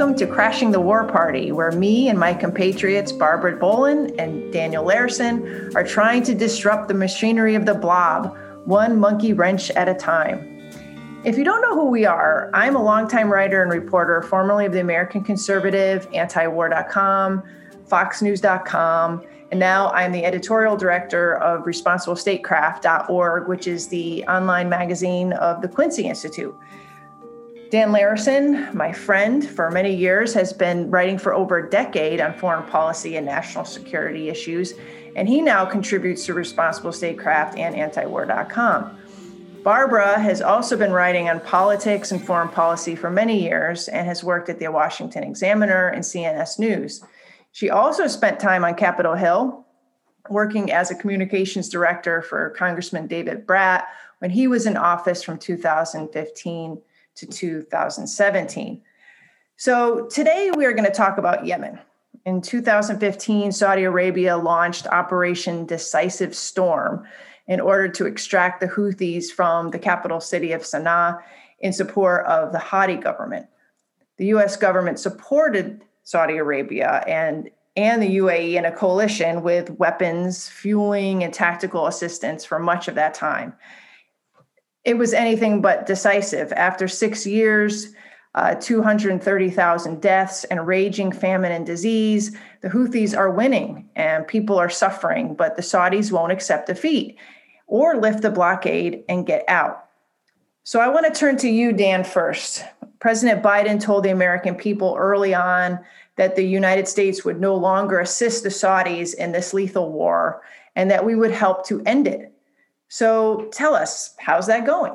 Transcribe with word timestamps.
Welcome 0.00 0.16
to 0.16 0.26
Crashing 0.26 0.70
the 0.70 0.80
War 0.80 1.06
Party, 1.06 1.52
where 1.52 1.72
me 1.72 2.08
and 2.08 2.18
my 2.18 2.32
compatriots 2.32 3.12
Barbara 3.12 3.58
Boland 3.58 4.18
and 4.18 4.50
Daniel 4.50 4.82
Larison 4.82 5.74
are 5.74 5.84
trying 5.84 6.22
to 6.22 6.34
disrupt 6.34 6.88
the 6.88 6.94
machinery 6.94 7.54
of 7.54 7.66
the 7.66 7.74
blob, 7.74 8.34
one 8.64 8.98
monkey 8.98 9.34
wrench 9.34 9.70
at 9.72 9.90
a 9.90 9.94
time. 9.94 10.72
If 11.22 11.36
you 11.36 11.44
don't 11.44 11.60
know 11.60 11.74
who 11.74 11.90
we 11.90 12.06
are, 12.06 12.48
I'm 12.54 12.76
a 12.76 12.82
longtime 12.82 13.30
writer 13.30 13.62
and 13.62 13.70
reporter, 13.70 14.22
formerly 14.22 14.64
of 14.64 14.72
the 14.72 14.80
American 14.80 15.22
Conservative, 15.22 16.10
antiwar.com, 16.12 17.42
foxnews.com, 17.86 19.22
and 19.50 19.60
now 19.60 19.90
I'm 19.90 20.12
the 20.12 20.24
editorial 20.24 20.78
director 20.78 21.36
of 21.36 21.64
responsiblestatecraft.org, 21.64 23.48
which 23.48 23.66
is 23.66 23.88
the 23.88 24.24
online 24.24 24.70
magazine 24.70 25.34
of 25.34 25.60
the 25.60 25.68
Quincy 25.68 26.04
Institute. 26.06 26.56
Dan 27.70 27.92
Larison, 27.92 28.74
my 28.74 28.92
friend 28.92 29.48
for 29.48 29.70
many 29.70 29.94
years, 29.94 30.34
has 30.34 30.52
been 30.52 30.90
writing 30.90 31.18
for 31.18 31.32
over 31.32 31.58
a 31.58 31.70
decade 31.70 32.20
on 32.20 32.34
foreign 32.34 32.64
policy 32.64 33.16
and 33.16 33.24
national 33.24 33.64
security 33.64 34.28
issues, 34.28 34.74
and 35.14 35.28
he 35.28 35.40
now 35.40 35.64
contributes 35.64 36.26
to 36.26 36.34
Responsible 36.34 36.90
Statecraft 36.90 37.56
and 37.56 37.76
antiwar.com. 37.76 38.98
Barbara 39.62 40.18
has 40.18 40.42
also 40.42 40.76
been 40.76 40.90
writing 40.90 41.28
on 41.28 41.38
politics 41.38 42.10
and 42.10 42.24
foreign 42.24 42.48
policy 42.48 42.96
for 42.96 43.08
many 43.08 43.40
years 43.40 43.86
and 43.86 44.04
has 44.04 44.24
worked 44.24 44.48
at 44.48 44.58
the 44.58 44.66
Washington 44.72 45.22
Examiner 45.22 45.88
and 45.88 46.02
CNS 46.02 46.58
News. 46.58 47.04
She 47.52 47.70
also 47.70 48.08
spent 48.08 48.40
time 48.40 48.64
on 48.64 48.74
Capitol 48.74 49.14
Hill 49.14 49.64
working 50.28 50.72
as 50.72 50.90
a 50.90 50.96
communications 50.96 51.68
director 51.68 52.20
for 52.20 52.50
Congressman 52.50 53.06
David 53.06 53.46
Brat 53.46 53.86
when 54.18 54.30
he 54.32 54.48
was 54.48 54.66
in 54.66 54.76
office 54.76 55.22
from 55.22 55.38
2015 55.38 56.82
to 57.20 57.26
2017. 57.26 58.82
So 59.56 60.06
today 60.06 60.50
we 60.56 60.64
are 60.64 60.72
going 60.72 60.86
to 60.86 60.90
talk 60.90 61.18
about 61.18 61.44
Yemen. 61.44 61.78
In 62.24 62.40
2015, 62.40 63.52
Saudi 63.52 63.84
Arabia 63.84 64.36
launched 64.36 64.86
Operation 64.86 65.66
Decisive 65.66 66.34
Storm 66.34 67.06
in 67.46 67.60
order 67.60 67.88
to 67.88 68.06
extract 68.06 68.60
the 68.60 68.68
Houthis 68.68 69.30
from 69.30 69.70
the 69.70 69.78
capital 69.78 70.20
city 70.20 70.52
of 70.52 70.62
Sana'a 70.62 71.20
in 71.58 71.72
support 71.72 72.24
of 72.26 72.52
the 72.52 72.58
Hadi 72.58 72.96
government. 72.96 73.46
The 74.16 74.26
US 74.26 74.56
government 74.56 74.98
supported 74.98 75.82
Saudi 76.04 76.36
Arabia 76.36 77.04
and 77.06 77.50
and 77.76 78.02
the 78.02 78.16
UAE 78.16 78.54
in 78.54 78.64
a 78.64 78.72
coalition 78.72 79.42
with 79.42 79.70
weapons, 79.78 80.48
fueling, 80.48 81.22
and 81.22 81.32
tactical 81.32 81.86
assistance 81.86 82.44
for 82.44 82.58
much 82.58 82.88
of 82.88 82.96
that 82.96 83.14
time 83.14 83.54
it 84.84 84.96
was 84.96 85.12
anything 85.12 85.60
but 85.60 85.86
decisive. 85.86 86.52
After 86.52 86.88
six 86.88 87.26
years, 87.26 87.92
uh, 88.34 88.54
230,000 88.54 90.00
deaths, 90.00 90.44
and 90.44 90.66
raging 90.66 91.12
famine 91.12 91.52
and 91.52 91.66
disease, 91.66 92.36
the 92.60 92.68
Houthis 92.68 93.16
are 93.16 93.30
winning 93.30 93.88
and 93.96 94.26
people 94.26 94.58
are 94.58 94.70
suffering, 94.70 95.34
but 95.34 95.56
the 95.56 95.62
Saudis 95.62 96.12
won't 96.12 96.32
accept 96.32 96.68
defeat 96.68 97.16
or 97.66 97.96
lift 97.96 98.22
the 98.22 98.30
blockade 98.30 99.04
and 99.08 99.26
get 99.26 99.44
out. 99.48 99.86
So 100.62 100.80
I 100.80 100.88
want 100.88 101.12
to 101.12 101.18
turn 101.18 101.36
to 101.38 101.48
you, 101.48 101.72
Dan, 101.72 102.04
first. 102.04 102.64
President 103.00 103.42
Biden 103.42 103.82
told 103.82 104.04
the 104.04 104.10
American 104.10 104.54
people 104.54 104.94
early 104.96 105.34
on 105.34 105.80
that 106.16 106.36
the 106.36 106.44
United 106.44 106.86
States 106.86 107.24
would 107.24 107.40
no 107.40 107.54
longer 107.56 107.98
assist 107.98 108.42
the 108.42 108.50
Saudis 108.50 109.14
in 109.14 109.32
this 109.32 109.54
lethal 109.54 109.90
war 109.90 110.42
and 110.76 110.90
that 110.90 111.04
we 111.04 111.14
would 111.14 111.30
help 111.32 111.66
to 111.66 111.82
end 111.86 112.06
it. 112.06 112.29
So 112.90 113.48
tell 113.52 113.76
us, 113.76 114.16
how's 114.18 114.48
that 114.48 114.66
going? 114.66 114.92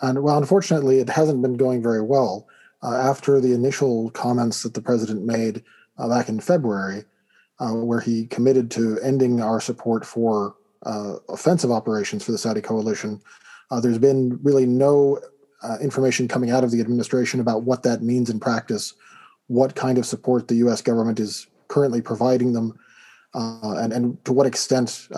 And 0.00 0.24
well, 0.24 0.38
unfortunately, 0.38 0.98
it 0.98 1.08
hasn't 1.08 1.40
been 1.40 1.56
going 1.56 1.80
very 1.80 2.02
well. 2.02 2.48
Uh, 2.82 2.96
after 2.96 3.40
the 3.40 3.54
initial 3.54 4.10
comments 4.10 4.64
that 4.64 4.74
the 4.74 4.82
president 4.82 5.24
made 5.24 5.62
uh, 5.98 6.08
back 6.08 6.28
in 6.28 6.40
February, 6.40 7.04
uh, 7.60 7.70
where 7.74 8.00
he 8.00 8.26
committed 8.26 8.72
to 8.72 8.98
ending 9.02 9.40
our 9.40 9.60
support 9.60 10.04
for 10.04 10.56
uh, 10.84 11.14
offensive 11.28 11.70
operations 11.70 12.24
for 12.24 12.32
the 12.32 12.38
Saudi 12.38 12.60
coalition, 12.60 13.22
uh, 13.70 13.78
there's 13.78 13.98
been 13.98 14.40
really 14.42 14.66
no 14.66 15.20
uh, 15.62 15.78
information 15.80 16.26
coming 16.26 16.50
out 16.50 16.64
of 16.64 16.72
the 16.72 16.80
administration 16.80 17.38
about 17.38 17.62
what 17.62 17.84
that 17.84 18.02
means 18.02 18.30
in 18.30 18.40
practice, 18.40 18.94
what 19.46 19.76
kind 19.76 19.96
of 19.96 20.04
support 20.04 20.48
the 20.48 20.56
U.S. 20.56 20.82
government 20.82 21.20
is 21.20 21.46
currently 21.68 22.02
providing 22.02 22.52
them, 22.52 22.76
and, 23.32 23.92
and 23.92 24.24
to 24.24 24.32
what 24.32 24.46
extent 24.46 25.08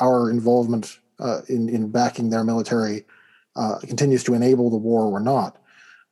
our 0.00 0.28
involvement 0.28 0.98
uh, 1.18 1.40
in 1.48 1.68
in 1.68 1.90
backing 1.90 2.30
their 2.30 2.44
military 2.44 3.04
uh, 3.56 3.78
continues 3.80 4.22
to 4.24 4.34
enable 4.34 4.70
the 4.70 4.76
war 4.76 5.04
or 5.04 5.20
not. 5.20 5.56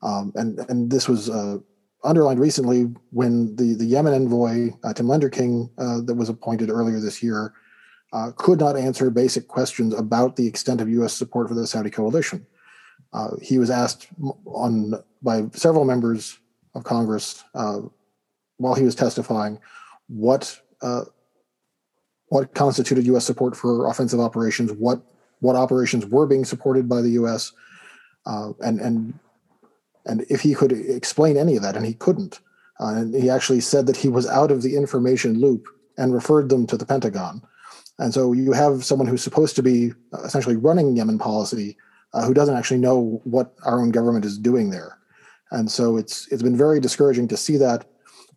Um, 0.02 0.32
and 0.34 0.58
and 0.70 0.90
this 0.90 1.08
was 1.08 1.30
uh, 1.30 1.58
underlined 2.02 2.40
recently 2.40 2.84
when 3.10 3.54
the 3.56 3.74
the 3.74 3.84
Yemen 3.84 4.14
envoy 4.14 4.70
uh, 4.82 4.92
Tim 4.92 5.06
Lenderking 5.06 5.70
uh, 5.78 6.00
that 6.02 6.14
was 6.14 6.28
appointed 6.28 6.70
earlier 6.70 7.00
this 7.00 7.22
year 7.22 7.52
uh, 8.12 8.30
could 8.36 8.60
not 8.60 8.76
answer 8.76 9.10
basic 9.10 9.48
questions 9.48 9.94
about 9.94 10.36
the 10.36 10.46
extent 10.46 10.80
of 10.80 10.88
U.S. 10.88 11.12
support 11.12 11.48
for 11.48 11.54
the 11.54 11.66
Saudi 11.66 11.90
coalition. 11.90 12.46
he 13.42 13.58
was 13.58 13.70
asked 13.70 14.08
on 14.46 14.94
by 15.22 15.44
several 15.52 15.84
members 15.84 16.38
of 16.74 16.84
Congress 16.84 17.44
while 17.52 18.74
he 18.74 18.84
was 18.84 18.94
testifying 18.94 19.58
what 20.08 20.60
what 22.34 22.52
constituted 22.52 23.06
U.S. 23.06 23.24
support 23.24 23.56
for 23.56 23.86
offensive 23.86 24.18
operations, 24.18 24.72
what 24.72 25.00
what 25.38 25.54
operations 25.54 26.04
were 26.06 26.26
being 26.26 26.44
supported 26.44 26.88
by 26.88 27.00
the 27.00 27.10
U.S., 27.10 27.52
uh, 28.26 28.50
and 28.60 28.80
and 28.80 29.18
and 30.04 30.26
if 30.28 30.40
he 30.40 30.52
could 30.52 30.72
explain 30.72 31.36
any 31.36 31.54
of 31.54 31.62
that, 31.62 31.76
and 31.76 31.86
he 31.86 31.94
couldn't, 31.94 32.40
uh, 32.80 32.88
and 32.88 33.14
he 33.14 33.30
actually 33.30 33.60
said 33.60 33.86
that 33.86 33.96
he 33.96 34.08
was 34.08 34.26
out 34.26 34.50
of 34.50 34.62
the 34.62 34.74
information 34.74 35.40
loop 35.40 35.68
and 35.96 36.12
referred 36.12 36.48
them 36.48 36.66
to 36.66 36.76
the 36.76 36.84
Pentagon. 36.84 37.40
And 38.00 38.12
so 38.12 38.32
you 38.32 38.50
have 38.50 38.84
someone 38.84 39.06
who's 39.06 39.22
supposed 39.22 39.54
to 39.54 39.62
be 39.62 39.92
uh, 40.12 40.22
essentially 40.24 40.56
running 40.56 40.96
Yemen 40.96 41.20
policy, 41.20 41.76
uh, 42.14 42.26
who 42.26 42.34
doesn't 42.34 42.56
actually 42.56 42.80
know 42.80 43.20
what 43.22 43.54
our 43.64 43.80
own 43.80 43.92
government 43.92 44.24
is 44.24 44.36
doing 44.36 44.70
there. 44.70 44.98
And 45.52 45.70
so 45.70 45.96
it's 45.96 46.26
it's 46.32 46.42
been 46.42 46.56
very 46.56 46.80
discouraging 46.80 47.28
to 47.28 47.36
see 47.36 47.56
that. 47.58 47.86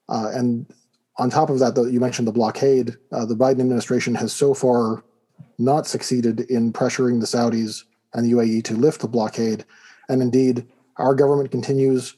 Uh, 0.07 0.29
and 0.35 0.67
on 1.17 1.29
top 1.29 1.50
of 1.50 1.59
that, 1.59 1.75
though, 1.75 1.85
you 1.85 2.00
mentioned 2.00 2.28
the 2.28 2.33
blockade. 2.33 2.95
Uh, 3.11 3.25
the 3.25 3.35
Biden 3.35 3.59
administration 3.59 4.16
has 4.16 4.33
so 4.33 4.53
far 4.53 5.03
not 5.57 5.88
succeeded 5.88 6.41
in 6.41 6.72
pressuring 6.72 7.19
the 7.19 7.25
Saudis 7.25 7.83
and 8.13 8.25
the 8.25 8.31
UAE 8.33 8.63
to 8.66 8.75
lift 8.75 9.01
the 9.01 9.07
blockade. 9.07 9.66
And 10.09 10.22
indeed, 10.22 10.67
our 10.97 11.16
government 11.16 11.51
continues 11.51 12.16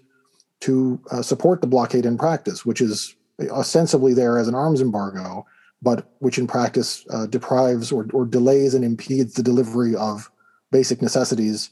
to 0.62 1.00
uh, 1.12 1.22
support 1.22 1.62
the 1.62 1.68
blockade 1.68 2.06
in 2.06 2.18
practice, 2.18 2.66
which 2.66 2.82
is 2.82 3.16
ostensibly 3.50 4.14
there 4.14 4.38
as 4.38 4.48
an 4.48 4.56
arms 4.56 4.82
embargo, 4.82 5.46
but 5.82 6.12
which 6.20 6.38
in 6.38 6.48
practice 6.48 7.06
uh, 7.10 7.26
deprives 7.26 7.92
or, 7.92 8.06
or, 8.12 8.26
delays 8.26 8.74
and 8.74 8.84
impedes 8.84 9.36
the 9.36 9.44
delivery 9.44 9.96
of 9.96 10.30
basic 10.72 11.02
necessities, 11.02 11.72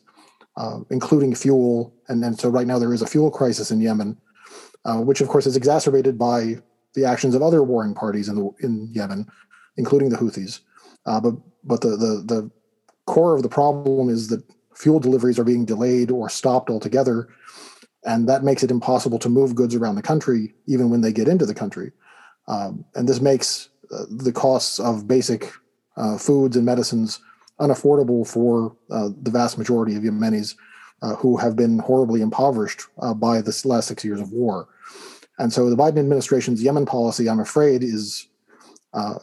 uh, 0.56 0.80
including 0.90 1.36
fuel. 1.36 1.94
And, 2.08 2.24
and 2.24 2.40
so 2.40 2.48
right 2.48 2.66
now 2.66 2.80
there 2.80 2.94
is 2.94 3.02
a 3.02 3.08
fuel 3.08 3.30
crisis 3.30 3.70
in 3.70 3.82
Yemen, 3.82 4.18
uh, 4.86 5.02
which 5.02 5.20
of 5.20 5.28
course 5.28 5.46
is 5.46 5.58
exacerbated 5.58 6.18
by 6.18 6.62
the 6.97 7.06
actions 7.06 7.35
of 7.35 7.44
other 7.44 7.62
warring 7.62 7.94
parties 7.94 8.28
in 8.28 8.35
the 8.35 8.50
in 8.59 8.90
Yemen, 8.91 9.28
including 9.78 10.09
the 10.09 10.18
Houthis. 10.18 10.62
Uh, 11.06 11.22
but 11.22 11.35
but 11.63 11.81
the, 11.81 11.90
the 11.90 12.24
the 12.25 12.52
core 13.06 13.35
of 13.35 13.44
the 13.44 13.50
problem 13.50 14.09
is 14.09 14.28
that 14.30 14.44
fuel 14.75 15.00
deliveries 15.00 15.38
are 15.38 15.44
being 15.44 15.63
delayed 15.63 16.09
or 16.09 16.28
stopped 16.28 16.72
altogether, 16.72 17.30
and 18.03 18.28
that 18.28 18.44
makes 18.44 18.63
it 18.63 18.72
impossible 18.72 19.19
to 19.19 19.30
move 19.30 19.53
goods 19.53 19.75
around 19.75 19.96
the 19.96 20.02
country 20.02 20.56
even 20.66 20.89
when 20.89 21.01
they 21.01 21.13
get 21.13 21.27
into 21.27 21.45
the 21.45 21.54
country. 21.54 21.92
Um, 22.48 22.83
and 22.95 23.07
this 23.07 23.22
makes 23.22 23.69
uh, 23.94 24.06
the 24.10 24.33
costs 24.33 24.80
of 24.80 25.07
basic 25.07 25.51
uh, 25.98 26.18
foods 26.18 26.57
and 26.57 26.66
medicines 26.66 27.19
unaffordable 27.60 28.27
for 28.27 28.75
uh, 28.89 29.10
the 29.22 29.31
vast 29.31 29.57
majority 29.57 29.95
of 29.95 30.04
Yemenis 30.04 30.56
uh, 31.04 31.16
who 31.16 31.38
have 31.38 31.56
been 31.56 31.77
horribly 31.80 32.22
impoverished 32.22 32.81
uh, 33.00 33.13
by 33.13 33.42
this 33.42 33.66
last 33.66 33.88
six 33.88 34.04
years 34.04 34.19
of 34.19 34.31
war. 34.31 34.68
And 35.39 35.54
so 35.54 35.69
the 35.69 35.75
Biden 35.75 36.00
administration's 36.00 36.63
Yemen 36.63 36.86
policy, 36.86 37.30
I'm 37.30 37.39
afraid, 37.39 37.84
is 37.84 38.28
uh, 38.94 39.16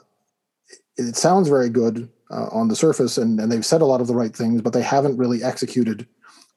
it 0.97 1.17
sounds 1.17 1.49
very 1.49 1.69
good 1.69 2.09
uh, 2.31 2.47
on 2.53 2.69
the 2.69 2.77
surface, 2.77 3.19
and, 3.19 3.41
and 3.41 3.51
they've 3.51 3.67
said 3.67 3.83
a 3.83 3.87
lot 3.87 4.01
of 4.01 4.07
the 4.07 4.15
right 4.15 4.35
things, 4.35 4.63
but 4.63 4.73
they 4.73 4.83
haven't 4.83 5.17
really 5.17 5.43
executed 5.43 6.07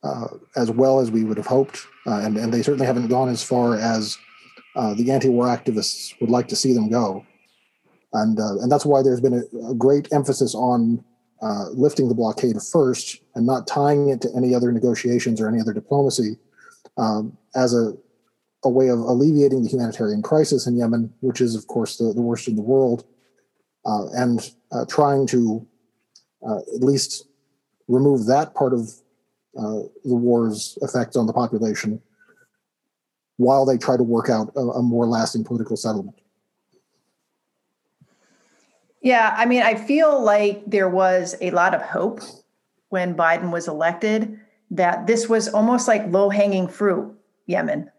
uh, 0.04 0.28
as 0.56 0.70
well 0.70 1.00
as 1.00 1.10
we 1.10 1.24
would 1.24 1.38
have 1.38 1.48
hoped, 1.48 1.88
uh, 2.06 2.20
and 2.20 2.38
and 2.38 2.54
they 2.54 2.62
certainly 2.62 2.86
haven't 2.86 3.08
gone 3.08 3.30
as 3.30 3.44
far 3.44 3.76
as 3.76 4.18
uh, 4.76 4.94
the 4.94 5.12
anti-war 5.12 5.48
activists 5.48 6.14
would 6.22 6.30
like 6.30 6.48
to 6.48 6.56
see 6.56 6.72
them 6.72 6.90
go, 6.90 7.26
and 8.14 8.40
uh, 8.40 8.60
and 8.60 8.72
that's 8.72 8.86
why 8.86 9.02
there's 9.02 9.22
been 9.22 9.34
a, 9.34 9.72
a 9.72 9.74
great 9.74 10.08
emphasis 10.14 10.54
on 10.54 11.04
lifting 11.74 12.08
the 12.08 12.16
blockade 12.16 12.56
first 12.62 13.22
and 13.36 13.46
not 13.46 13.68
tying 13.68 14.10
it 14.10 14.22
to 14.22 14.30
any 14.36 14.56
other 14.56 14.72
negotiations 14.72 15.42
or 15.42 15.48
any 15.48 15.60
other 15.60 15.74
diplomacy 15.74 16.36
um, 16.98 17.36
as 17.56 17.76
a 17.76 17.94
a 18.64 18.70
way 18.70 18.88
of 18.90 19.00
alleviating 19.00 19.64
the 19.64 19.70
humanitarian 19.70 20.22
crisis 20.22 20.68
in 20.68 20.76
Yemen, 20.78 21.14
which 21.22 21.42
is, 21.42 21.56
of 21.56 21.68
course, 21.68 21.98
the, 21.98 22.14
the 22.14 22.22
worst 22.22 22.48
in 22.48 22.56
the 22.56 22.62
world, 22.62 23.06
uh, 23.86 24.08
and 24.14 24.52
uh, 24.72 24.86
trying 24.86 25.28
to 25.28 25.66
uh, 26.48 26.58
at 26.76 26.82
least 26.82 27.28
remove 27.88 28.26
that 28.26 28.54
part 28.54 28.74
of 28.74 28.90
uh, 29.58 29.82
the 30.04 30.16
war's 30.16 30.78
effect 30.82 31.16
on 31.16 31.26
the 31.28 31.34
population. 31.34 32.02
while 33.38 33.66
they 33.66 33.78
try 33.78 33.96
to 33.96 34.04
work 34.04 34.30
out 34.30 34.52
a, 34.56 34.60
a 34.60 34.82
more 34.82 35.06
lasting 35.06 35.44
political 35.44 35.78
settlement. 35.78 36.20
Yeah, 39.02 39.34
I 39.38 39.46
mean, 39.46 39.62
I 39.62 39.76
feel 39.76 40.22
like 40.22 40.64
there 40.66 40.90
was 40.90 41.36
a 41.40 41.52
lot 41.52 41.74
of 41.74 41.82
hope 41.82 42.22
when 42.90 43.16
Biden 43.16 43.52
was 43.52 43.68
elected 43.68 44.40
that 44.72 45.08
this 45.08 45.30
was 45.30 45.48
almost 45.48 45.88
like 45.88 46.12
low 46.12 46.30
hanging 46.30 46.68
fruit, 46.68 47.16
Yemen. 47.46 47.90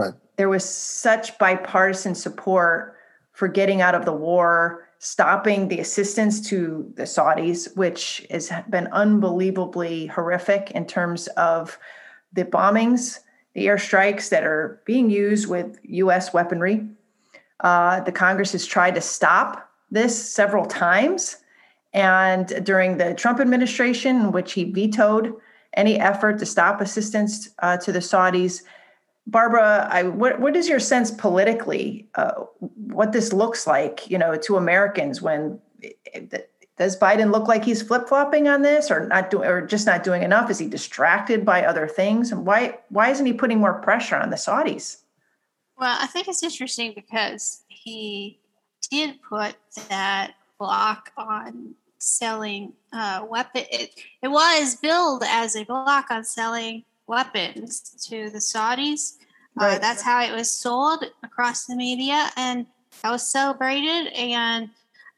Right. 0.00 0.14
There 0.36 0.48
was 0.48 0.64
such 0.64 1.38
bipartisan 1.38 2.14
support 2.14 2.96
for 3.32 3.48
getting 3.48 3.80
out 3.80 3.94
of 3.94 4.04
the 4.04 4.12
war, 4.12 4.88
stopping 4.98 5.68
the 5.68 5.80
assistance 5.80 6.40
to 6.48 6.90
the 6.96 7.04
Saudis, 7.04 7.76
which 7.76 8.26
has 8.30 8.50
been 8.68 8.86
unbelievably 8.88 10.06
horrific 10.06 10.70
in 10.72 10.86
terms 10.86 11.26
of 11.36 11.78
the 12.32 12.44
bombings, 12.44 13.20
the 13.54 13.66
airstrikes 13.66 14.28
that 14.30 14.44
are 14.44 14.80
being 14.84 15.10
used 15.10 15.48
with 15.48 15.78
US 15.84 16.32
weaponry. 16.32 16.86
Uh, 17.60 18.00
the 18.00 18.12
Congress 18.12 18.52
has 18.52 18.64
tried 18.64 18.94
to 18.94 19.00
stop 19.00 19.70
this 19.90 20.32
several 20.32 20.64
times. 20.64 21.36
And 21.92 22.64
during 22.64 22.98
the 22.98 23.14
Trump 23.14 23.40
administration, 23.40 24.16
in 24.16 24.32
which 24.32 24.52
he 24.52 24.64
vetoed 24.64 25.34
any 25.74 25.98
effort 25.98 26.38
to 26.38 26.46
stop 26.46 26.80
assistance 26.80 27.50
uh, 27.58 27.76
to 27.78 27.92
the 27.92 27.98
Saudis, 27.98 28.62
Barbara, 29.26 29.88
I, 29.90 30.04
what, 30.04 30.40
what 30.40 30.56
is 30.56 30.68
your 30.68 30.80
sense 30.80 31.10
politically? 31.10 32.08
Uh, 32.14 32.32
what 32.58 33.12
this 33.12 33.32
looks 33.32 33.66
like, 33.66 34.10
you 34.10 34.18
know, 34.18 34.36
to 34.36 34.56
Americans 34.56 35.22
when 35.22 35.60
does 36.80 36.98
Biden 36.98 37.30
look 37.30 37.46
like 37.46 37.62
he's 37.62 37.82
flip 37.82 38.08
flopping 38.08 38.48
on 38.48 38.62
this, 38.62 38.90
or 38.90 39.06
not 39.06 39.30
doing, 39.30 39.46
or 39.46 39.66
just 39.66 39.86
not 39.86 40.02
doing 40.02 40.22
enough? 40.22 40.50
Is 40.50 40.58
he 40.58 40.66
distracted 40.66 41.44
by 41.44 41.64
other 41.64 41.86
things? 41.86 42.32
And 42.32 42.46
why 42.46 42.78
why 42.88 43.10
isn't 43.10 43.26
he 43.26 43.34
putting 43.34 43.58
more 43.58 43.80
pressure 43.82 44.16
on 44.16 44.30
the 44.30 44.36
Saudis? 44.36 45.02
Well, 45.76 45.96
I 46.00 46.06
think 46.06 46.26
it's 46.26 46.42
interesting 46.42 46.92
because 46.94 47.64
he 47.68 48.38
did 48.90 49.20
put 49.22 49.56
that 49.90 50.32
block 50.58 51.12
on 51.18 51.74
selling 51.98 52.72
uh, 52.94 53.26
weapon. 53.28 53.64
It, 53.70 54.00
it 54.22 54.28
was 54.28 54.76
billed 54.76 55.22
as 55.26 55.56
a 55.56 55.64
block 55.64 56.06
on 56.10 56.24
selling 56.24 56.84
weapons 57.10 57.80
to 58.08 58.30
the 58.30 58.38
Saudis. 58.38 59.16
Uh, 59.60 59.64
right. 59.64 59.76
Uh, 59.76 59.78
that's 59.80 60.00
how 60.00 60.22
it 60.22 60.32
was 60.32 60.50
sold 60.50 61.04
across 61.22 61.66
the 61.66 61.74
media, 61.74 62.30
and 62.36 62.66
that 63.02 63.10
was 63.10 63.26
celebrated. 63.26 64.12
And 64.14 64.70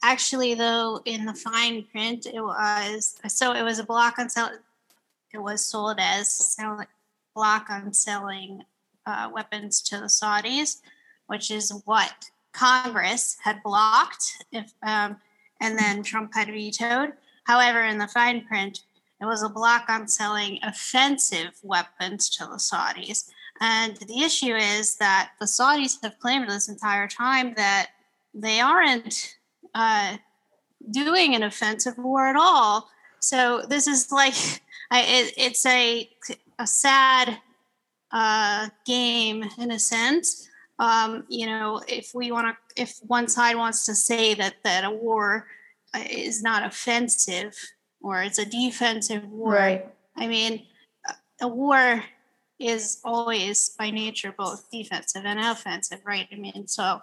actually, 0.02 0.54
though, 0.54 1.00
in 1.04 1.26
the 1.26 1.34
fine 1.34 1.84
print, 1.92 2.26
it 2.26 2.40
was 2.40 3.20
so 3.28 3.52
it 3.52 3.62
was 3.62 3.78
a 3.78 3.84
block 3.84 4.18
on 4.18 4.30
sell. 4.30 4.50
It 5.32 5.38
was 5.38 5.64
sold 5.64 5.98
as 6.00 6.32
selling 6.32 6.86
block 7.34 7.68
on 7.70 7.92
selling 7.92 8.64
uh, 9.06 9.30
weapons 9.32 9.80
to 9.82 9.98
the 9.98 10.06
Saudis, 10.06 10.80
which 11.26 11.50
is 11.50 11.82
what 11.84 12.30
Congress 12.52 13.36
had 13.42 13.62
blocked, 13.62 14.44
if 14.50 14.72
um, 14.82 15.16
and 15.60 15.78
then 15.78 16.02
Trump 16.02 16.34
had 16.34 16.48
vetoed. 16.48 17.12
However, 17.44 17.82
in 17.82 17.98
the 17.98 18.08
fine 18.08 18.44
print, 18.46 18.80
it 19.22 19.26
was 19.26 19.42
a 19.42 19.48
block 19.48 19.84
on 19.88 20.08
selling 20.08 20.58
offensive 20.62 21.52
weapons 21.62 22.28
to 22.30 22.44
the 22.44 22.56
Saudis. 22.56 23.30
And 23.60 23.96
the 23.96 24.22
issue 24.22 24.56
is 24.56 24.96
that 24.96 25.30
the 25.38 25.46
Saudis 25.46 26.02
have 26.02 26.18
claimed 26.18 26.48
this 26.48 26.68
entire 26.68 27.06
time 27.06 27.54
that 27.54 27.90
they 28.34 28.60
aren't 28.60 29.36
uh, 29.74 30.16
doing 30.90 31.36
an 31.36 31.44
offensive 31.44 31.96
war 31.98 32.26
at 32.26 32.36
all. 32.36 32.88
So 33.20 33.62
this 33.68 33.86
is 33.86 34.10
like 34.10 34.34
I, 34.90 35.00
it, 35.02 35.34
it's 35.36 35.64
a 35.64 36.10
a 36.58 36.66
sad 36.66 37.38
uh, 38.10 38.68
game 38.84 39.44
in 39.58 39.70
a 39.70 39.78
sense. 39.78 40.48
Um, 40.78 41.24
you 41.28 41.46
know, 41.46 41.80
if 41.86 42.10
we 42.14 42.32
want 42.32 42.48
to, 42.48 42.82
if 42.82 42.98
one 43.06 43.28
side 43.28 43.56
wants 43.56 43.86
to 43.86 43.94
say 43.94 44.34
that 44.34 44.56
that 44.64 44.84
a 44.84 44.90
war 44.90 45.46
uh, 45.94 46.02
is 46.10 46.42
not 46.42 46.66
offensive, 46.66 47.56
or 48.02 48.22
it's 48.22 48.38
a 48.38 48.44
defensive 48.44 49.24
war. 49.30 49.52
Right. 49.52 49.86
I 50.16 50.26
mean, 50.26 50.66
a 51.40 51.48
war 51.48 52.04
is 52.58 53.00
always 53.04 53.70
by 53.70 53.90
nature 53.90 54.34
both 54.36 54.70
defensive 54.70 55.24
and 55.24 55.40
offensive, 55.40 56.00
right? 56.04 56.28
I 56.32 56.36
mean, 56.36 56.66
so, 56.66 57.00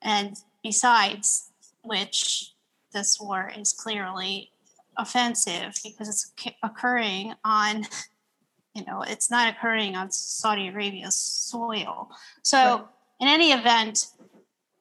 and 0.00 0.36
besides 0.62 1.50
which, 1.82 2.52
this 2.92 3.18
war 3.20 3.50
is 3.56 3.72
clearly 3.72 4.50
offensive 4.96 5.78
because 5.82 6.08
it's 6.08 6.32
occurring 6.62 7.34
on, 7.44 7.86
you 8.74 8.84
know, 8.84 9.02
it's 9.02 9.30
not 9.30 9.54
occurring 9.54 9.96
on 9.96 10.10
Saudi 10.10 10.68
Arabia's 10.68 11.16
soil. 11.16 12.10
So, 12.42 12.58
right. 12.58 12.84
in 13.20 13.28
any 13.28 13.52
event, 13.52 14.08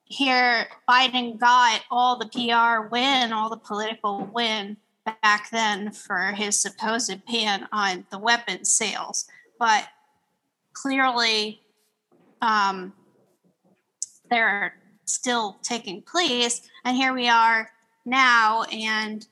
here 0.05 0.67
Biden 0.89 1.39
got 1.39 1.81
all 1.89 2.17
the 2.17 2.27
PR 2.27 2.87
win, 2.89 3.31
all 3.31 3.49
the 3.49 3.57
political 3.57 4.29
win 4.33 4.77
back 5.05 5.49
then 5.51 5.91
for 5.91 6.31
his 6.31 6.59
supposed 6.59 7.21
ban 7.25 7.67
on 7.71 8.05
the 8.11 8.19
weapons 8.19 8.71
sales. 8.71 9.25
But 9.59 9.87
clearly, 10.73 11.61
um, 12.41 12.93
they're 14.29 14.75
still 15.05 15.57
taking 15.61 16.01
place. 16.01 16.61
And 16.85 16.95
here 16.95 17.13
we 17.13 17.27
are 17.27 17.69
now. 18.05 18.63
And 18.71 19.25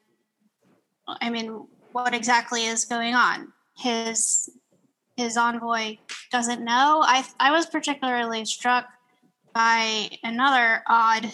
I 1.08 1.30
mean, 1.30 1.68
what 1.92 2.14
exactly 2.14 2.66
is 2.66 2.86
going 2.86 3.16
on? 3.16 3.52
His 3.78 4.50
his 5.16 5.36
envoy 5.36 5.98
doesn't 6.32 6.64
know. 6.64 7.04
I 7.06 7.26
I 7.40 7.52
was 7.52 7.66
particularly 7.66 8.46
struck 8.46 8.86
by 9.54 10.10
another 10.24 10.84
odd 10.88 11.30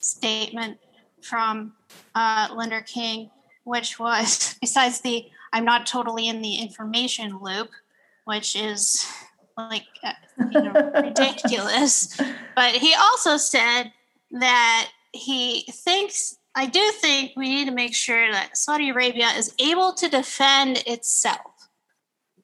statement 0.00 0.78
from 1.22 1.72
uh, 2.14 2.48
Lenderking 2.48 3.30
which 3.64 3.98
was 3.98 4.56
besides 4.60 5.00
the 5.00 5.26
I'm 5.52 5.64
not 5.64 5.86
totally 5.86 6.28
in 6.28 6.42
the 6.42 6.56
information 6.56 7.40
loop, 7.40 7.70
which 8.24 8.54
is 8.54 9.04
like 9.56 9.86
uh, 10.04 10.12
you 10.50 10.62
know, 10.62 10.92
ridiculous. 11.02 12.16
But 12.54 12.76
he 12.76 12.94
also 12.94 13.36
said 13.36 13.92
that 14.32 14.90
he 15.12 15.62
thinks 15.70 16.36
I 16.54 16.66
do 16.66 16.90
think 17.00 17.32
we 17.36 17.48
need 17.48 17.66
to 17.66 17.74
make 17.74 17.94
sure 17.94 18.30
that 18.32 18.56
Saudi 18.56 18.90
Arabia 18.90 19.28
is 19.36 19.54
able 19.58 19.92
to 19.94 20.08
defend 20.08 20.82
itself. 20.86 21.68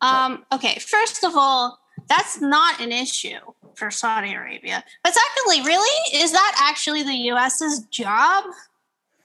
Um, 0.01 0.45
okay, 0.53 0.79
first 0.79 1.25
of 1.25 1.33
all, 1.35 1.79
that's 2.09 2.41
not 2.41 2.81
an 2.81 2.93
issue 2.93 3.39
for 3.75 3.91
Saudi 3.91 4.35
Arabia. 4.35 4.85
But 5.03 5.15
secondly, 5.15 5.67
really, 5.67 6.23
is 6.23 6.33
that 6.33 6.57
actually 6.59 7.03
the 7.03 7.15
US's 7.15 7.81
job? 7.91 8.45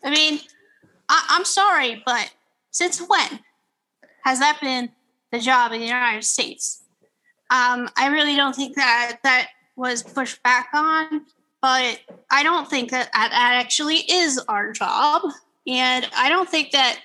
I 0.04 0.10
mean, 0.10 0.40
I, 1.12 1.36
am 1.38 1.46
sorry, 1.46 2.02
but 2.06 2.32
since 2.72 3.00
when 3.00 3.42
has 4.24 4.40
that 4.40 4.60
been 4.62 4.90
the 5.32 5.40
job 5.40 5.74
in 5.74 5.82
the 5.82 5.86
United 5.86 6.24
States? 6.24 6.84
Um, 7.50 7.90
I 7.98 8.08
really 8.08 8.38
don't 8.38 8.56
think 8.56 8.76
that 8.78 9.18
that 9.24 9.50
was 9.76 10.04
pushed 10.04 10.42
back 10.42 10.70
on, 10.74 11.26
but 11.62 12.00
I 12.32 12.44
don't 12.44 12.70
think 12.70 12.92
that 12.92 13.12
that 13.12 13.32
actually 13.34 13.98
is 13.98 14.40
our 14.48 14.72
job. 14.72 15.24
And 15.68 16.08
I 16.16 16.30
don't 16.30 16.50
think 16.50 16.72
that 16.72 17.00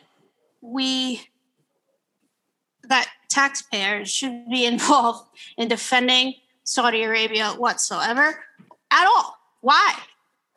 we, 0.61 1.29
that 2.85 3.09
taxpayers 3.29 4.09
should 4.09 4.49
be 4.49 4.67
involved 4.73 5.29
in 5.59 5.67
defending 5.67 6.35
Saudi 6.63 7.03
Arabia 7.03 7.55
whatsoever 7.57 8.45
at 8.93 9.07
all. 9.07 9.37
Why? 9.63 9.95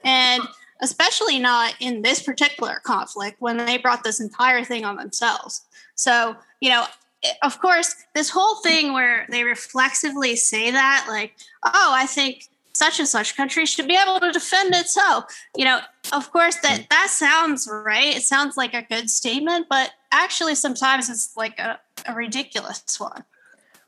And 0.04 0.44
especially 0.82 1.40
not 1.40 1.76
in 1.80 2.02
this 2.02 2.22
particular 2.22 2.80
conflict 2.84 3.38
when 3.40 3.58
they 3.58 3.78
brought 3.78 4.04
this 4.04 4.20
entire 4.20 4.64
thing 4.64 4.86
on 4.86 4.96
themselves. 4.96 5.62
So, 5.96 6.36
you 6.62 6.70
know, 6.70 6.86
eh, 7.24 7.34
of 7.44 7.60
course, 7.60 7.96
this 8.16 8.30
whole 8.30 8.56
thing 8.56 8.94
where 8.94 9.26
they 9.30 9.44
reflexively 9.44 10.36
say 10.36 10.72
that, 10.72 11.06
like, 11.10 11.36
oh, 11.66 11.92
I 11.94 12.06
think 12.06 12.50
such 12.74 13.00
and 13.00 13.08
such 13.08 13.36
country 13.36 13.66
should 13.66 13.88
be 13.88 13.98
able 13.98 14.20
to 14.20 14.32
defend 14.32 14.74
itself. 14.74 15.26
You 15.56 15.66
know, 15.66 15.82
of 16.14 16.32
course, 16.32 16.56
that 16.58 16.78
hmm. 16.78 16.84
that 16.90 17.10
sounds 17.10 17.68
right. 17.72 18.16
It 18.16 18.24
sounds 18.24 18.58
like 18.58 18.74
a 18.74 18.84
good 18.84 19.10
statement, 19.10 19.68
but 19.70 19.92
actually, 20.12 20.56
sometimes 20.56 21.10
it's 21.10 21.36
like 21.36 21.60
a, 21.60 21.80
a 22.08 22.14
ridiculous 22.14 23.00
one. 23.00 23.24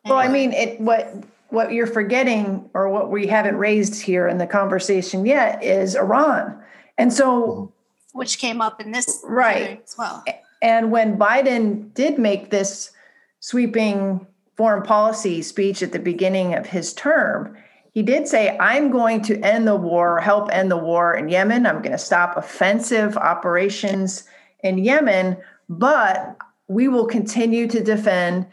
Well, 0.05 0.17
I 0.17 0.27
mean, 0.27 0.51
it 0.51 0.79
what 0.79 1.15
what 1.49 1.73
you're 1.73 1.87
forgetting, 1.87 2.69
or 2.73 2.89
what 2.89 3.11
we 3.11 3.27
haven't 3.27 3.57
raised 3.57 4.01
here 4.01 4.27
in 4.27 4.37
the 4.37 4.47
conversation 4.47 5.25
yet, 5.25 5.63
is 5.63 5.95
Iran. 5.95 6.61
And 7.01 7.11
so, 7.11 7.41
mm-hmm. 7.41 8.17
which 8.19 8.37
came 8.37 8.61
up 8.61 8.79
in 8.79 8.91
this 8.91 9.21
right 9.23 9.81
as 9.83 9.95
well. 9.97 10.23
And 10.61 10.91
when 10.91 11.17
Biden 11.17 11.91
did 11.95 12.19
make 12.19 12.51
this 12.51 12.91
sweeping 13.39 14.27
foreign 14.55 14.83
policy 14.83 15.41
speech 15.41 15.81
at 15.81 15.93
the 15.93 15.99
beginning 15.99 16.53
of 16.53 16.67
his 16.67 16.93
term, 16.93 17.57
he 17.91 18.03
did 18.03 18.27
say, 18.27 18.55
I'm 18.59 18.91
going 18.91 19.23
to 19.23 19.39
end 19.41 19.67
the 19.67 19.75
war, 19.75 20.19
help 20.19 20.49
end 20.51 20.69
the 20.69 20.77
war 20.77 21.15
in 21.15 21.27
Yemen. 21.27 21.65
I'm 21.65 21.81
going 21.81 21.91
to 21.91 21.97
stop 21.97 22.37
offensive 22.37 23.17
operations 23.17 24.23
in 24.63 24.77
Yemen, 24.77 25.37
but 25.69 26.37
we 26.67 26.87
will 26.87 27.07
continue 27.07 27.67
to 27.67 27.83
defend 27.83 28.45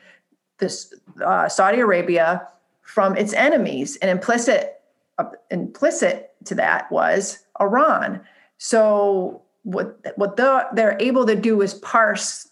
this 0.57 0.95
uh, 1.23 1.51
Saudi 1.51 1.81
Arabia 1.81 2.49
from 2.81 3.15
its 3.15 3.35
enemies. 3.35 3.97
And 3.97 4.11
implicit 4.11 4.81
uh, 5.19 5.25
implicit 5.51 6.33
to 6.47 6.55
that 6.55 6.91
was 6.91 7.41
Iran. 7.61 8.23
So 8.59 9.43
what 9.63 9.99
what 10.17 10.37
the, 10.37 10.67
they're 10.75 10.97
able 11.01 11.27
to 11.27 11.37
do 11.37 11.63
is 11.63 11.75
parse 11.75 12.49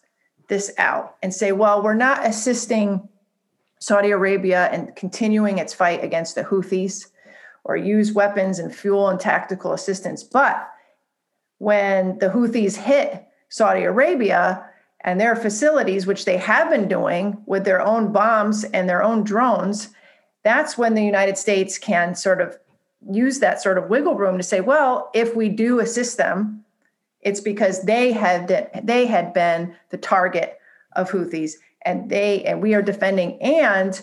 this 0.48 0.72
out 0.78 1.16
and 1.22 1.34
say, 1.34 1.52
well, 1.52 1.82
we're 1.82 1.94
not 1.94 2.24
assisting 2.24 3.08
Saudi 3.80 4.10
Arabia 4.10 4.68
and 4.72 4.94
continuing 4.96 5.58
its 5.58 5.74
fight 5.74 6.02
against 6.02 6.34
the 6.34 6.44
Houthis 6.44 7.06
or 7.64 7.76
use 7.76 8.12
weapons 8.12 8.58
and 8.58 8.74
fuel 8.74 9.08
and 9.08 9.18
tactical 9.18 9.72
assistance. 9.72 10.22
But 10.22 10.68
when 11.58 12.18
the 12.18 12.28
Houthis 12.28 12.76
hit 12.76 13.26
Saudi 13.48 13.82
Arabia 13.82 14.64
and 15.00 15.20
their 15.20 15.36
facilities, 15.36 16.06
which 16.06 16.24
they 16.24 16.36
have 16.36 16.70
been 16.70 16.88
doing 16.88 17.42
with 17.46 17.64
their 17.64 17.80
own 17.80 18.12
bombs 18.12 18.64
and 18.64 18.88
their 18.88 19.02
own 19.02 19.24
drones, 19.24 19.88
that's 20.44 20.78
when 20.78 20.94
the 20.94 21.04
United 21.04 21.36
States 21.36 21.76
can 21.76 22.14
sort 22.14 22.40
of 22.40 22.56
use 23.10 23.40
that 23.40 23.62
sort 23.62 23.78
of 23.78 23.88
wiggle 23.88 24.14
room 24.14 24.36
to 24.36 24.42
say, 24.42 24.60
well, 24.60 25.10
if 25.14 25.34
we 25.34 25.48
do 25.48 25.80
assist 25.80 26.16
them, 26.16 26.64
it's 27.20 27.40
because 27.40 27.82
they 27.82 28.12
had 28.12 28.70
they 28.84 29.06
had 29.06 29.32
been 29.32 29.74
the 29.90 29.98
target 29.98 30.58
of 30.94 31.10
Houthis 31.10 31.54
and 31.84 32.08
they 32.08 32.44
and 32.44 32.62
we 32.62 32.74
are 32.74 32.82
defending 32.82 33.40
and 33.42 34.00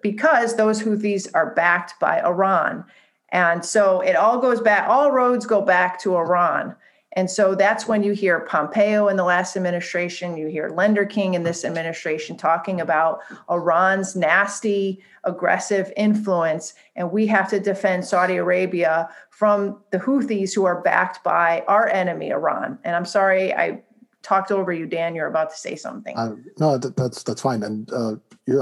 because 0.00 0.56
those 0.56 0.82
Houthis 0.82 1.28
are 1.34 1.54
backed 1.54 1.98
by 2.00 2.20
Iran. 2.20 2.84
And 3.30 3.64
so 3.64 4.00
it 4.00 4.14
all 4.14 4.38
goes 4.38 4.60
back, 4.60 4.88
all 4.88 5.10
roads 5.10 5.46
go 5.46 5.62
back 5.62 6.00
to 6.00 6.16
Iran. 6.16 6.76
And 7.14 7.30
so 7.30 7.54
that's 7.54 7.86
when 7.86 8.02
you 8.02 8.12
hear 8.12 8.40
Pompeo 8.40 9.08
in 9.08 9.16
the 9.16 9.24
last 9.24 9.56
administration, 9.56 10.36
you 10.36 10.46
hear 10.48 10.70
Lenderking 10.70 11.34
in 11.34 11.42
this 11.42 11.64
administration 11.64 12.36
talking 12.36 12.80
about 12.80 13.20
Iran's 13.50 14.16
nasty, 14.16 15.02
aggressive 15.24 15.92
influence. 15.96 16.74
And 16.96 17.12
we 17.12 17.26
have 17.26 17.50
to 17.50 17.60
defend 17.60 18.04
Saudi 18.04 18.36
Arabia 18.36 19.10
from 19.30 19.78
the 19.90 19.98
Houthis 19.98 20.54
who 20.54 20.64
are 20.64 20.80
backed 20.80 21.22
by 21.22 21.64
our 21.68 21.88
enemy, 21.88 22.30
Iran. 22.30 22.78
And 22.82 22.96
I'm 22.96 23.04
sorry, 23.04 23.52
I 23.52 23.82
talked 24.22 24.50
over 24.50 24.72
you, 24.72 24.86
Dan. 24.86 25.14
You're 25.14 25.26
about 25.26 25.50
to 25.50 25.56
say 25.56 25.76
something. 25.76 26.16
Uh, 26.16 26.36
no, 26.58 26.78
that, 26.78 26.96
that's 26.96 27.22
that's 27.24 27.42
fine. 27.42 27.62
And 27.62 27.92
uh, 27.92 28.12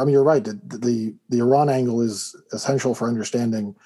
I 0.00 0.04
mean, 0.04 0.10
you're 0.10 0.24
right. 0.24 0.42
The, 0.42 0.58
the 0.66 1.14
the 1.28 1.38
Iran 1.38 1.68
angle 1.68 2.00
is 2.00 2.34
essential 2.52 2.94
for 2.94 3.08
understanding 3.08 3.76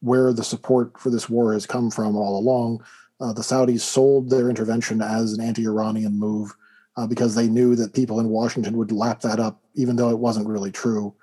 where 0.00 0.32
the 0.32 0.44
support 0.44 0.98
for 0.98 1.10
this 1.10 1.28
war 1.28 1.52
has 1.52 1.66
come 1.66 1.90
from 1.90 2.16
all 2.16 2.38
along. 2.38 2.82
Uh, 3.20 3.32
the 3.32 3.42
Saudis 3.42 3.80
sold 3.80 4.30
their 4.30 4.48
intervention 4.48 5.02
as 5.02 5.32
an 5.32 5.44
anti-Iranian 5.44 6.18
move 6.18 6.54
uh, 6.96 7.06
because 7.06 7.34
they 7.34 7.48
knew 7.48 7.76
that 7.76 7.94
people 7.94 8.18
in 8.20 8.28
Washington 8.28 8.76
would 8.76 8.92
lap 8.92 9.20
that 9.20 9.38
up, 9.38 9.60
even 9.74 9.96
though 9.96 10.10
it 10.10 10.18
wasn't 10.18 10.48
really 10.48 10.70
true. 10.70 11.14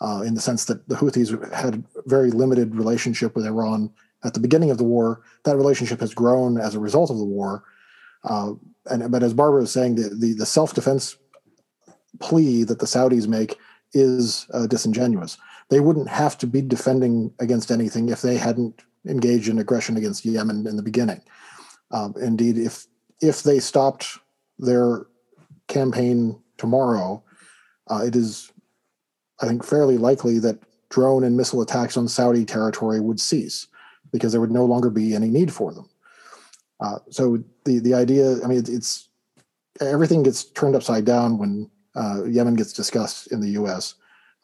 Uh, 0.00 0.22
in 0.22 0.34
the 0.34 0.40
sense 0.40 0.64
that 0.64 0.88
the 0.88 0.96
Houthis 0.96 1.52
had 1.52 1.84
very 2.06 2.32
limited 2.32 2.74
relationship 2.74 3.36
with 3.36 3.46
Iran 3.46 3.88
at 4.24 4.34
the 4.34 4.40
beginning 4.40 4.70
of 4.70 4.78
the 4.78 4.84
war. 4.84 5.22
That 5.44 5.56
relationship 5.56 6.00
has 6.00 6.12
grown 6.12 6.58
as 6.58 6.74
a 6.74 6.80
result 6.80 7.10
of 7.10 7.18
the 7.18 7.24
war. 7.24 7.62
Uh, 8.24 8.54
and 8.86 9.12
but 9.12 9.22
as 9.22 9.32
Barbara 9.32 9.60
was 9.60 9.70
saying, 9.70 9.94
the 9.94 10.08
the, 10.08 10.32
the 10.32 10.46
self 10.46 10.74
defense 10.74 11.16
plea 12.18 12.64
that 12.64 12.80
the 12.80 12.86
Saudis 12.86 13.28
make 13.28 13.58
is 13.92 14.46
uh, 14.52 14.66
disingenuous. 14.66 15.38
They 15.68 15.80
wouldn't 15.80 16.08
have 16.08 16.36
to 16.38 16.46
be 16.46 16.62
defending 16.62 17.32
against 17.38 17.70
anything 17.70 18.08
if 18.08 18.22
they 18.22 18.36
hadn't 18.36 18.82
engaged 19.06 19.48
in 19.48 19.58
aggression 19.58 19.96
against 19.96 20.24
Yemen 20.24 20.66
in 20.66 20.76
the 20.76 20.82
beginning. 20.82 21.20
Um, 21.92 22.14
indeed, 22.20 22.58
if 22.58 22.86
if 23.20 23.42
they 23.42 23.60
stopped 23.60 24.18
their 24.58 25.06
campaign 25.68 26.40
tomorrow, 26.58 27.22
uh, 27.90 28.02
it 28.04 28.16
is, 28.16 28.52
I 29.40 29.46
think, 29.46 29.64
fairly 29.64 29.98
likely 29.98 30.38
that 30.40 30.58
drone 30.88 31.24
and 31.24 31.36
missile 31.36 31.62
attacks 31.62 31.96
on 31.96 32.08
Saudi 32.08 32.44
territory 32.44 33.00
would 33.00 33.20
cease 33.20 33.66
because 34.12 34.32
there 34.32 34.40
would 34.40 34.50
no 34.50 34.64
longer 34.64 34.90
be 34.90 35.14
any 35.14 35.28
need 35.28 35.52
for 35.52 35.72
them. 35.72 35.88
Uh, 36.80 36.98
so 37.10 37.42
the 37.64 37.78
the 37.78 37.94
idea, 37.94 38.42
I 38.42 38.46
mean, 38.46 38.58
it, 38.58 38.68
it's 38.68 39.08
everything 39.80 40.22
gets 40.22 40.44
turned 40.44 40.74
upside 40.74 41.04
down 41.04 41.38
when 41.38 41.70
uh, 41.94 42.24
Yemen 42.24 42.54
gets 42.54 42.72
discussed 42.72 43.32
in 43.32 43.40
the 43.40 43.50
U.S. 43.50 43.94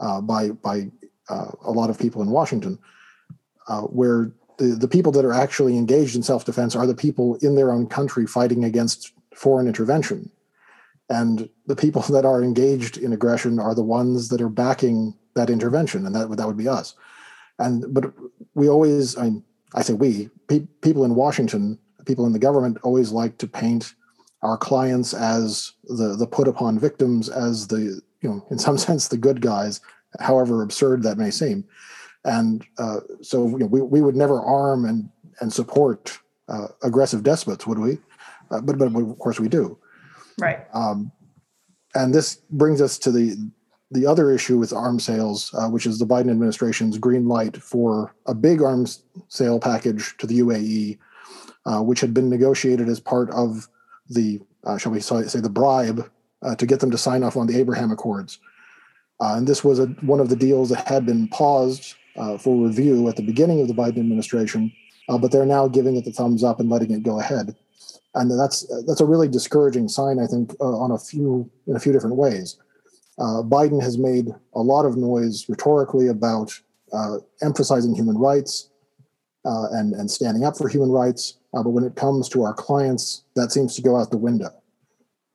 Uh, 0.00 0.20
by 0.20 0.50
by 0.50 0.90
uh, 1.28 1.50
a 1.62 1.72
lot 1.72 1.90
of 1.90 1.98
people 1.98 2.22
in 2.22 2.30
Washington, 2.30 2.78
uh, 3.68 3.82
where 3.82 4.32
the 4.58 4.76
the 4.76 4.88
people 4.88 5.12
that 5.12 5.24
are 5.24 5.32
actually 5.32 5.76
engaged 5.76 6.14
in 6.14 6.22
self 6.22 6.44
defense 6.44 6.76
are 6.76 6.86
the 6.86 6.94
people 6.94 7.36
in 7.36 7.54
their 7.54 7.70
own 7.70 7.86
country 7.86 8.26
fighting 8.26 8.64
against 8.64 9.12
foreign 9.34 9.66
intervention, 9.66 10.30
and 11.08 11.48
the 11.66 11.76
people 11.76 12.02
that 12.10 12.24
are 12.24 12.42
engaged 12.42 12.98
in 12.98 13.12
aggression 13.12 13.58
are 13.58 13.74
the 13.74 13.82
ones 13.82 14.28
that 14.28 14.40
are 14.40 14.48
backing 14.48 15.14
that 15.34 15.50
intervention, 15.50 16.06
and 16.06 16.14
that 16.14 16.36
that 16.36 16.46
would 16.46 16.56
be 16.56 16.68
us. 16.68 16.94
And 17.58 17.92
but 17.92 18.12
we 18.54 18.68
always, 18.68 19.16
I 19.16 19.24
mean, 19.24 19.44
I 19.74 19.82
say 19.82 19.94
we 19.94 20.30
pe- 20.46 20.66
people 20.80 21.04
in 21.04 21.14
Washington 21.14 21.78
people 22.08 22.26
in 22.26 22.32
the 22.32 22.38
government 22.40 22.78
always 22.82 23.12
like 23.12 23.38
to 23.38 23.46
paint 23.46 23.94
our 24.42 24.56
clients 24.56 25.14
as 25.14 25.72
the 25.84 26.16
the 26.16 26.26
put 26.26 26.48
upon 26.48 26.78
victims 26.78 27.28
as 27.28 27.68
the 27.68 28.00
you 28.22 28.28
know 28.28 28.44
in 28.50 28.58
some 28.58 28.78
sense 28.86 29.06
the 29.06 29.16
good 29.16 29.40
guys 29.40 29.80
however 30.18 30.62
absurd 30.62 31.02
that 31.02 31.18
may 31.18 31.30
seem 31.30 31.64
and 32.28 32.64
uh, 32.78 33.00
so 33.22 33.46
you 33.48 33.58
know, 33.58 33.66
we, 33.66 33.80
we 33.80 34.00
would 34.00 34.16
never 34.16 34.40
arm 34.40 34.84
and 34.84 35.08
and 35.40 35.52
support 35.52 36.18
uh, 36.48 36.68
aggressive 36.82 37.22
despots 37.22 37.66
would 37.66 37.78
we? 37.78 37.98
Uh, 38.50 38.60
but 38.60 38.78
but 38.78 38.94
of 38.94 39.18
course 39.18 39.40
we 39.40 39.48
do. 39.48 39.78
Right. 40.38 40.60
Um, 40.72 41.10
and 41.94 42.14
this 42.14 42.36
brings 42.50 42.80
us 42.80 42.98
to 42.98 43.10
the 43.10 43.36
the 43.90 44.06
other 44.06 44.30
issue 44.30 44.58
with 44.58 44.72
arms 44.72 45.04
sales, 45.04 45.52
uh, 45.54 45.68
which 45.68 45.86
is 45.86 45.98
the 45.98 46.06
Biden 46.06 46.30
administration's 46.30 46.98
green 46.98 47.26
light 47.26 47.56
for 47.56 48.14
a 48.26 48.34
big 48.34 48.62
arms 48.62 49.02
sale 49.28 49.58
package 49.58 50.14
to 50.18 50.26
the 50.26 50.40
UAE 50.40 50.98
uh, 51.68 51.82
which 51.82 52.00
had 52.00 52.14
been 52.14 52.30
negotiated 52.30 52.88
as 52.88 52.98
part 52.98 53.30
of 53.30 53.68
the, 54.08 54.40
uh, 54.64 54.78
shall 54.78 54.90
we 54.90 55.00
say, 55.00 55.40
the 55.40 55.50
bribe 55.50 56.10
uh, 56.40 56.54
to 56.56 56.64
get 56.64 56.80
them 56.80 56.90
to 56.90 56.96
sign 56.96 57.22
off 57.22 57.36
on 57.36 57.46
the 57.46 57.58
Abraham 57.58 57.90
Accords. 57.90 58.38
Uh, 59.20 59.34
and 59.36 59.46
this 59.46 59.62
was 59.62 59.78
a, 59.78 59.86
one 60.00 60.18
of 60.18 60.30
the 60.30 60.36
deals 60.36 60.70
that 60.70 60.88
had 60.88 61.04
been 61.04 61.28
paused 61.28 61.94
uh, 62.18 62.36
for 62.38 62.66
review 62.66 63.08
at 63.08 63.16
the 63.16 63.22
beginning 63.22 63.60
of 63.60 63.68
the 63.68 63.74
Biden 63.74 63.98
administration, 63.98 64.72
but 65.08 65.32
they're 65.32 65.46
now 65.46 65.68
giving 65.68 65.96
it 65.96 66.04
the 66.04 66.12
thumbs 66.12 66.44
up 66.44 66.60
and 66.60 66.68
letting 66.68 66.90
it 66.90 67.02
go 67.02 67.18
ahead. 67.18 67.54
And 68.14 68.38
that's 68.38 68.66
that's 68.86 69.00
a 69.00 69.06
really 69.06 69.28
discouraging 69.28 69.88
sign, 69.88 70.18
I 70.18 70.26
think, 70.26 70.54
on 70.60 70.90
a 70.90 70.98
few 70.98 71.50
in 71.66 71.76
a 71.76 71.80
few 71.80 71.92
different 71.92 72.16
ways. 72.16 72.58
Biden 73.18 73.82
has 73.82 73.96
made 73.96 74.28
a 74.54 74.60
lot 74.60 74.84
of 74.84 74.96
noise 74.96 75.48
rhetorically 75.48 76.08
about 76.08 76.52
emphasizing 77.42 77.94
human 77.94 78.18
rights, 78.18 78.70
uh, 79.48 79.68
and, 79.72 79.94
and 79.94 80.10
standing 80.10 80.44
up 80.44 80.58
for 80.58 80.68
human 80.68 80.90
rights. 80.90 81.38
Uh, 81.54 81.62
but 81.62 81.70
when 81.70 81.84
it 81.84 81.96
comes 81.96 82.28
to 82.28 82.42
our 82.42 82.52
clients, 82.52 83.24
that 83.34 83.50
seems 83.52 83.74
to 83.74 83.82
go 83.82 83.96
out 83.96 84.10
the 84.10 84.18
window. 84.18 84.50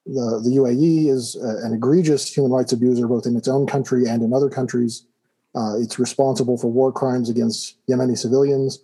The, 0.05 0.41
the 0.43 0.57
UAE 0.57 1.09
is 1.09 1.37
uh, 1.41 1.65
an 1.65 1.73
egregious 1.73 2.31
human 2.31 2.51
rights 2.51 2.73
abuser, 2.73 3.07
both 3.07 3.25
in 3.25 3.35
its 3.35 3.47
own 3.47 3.65
country 3.65 4.07
and 4.07 4.21
in 4.21 4.33
other 4.33 4.49
countries. 4.49 5.07
Uh, 5.55 5.79
it's 5.79 5.99
responsible 5.99 6.57
for 6.57 6.71
war 6.71 6.91
crimes 6.91 7.29
against 7.29 7.77
Yemeni 7.87 8.17
civilians. 8.17 8.79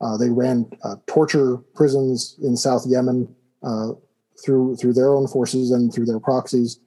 Uh, 0.00 0.16
they 0.16 0.30
ran 0.30 0.70
uh, 0.84 0.96
torture 1.06 1.58
prisons 1.74 2.36
in 2.42 2.56
South 2.56 2.84
Yemen 2.86 3.34
through 4.44 4.74
through 4.76 4.92
their 4.92 5.14
own 5.14 5.28
forces 5.28 5.70
and 5.70 5.94
through 5.94 6.06
their 6.06 6.18
proxies, 6.18 6.80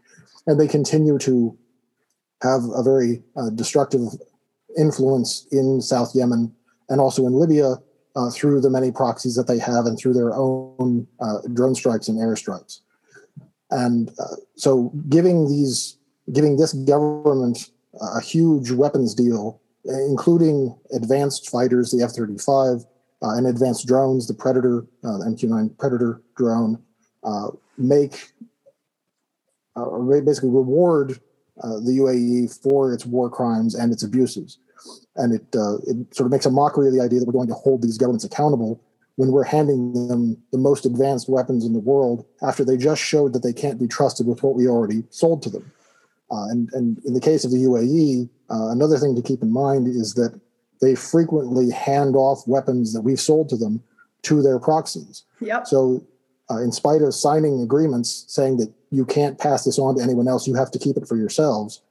and 0.45 0.59
they 0.59 0.67
continue 0.67 1.17
to 1.17 1.57
have 2.41 2.63
a 2.75 2.83
very 2.83 3.23
destructive 3.55 4.01
influence 4.77 5.47
in 5.51 5.81
South 5.81 6.11
Yemen 6.13 6.53
and 6.89 6.99
also 6.99 7.25
in 7.25 7.33
Libya 7.33 7.75
uh, 8.15 8.29
through 8.29 8.61
the 8.61 8.69
many 8.69 8.91
proxies 8.91 9.35
that 9.35 9.47
they 9.47 9.59
have 9.59 9.85
and 9.85 9.97
through 9.97 10.13
their 10.13 10.33
own 10.33 11.07
uh, 11.19 11.39
drone 11.53 11.75
strikes 11.75 12.07
and 12.07 12.17
airstrikes. 12.17 12.79
And 13.71 14.09
uh, 14.19 14.35
so, 14.55 14.91
giving 15.09 15.49
these, 15.49 15.97
giving 16.31 16.57
this 16.57 16.73
government 16.73 17.71
a 18.01 18.21
huge 18.21 18.71
weapons 18.71 19.13
deal, 19.13 19.61
including 19.85 20.77
advanced 20.93 21.49
fighters, 21.49 21.91
the 21.91 22.03
F-35, 22.03 22.85
uh, 23.21 23.29
and 23.37 23.47
advanced 23.47 23.87
drones, 23.87 24.27
the 24.27 24.33
Predator, 24.33 24.85
uh, 25.03 25.17
the 25.17 25.25
MQ-9 25.25 25.77
Predator 25.77 26.21
drone, 26.35 26.81
uh, 27.23 27.47
make 27.77 28.31
basically 29.75 30.49
reward 30.49 31.19
the 31.57 31.97
UAE 31.99 32.61
for 32.61 32.93
its 32.93 33.05
war 33.05 33.29
crimes 33.29 33.75
and 33.75 33.91
its 33.91 34.03
abuses 34.03 34.57
and 35.15 35.33
it 35.33 35.45
it 35.87 36.15
sort 36.15 36.25
of 36.25 36.31
makes 36.31 36.45
a 36.45 36.51
mockery 36.51 36.87
of 36.87 36.93
the 36.93 37.01
idea 37.01 37.19
that 37.19 37.25
we're 37.25 37.33
going 37.33 37.47
to 37.47 37.53
hold 37.53 37.81
these 37.81 37.97
governments 37.97 38.25
accountable 38.25 38.81
when 39.15 39.31
we're 39.31 39.43
handing 39.43 40.07
them 40.07 40.37
the 40.51 40.57
most 40.57 40.85
advanced 40.85 41.29
weapons 41.29 41.65
in 41.65 41.73
the 41.73 41.79
world 41.79 42.25
after 42.41 42.65
they 42.65 42.75
just 42.75 43.01
showed 43.01 43.31
that 43.33 43.43
they 43.43 43.53
can't 43.53 43.79
be 43.79 43.87
trusted 43.87 44.27
with 44.27 44.43
what 44.43 44.55
we 44.55 44.67
already 44.67 45.03
sold 45.09 45.41
to 45.41 45.49
them. 45.49 45.71
Uh, 46.31 46.49
and, 46.49 46.69
and 46.73 46.97
in 47.05 47.13
the 47.13 47.21
case 47.21 47.45
of 47.45 47.51
the 47.51 47.57
UAE, 47.57 48.29
uh, 48.49 48.69
another 48.69 48.97
thing 48.97 49.15
to 49.15 49.21
keep 49.21 49.41
in 49.41 49.51
mind 49.51 49.87
is 49.87 50.13
that 50.15 50.39
they 50.81 50.95
frequently 50.95 51.69
hand 51.69 52.15
off 52.15 52.47
weapons 52.47 52.93
that 52.93 53.01
we've 53.01 53.19
sold 53.19 53.49
to 53.49 53.57
them 53.57 53.81
to 54.23 54.41
their 54.41 54.59
proxies. 54.59 55.23
Yep. 55.39 55.67
So, 55.67 56.03
uh, 56.49 56.61
in 56.61 56.71
spite 56.71 57.01
of 57.01 57.13
signing 57.15 57.61
agreements 57.61 58.25
saying 58.27 58.57
that 58.57 58.71
you 58.91 59.05
can't 59.05 59.39
pass 59.39 59.63
this 59.65 59.79
on 59.79 59.95
to 59.97 60.03
anyone 60.03 60.27
else, 60.27 60.47
you 60.47 60.53
have 60.55 60.69
to 60.71 60.79
keep 60.79 60.95
it 60.97 61.07
for 61.07 61.17
yourselves, 61.17 61.81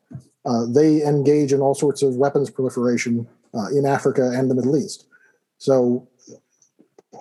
uh, 0.44 0.64
they 0.66 1.02
engage 1.02 1.52
in 1.52 1.60
all 1.60 1.74
sorts 1.74 2.02
of 2.02 2.16
weapons 2.16 2.50
proliferation 2.50 3.26
uh, 3.54 3.68
in 3.68 3.84
Africa 3.86 4.30
and 4.32 4.50
the 4.50 4.54
Middle 4.54 4.76
East. 4.76 5.06
So, 5.58 6.06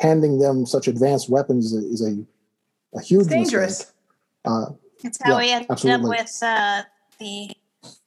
handing 0.02 0.40
them 0.40 0.66
such 0.66 0.88
advanced 0.88 1.30
weapons 1.30 1.74
is 1.74 2.02
a, 2.02 2.24
a 2.98 3.02
huge 3.02 3.22
it's 3.22 3.30
dangerous. 3.30 3.94
Uh, 4.46 4.66
It's 5.04 5.20
how 5.22 5.32
Yeah, 5.34 5.38
we 5.38 5.52
ended 5.52 5.72
absolutely. 5.72 6.18
up 6.18 6.24
with 6.24 6.40
uh, 6.44 6.82
the 7.24 7.50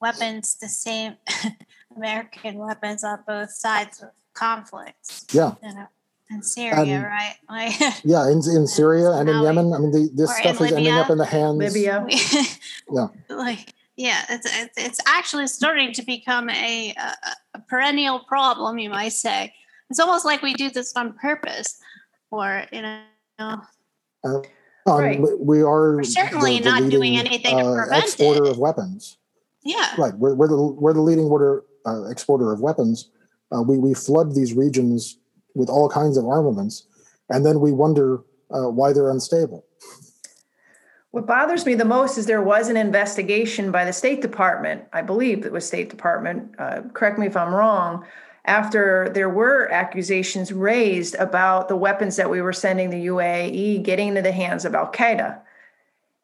weapons, 0.00 0.56
the 0.60 0.68
same 0.68 1.16
American 1.96 2.54
weapons 2.58 3.02
on 3.04 3.18
both 3.26 3.50
sides 3.50 4.02
of 4.02 4.10
conflicts. 4.34 5.24
Yeah. 5.32 5.54
You 5.62 5.74
know, 5.74 5.86
in 6.30 6.42
Syria, 6.42 6.74
And- 6.96 7.04
right? 7.04 7.36
Like, 7.48 8.04
yeah, 8.04 8.28
in, 8.28 8.38
in 8.58 8.66
Syria 8.66 9.10
and 9.12 9.28
in 9.28 9.36
Now 9.36 9.40
we- 9.42 9.46
Yemen, 9.46 9.72
I 9.72 9.78
mean, 9.78 9.92
the, 9.92 10.10
this 10.14 10.30
stuff 10.36 10.60
is 10.60 10.72
ending 10.72 10.92
up 10.92 11.10
in 11.10 11.18
the 11.18 11.24
hands. 11.26 11.58
Libya. 11.58 12.06
Yeah. 12.92 13.08
like 13.30 13.72
yeah 13.96 14.22
it's, 14.28 14.46
it's 14.62 14.74
it's 14.76 15.00
actually 15.08 15.46
starting 15.48 15.90
to 15.94 16.02
become 16.04 16.48
a, 16.50 16.94
a 16.96 17.10
a 17.54 17.60
perennial 17.70 18.20
problem 18.28 18.78
you 18.78 18.90
might 18.90 19.12
say 19.26 19.52
it's 19.90 19.98
almost 19.98 20.24
like 20.24 20.40
we 20.42 20.52
do 20.54 20.68
this 20.70 20.94
on 20.94 21.14
purpose 21.14 21.80
or 22.30 22.62
you 22.70 22.82
know 22.82 23.00
uh, 23.40 23.56
Um, 24.86 24.98
Right. 25.00 25.20
we- 25.20 25.34
We 25.34 25.62
are 25.62 25.96
We're 25.96 26.02
certainly 26.04 26.60
not 26.60 26.88
doing 26.90 27.16
anything 27.16 27.58
to 27.58 27.64
uh, 27.64 27.74
prevent 27.74 28.04
exporter 28.04 28.44
it. 28.44 28.50
of 28.50 28.58
weapons. 28.58 29.18
yeah 29.64 29.94
Right, 29.98 30.14
we're, 30.16 30.34
we're 30.34 30.48
the 30.48 30.56
we're 30.62 30.92
the 30.94 31.00
leading 31.00 31.24
order 31.26 31.64
uh, 31.86 32.04
exporter 32.04 32.52
of 32.52 32.60
weapons. 32.60 33.10
Uh, 33.52 33.62
we 33.62 33.78
we 33.78 33.94
flood 33.94 34.34
these 34.34 34.54
regions 34.54 35.18
with 35.54 35.68
all 35.68 35.88
kinds 35.88 36.16
of 36.16 36.24
armaments, 36.26 36.86
and 37.30 37.44
then 37.44 37.60
we 37.60 37.72
wonder 37.72 38.22
uh, 38.50 38.68
why 38.70 38.92
they're 38.92 39.10
unstable. 39.10 39.64
What 41.10 41.26
bothers 41.26 41.64
me 41.64 41.74
the 41.74 41.84
most 41.84 42.18
is 42.18 42.26
there 42.26 42.42
was 42.42 42.68
an 42.68 42.76
investigation 42.76 43.70
by 43.72 43.84
the 43.86 43.92
State 43.92 44.20
Department, 44.20 44.84
I 44.92 45.00
believe 45.02 45.46
it 45.46 45.52
was 45.52 45.66
State 45.66 45.88
Department, 45.88 46.54
uh, 46.58 46.82
correct 46.92 47.18
me 47.18 47.26
if 47.26 47.36
I'm 47.36 47.54
wrong, 47.54 48.04
after 48.46 49.08
there 49.12 49.28
were 49.28 49.70
accusations 49.72 50.52
raised 50.52 51.14
about 51.16 51.68
the 51.68 51.76
weapons 51.76 52.16
that 52.16 52.30
we 52.30 52.40
were 52.40 52.52
sending 52.52 52.90
the 52.90 53.06
UAE 53.06 53.82
getting 53.82 54.08
into 54.08 54.22
the 54.22 54.32
hands 54.32 54.64
of 54.64 54.74
Al 54.74 54.90
Qaeda. 54.92 55.38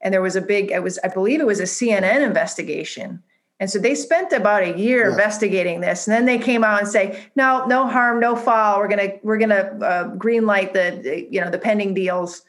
And 0.00 0.12
there 0.14 0.22
was 0.22 0.36
a 0.36 0.40
big, 0.40 0.70
it 0.70 0.82
was, 0.82 0.98
I 1.04 1.08
believe 1.08 1.40
it 1.40 1.46
was 1.46 1.60
a 1.60 1.64
CNN 1.64 2.22
investigation. 2.22 3.22
And 3.60 3.70
so 3.70 3.78
they 3.78 3.94
spent 3.94 4.32
about 4.32 4.62
a 4.64 4.76
year 4.76 5.04
Yeah. 5.04 5.10
investigating 5.12 5.80
this, 5.80 6.08
and 6.08 6.14
then 6.14 6.24
they 6.26 6.38
came 6.38 6.64
out 6.64 6.80
and 6.80 6.88
say, 6.88 7.20
"No, 7.36 7.64
no 7.66 7.86
harm, 7.86 8.18
no 8.18 8.34
foul. 8.34 8.78
We're 8.80 8.88
gonna, 8.88 9.12
we're 9.22 9.38
gonna 9.38 9.78
uh, 9.80 10.04
green 10.16 10.46
light 10.46 10.72
the, 10.72 11.26
you 11.30 11.40
know, 11.40 11.50
the 11.50 11.58
pending 11.58 11.94
deals." 11.94 12.42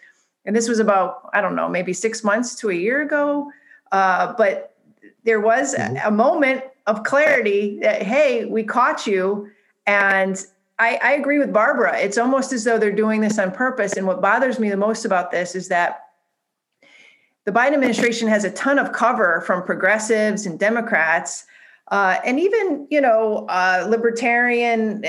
and 0.45 0.53
this 0.53 0.67
was 0.67 0.79
about 0.79 1.29
i 1.33 1.39
don't 1.39 1.55
know 1.55 1.69
maybe 1.69 1.93
six 1.93 2.21
months 2.21 2.53
to 2.55 2.69
a 2.69 2.73
year 2.73 3.01
ago 3.01 3.49
uh, 3.93 4.33
but 4.37 4.75
there 5.23 5.39
was 5.39 5.73
a, 5.73 5.77
Mhm. 5.77 6.05
a 6.05 6.11
moment 6.11 6.63
of 6.85 7.03
clarity 7.05 7.79
that 7.81 8.01
hey 8.01 8.43
we 8.43 8.61
caught 8.61 9.07
you 9.07 9.49
and 9.85 10.45
I, 10.79 10.99
I 11.03 11.13
agree 11.13 11.39
with 11.39 11.53
barbara 11.53 11.99
it's 11.99 12.17
almost 12.17 12.53
as 12.53 12.63
though 12.63 12.77
they're 12.77 12.91
doing 12.91 13.21
this 13.21 13.39
on 13.39 13.51
purpose 13.51 13.93
and 13.93 14.07
what 14.07 14.21
bothers 14.21 14.59
me 14.59 14.69
the 14.69 14.77
most 14.77 15.05
about 15.05 15.31
this 15.31 15.55
is 15.55 15.67
that 15.69 16.07
the 17.45 17.51
biden 17.51 17.73
administration 17.73 18.27
has 18.27 18.43
a 18.43 18.51
ton 18.51 18.79
of 18.79 18.91
cover 18.91 19.41
from 19.41 19.63
progressives 19.63 20.45
and 20.45 20.59
democrats 20.59 21.45
uh, 21.89 22.17
and 22.25 22.39
even 22.39 22.87
you 22.89 23.01
know 23.01 23.45
uh, 23.49 23.85
libertarian 23.89 25.03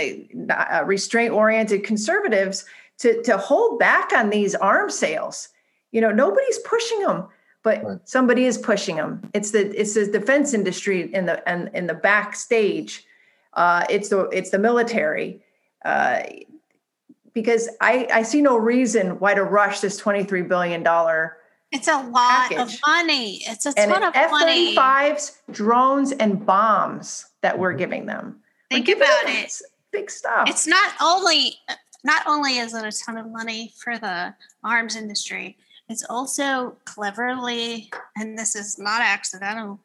uh, 0.50 0.83
restraint 0.85 1.33
oriented 1.33 1.85
conservatives 1.85 2.64
to, 2.99 3.23
to 3.23 3.37
hold 3.37 3.78
back 3.78 4.12
on 4.12 4.31
these 4.31 4.54
arms 4.54 4.96
sales. 4.96 5.49
You 5.92 6.01
know, 6.01 6.11
nobody's 6.11 6.59
pushing 6.61 7.01
them, 7.01 7.29
but 7.62 7.85
Right. 7.85 7.99
somebody 8.05 8.44
is 8.44 8.59
pushing 8.59 8.96
them. 8.96 9.22
It's 9.33 9.53
the 9.53 9.68
it's 9.79 9.94
the 9.94 10.07
defense 10.07 10.55
industry 10.55 11.12
in 11.14 11.27
the 11.27 11.46
and 11.49 11.70
in 11.75 11.87
the 11.87 11.94
backstage. 11.94 13.05
Uh, 13.55 13.85
it's 13.88 14.09
the 14.09 14.29
it's 14.31 14.51
the 14.51 14.59
military. 14.59 15.43
Uh, 15.85 16.23
because 17.35 17.69
I, 17.81 18.09
I 18.12 18.23
see 18.23 18.40
no 18.40 18.57
reason 18.57 19.19
why 19.19 19.35
to 19.35 19.43
rush 19.43 19.81
this 19.81 20.01
$23 20.01 20.49
billion 20.49 20.83
it's 21.73 21.88
a 21.88 22.01
lot 22.09 22.57
of 22.57 22.73
money 22.87 23.43
it's 23.47 23.67
a 23.67 23.73
and 23.77 23.90
ton 23.90 24.05
of 24.05 24.14
F 24.14 24.31
money 24.31 24.77
35s, 24.77 25.38
drones, 25.51 26.12
and 26.12 26.47
bombs 26.47 27.27
that 27.43 27.59
we're 27.59 27.73
giving 27.73 28.07
them. 28.07 28.40
Think 28.71 28.87
giving 28.87 29.03
about 29.03 29.25
them 29.25 29.35
it 29.35 29.53
Big 29.90 30.11
stuff. 30.11 30.49
it's 30.49 30.67
not 30.67 30.93
only 31.03 31.57
not 32.05 32.27
only 32.27 32.59
is 32.59 32.75
it 32.75 32.85
a 32.85 33.05
ton 33.05 33.19
of 33.19 33.31
money 33.31 33.73
for 33.77 33.99
the 33.99 34.35
arms 34.62 34.97
industry 34.97 35.57
it's 35.88 36.05
also 36.09 36.77
cleverly 36.85 37.90
and 38.17 38.38
this 38.38 38.55
is 38.57 38.79
not 38.79 39.01
accidental 39.01 39.81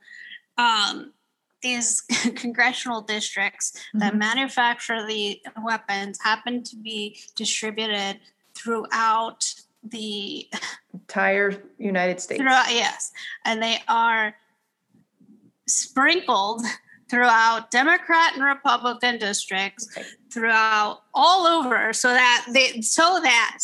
um, 0.57 1.11
these 1.61 2.01
congressional 2.35 3.01
districts 3.01 3.73
that 3.93 4.13
Mhm. 4.13 4.17
manufacture 4.17 5.05
the 5.05 5.41
weapons 5.61 6.19
happen 6.21 6.63
to 6.63 6.75
be 6.75 7.19
distributed 7.35 8.19
throughout 8.55 9.53
the 9.83 10.49
entire 10.93 11.63
United 11.77 12.19
States. 12.19 12.39
throughout 12.41 12.71
yes 12.73 13.11
and 13.45 13.61
they 13.63 13.81
are 13.87 14.35
sprinkled 15.67 16.63
throughout 17.09 17.71
democrat 17.71 18.33
and 18.35 18.43
republican 18.43 19.17
districts 19.17 19.87
Right. 19.95 20.05
throughout 20.31 21.03
all 21.13 21.47
over 21.47 21.93
so 21.93 22.09
that 22.09 22.45
they 22.51 22.81
so 22.81 23.19
that 23.23 23.59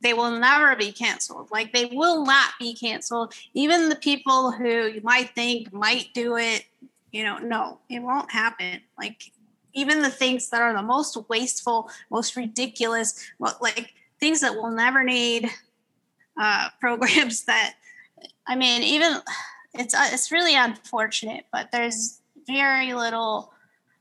they 0.00 0.14
will 0.14 0.30
never 0.30 0.74
be 0.76 0.90
canceled 0.92 1.50
like 1.50 1.72
they 1.74 1.86
will 1.86 2.24
not 2.24 2.52
be 2.58 2.72
canceled 2.74 3.34
even 3.54 3.88
the 3.90 3.96
people 3.96 4.52
who 4.52 4.86
you 4.86 5.00
might 5.02 5.34
think 5.34 5.72
might 5.72 6.14
do 6.14 6.36
it 6.36 6.64
you 7.12 7.24
know 7.24 7.38
no 7.38 7.78
it 7.88 8.00
won't 8.00 8.30
happen 8.30 8.80
like 8.98 9.32
even 9.74 10.02
the 10.02 10.10
things 10.10 10.50
that 10.50 10.60
are 10.60 10.74
the 10.74 10.82
most 10.82 11.16
wasteful 11.28 11.90
most 12.10 12.36
ridiculous 12.36 13.30
like 13.60 13.94
things 14.20 14.40
that 14.40 14.54
we'll 14.54 14.70
never 14.70 15.04
need 15.04 15.48
uh, 16.40 16.68
programs 16.80 17.44
that 17.44 17.74
I 18.48 18.56
mean, 18.56 18.82
even 18.82 19.18
it's 19.74 19.94
uh, 19.94 20.08
it's 20.10 20.32
really 20.32 20.56
unfortunate, 20.56 21.44
but 21.52 21.70
there's 21.70 22.20
very 22.46 22.94
little 22.94 23.52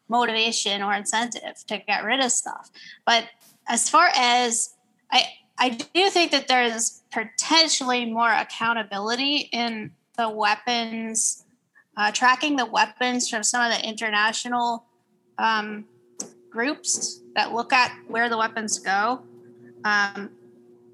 motivation 0.08 0.82
or 0.82 0.93
incentive 0.93 1.65
to 1.67 1.78
get 1.80 2.06
rid 2.06 2.22
of 2.22 2.32
stuff. 2.32 2.72
But 3.06 3.26
as 3.67 3.89
far 3.89 4.10
as 4.15 4.74
I 5.12 5.26
I 5.60 5.70
do 5.70 6.10
think 6.10 6.32
that 6.32 6.48
there's 6.48 7.04
potentially 7.12 8.06
more 8.06 8.32
accountability 8.32 9.50
in 9.52 9.91
the 10.17 10.30
weapons 10.30 11.43
uh, 11.97 12.12
tracking 12.12 12.55
the 12.55 12.65
weapons 12.65 13.27
from 13.27 13.43
some 13.43 13.69
of 13.69 13.75
the 13.75 13.88
international 13.88 14.86
um, 15.39 15.86
groups 16.49 17.21
that 17.36 17.53
look 17.53 17.73
at 17.73 17.91
where 18.07 18.29
the 18.29 18.38
weapons 18.38 18.79
go. 18.79 19.21
Um, 19.83 20.29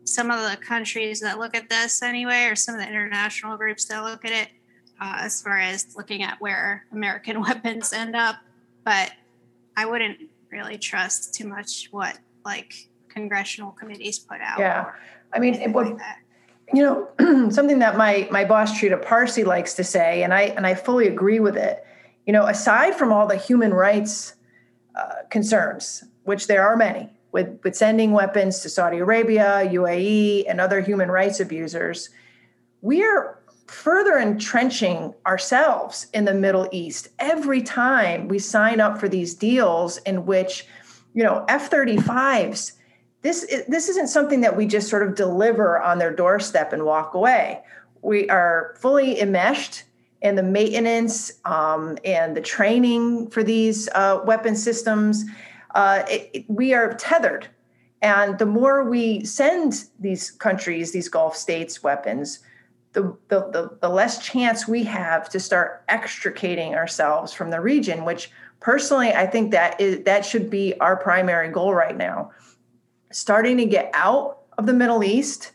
some 0.05 0.31
of 0.31 0.49
the 0.49 0.57
countries 0.57 1.19
that 1.21 1.39
look 1.39 1.55
at 1.55 1.69
this 1.69 2.01
anyway, 2.01 2.45
or 2.45 2.55
some 2.55 2.75
of 2.75 2.81
the 2.81 2.87
international 2.87 3.57
groups 3.57 3.85
that 3.85 4.03
look 4.03 4.25
at 4.25 4.31
it, 4.31 4.49
uh, 4.99 5.17
as 5.19 5.41
far 5.41 5.59
as 5.59 5.95
looking 5.95 6.23
at 6.23 6.39
where 6.41 6.85
American 6.91 7.41
weapons 7.47 7.93
end 7.93 8.15
up. 8.15 8.37
But 8.83 9.11
I 9.75 9.85
wouldn't 9.85 10.19
really 10.51 10.77
trust 10.77 11.33
too 11.33 11.47
much 11.47 11.89
what 11.91 12.17
like 12.45 12.73
congressional 13.09 13.71
committees 13.71 14.19
put 14.19 14.39
out. 14.41 14.59
Yeah. 14.59 14.91
I 15.33 15.39
mean, 15.39 15.55
it 15.55 15.71
would, 15.71 15.87
like 15.87 15.97
that. 15.97 16.19
You 16.71 16.81
know, 16.83 17.49
something 17.49 17.79
that 17.79 17.97
my 17.97 18.27
my 18.31 18.45
boss 18.45 18.79
Trita 18.79 19.03
Parsi 19.03 19.43
likes 19.43 19.73
to 19.75 19.83
say, 19.83 20.23
and 20.23 20.33
I 20.33 20.43
and 20.43 20.65
I 20.65 20.75
fully 20.75 21.07
agree 21.07 21.39
with 21.39 21.57
it. 21.57 21.83
You 22.25 22.33
know, 22.33 22.45
aside 22.45 22.95
from 22.95 23.11
all 23.11 23.27
the 23.27 23.35
human 23.35 23.73
rights 23.73 24.35
uh, 24.95 25.23
concerns, 25.29 26.03
which 26.23 26.47
there 26.47 26.65
are 26.65 26.77
many, 26.77 27.09
with 27.31 27.59
with 27.63 27.75
sending 27.75 28.11
weapons 28.11 28.61
to 28.61 28.69
Saudi 28.69 28.99
Arabia, 28.99 29.69
UAE, 29.71 30.45
and 30.47 30.61
other 30.61 30.79
human 30.81 31.09
rights 31.09 31.39
abusers, 31.39 32.09
we 32.81 33.03
are 33.03 33.39
further 33.67 34.17
entrenching 34.17 35.13
ourselves 35.25 36.07
in 36.13 36.25
the 36.25 36.33
Middle 36.33 36.67
East 36.71 37.07
every 37.19 37.61
time 37.61 38.27
we 38.27 38.37
sign 38.37 38.79
up 38.79 38.99
for 38.99 39.09
these 39.09 39.33
deals 39.33 39.97
in 39.99 40.25
which, 40.25 40.67
you 41.13 41.23
know, 41.23 41.43
F-35s 41.47 42.73
this 43.23 43.45
i- 43.51 43.63
this 43.67 43.89
isn't 43.89 44.07
something 44.07 44.41
that 44.41 44.55
we 44.55 44.65
just 44.67 44.87
sort 44.89 45.01
of 45.01 45.15
deliver 45.15 45.81
on 45.81 45.97
their 45.97 46.11
doorstep 46.13 46.71
and 46.73 46.83
walk 46.85 47.13
away. 47.15 47.61
We 48.01 48.29
are 48.29 48.75
fully 48.77 49.19
enmeshed 49.19 49.83
in 50.21 50.35
the 50.35 50.43
maintenance 50.43 51.33
um, 51.45 51.97
and 52.05 52.35
the 52.37 52.41
training 52.41 53.29
for 53.29 53.43
these 53.43 53.89
uh, 53.95 54.21
weapon 54.25 54.55
systems. 54.55 55.25
Uh, 55.73 56.03
it- 56.09 56.29
it- 56.33 56.45
we 56.47 56.73
are 56.73 56.93
tethered, 56.93 57.47
and 58.01 58.37
the 58.37 58.45
more 58.45 58.83
we 58.83 59.23
send 59.25 59.85
these 59.99 60.29
countries, 60.31 60.91
these 60.91 61.09
Gulf 61.09 61.35
states, 61.35 61.81
weapons, 61.81 62.39
the, 62.93 63.03
the, 63.29 63.39
the, 63.51 63.71
the 63.81 63.89
less 63.89 64.19
chance 64.19 64.67
we 64.67 64.83
have 64.83 65.27
to 65.29 65.39
start 65.39 65.83
extricating 65.89 66.75
ourselves 66.75 67.33
from 67.33 67.49
the 67.49 67.59
region. 67.59 68.05
Which 68.05 68.29
personally, 68.59 69.11
I 69.13 69.25
think 69.25 69.51
that 69.51 69.79
is 69.81 70.03
that 70.03 70.25
should 70.25 70.49
be 70.49 70.77
our 70.79 70.95
primary 70.95 71.49
goal 71.49 71.73
right 71.73 71.97
now 71.97 72.31
starting 73.13 73.57
to 73.57 73.65
get 73.65 73.89
out 73.93 74.39
of 74.57 74.65
the 74.65 74.73
Middle 74.73 75.03
East 75.03 75.51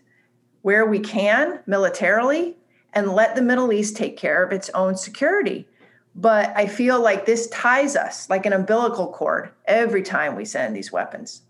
where 0.62 0.87
we 0.87 0.99
can 0.99 1.61
militarily 1.66 2.57
and 2.92 3.12
let 3.12 3.35
the 3.35 3.42
Middle 3.42 3.73
East 3.73 3.97
take 3.97 4.16
care 4.16 4.42
of 4.42 4.53
its 4.53 4.71
own 4.71 4.97
security. 4.97 5.68
But 6.14 6.53
I 6.57 6.66
feel 6.66 7.01
like 7.01 7.27
this 7.27 7.47
ties 7.49 7.94
us 7.94 8.29
like 8.29 8.44
an 8.44 8.53
umbilical 8.53 9.09
cord 9.09 9.51
every 9.66 10.03
time 10.03 10.35
we 10.35 10.44
send 10.44 10.75
these 10.75 10.90
weapons. 10.90 11.42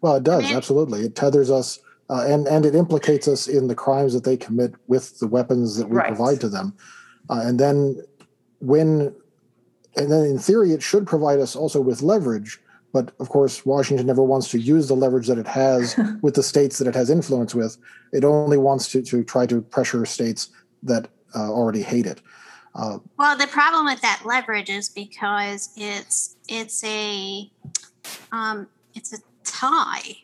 Well, 0.00 0.16
it 0.16 0.22
does 0.22 0.44
absolutely. 0.50 1.02
It 1.02 1.14
tethers 1.14 1.50
us, 1.50 1.78
uh, 2.08 2.24
and 2.26 2.46
and 2.46 2.64
it 2.64 2.74
implicates 2.74 3.28
us 3.28 3.46
in 3.46 3.68
the 3.68 3.74
crimes 3.74 4.14
that 4.14 4.24
they 4.24 4.36
commit 4.36 4.74
with 4.86 5.18
the 5.18 5.26
weapons 5.26 5.76
that 5.76 5.88
we 5.88 5.96
right. 5.96 6.08
provide 6.08 6.40
to 6.40 6.48
them. 6.48 6.74
Uh, 7.28 7.42
and 7.44 7.60
then 7.60 8.00
when, 8.60 9.14
and 9.96 10.10
then 10.10 10.24
in 10.24 10.38
theory, 10.38 10.72
it 10.72 10.82
should 10.82 11.06
provide 11.06 11.40
us 11.40 11.54
also 11.54 11.80
with 11.80 12.00
leverage. 12.00 12.58
But 12.96 13.12
of 13.20 13.28
course, 13.28 13.66
Washington 13.66 14.06
never 14.06 14.22
wants 14.22 14.50
to 14.52 14.58
use 14.58 14.88
the 14.88 14.96
leverage 14.96 15.26
that 15.26 15.36
it 15.36 15.46
has 15.46 16.00
with 16.22 16.34
the 16.34 16.42
states 16.42 16.78
that 16.78 16.88
it 16.88 16.94
has 16.94 17.10
influence 17.10 17.54
with. 17.54 17.76
It 18.10 18.24
only 18.24 18.56
wants 18.56 18.90
to 18.92 19.02
to 19.02 19.22
try 19.22 19.44
to 19.44 19.60
pressure 19.60 20.06
states 20.06 20.48
that 20.82 21.08
uh, 21.34 21.50
already 21.52 21.82
hate 21.82 22.06
it. 22.06 22.22
Uh, 22.74 22.96
well, 23.18 23.36
the 23.36 23.48
problem 23.48 23.84
with 23.84 24.00
that 24.00 24.22
leverage 24.24 24.70
is 24.70 24.88
because 24.88 25.74
it's 25.76 26.36
it's 26.48 26.82
a 26.84 27.50
um, 28.32 28.66
it's 28.94 29.12
a 29.12 29.18
tie. 29.44 30.16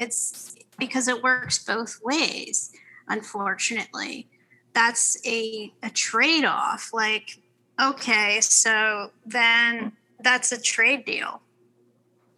It's 0.00 0.56
because 0.78 1.08
it 1.08 1.22
works 1.22 1.62
both 1.62 2.00
ways. 2.02 2.72
Unfortunately, 3.08 4.28
that's 4.72 5.18
a 5.26 5.70
a 5.82 5.90
trade 5.90 6.46
off. 6.46 6.88
Like, 6.94 7.38
okay, 7.78 8.40
so 8.40 9.10
then 9.26 9.92
that's 10.20 10.52
a 10.52 10.58
trade 10.58 11.04
deal. 11.04 11.42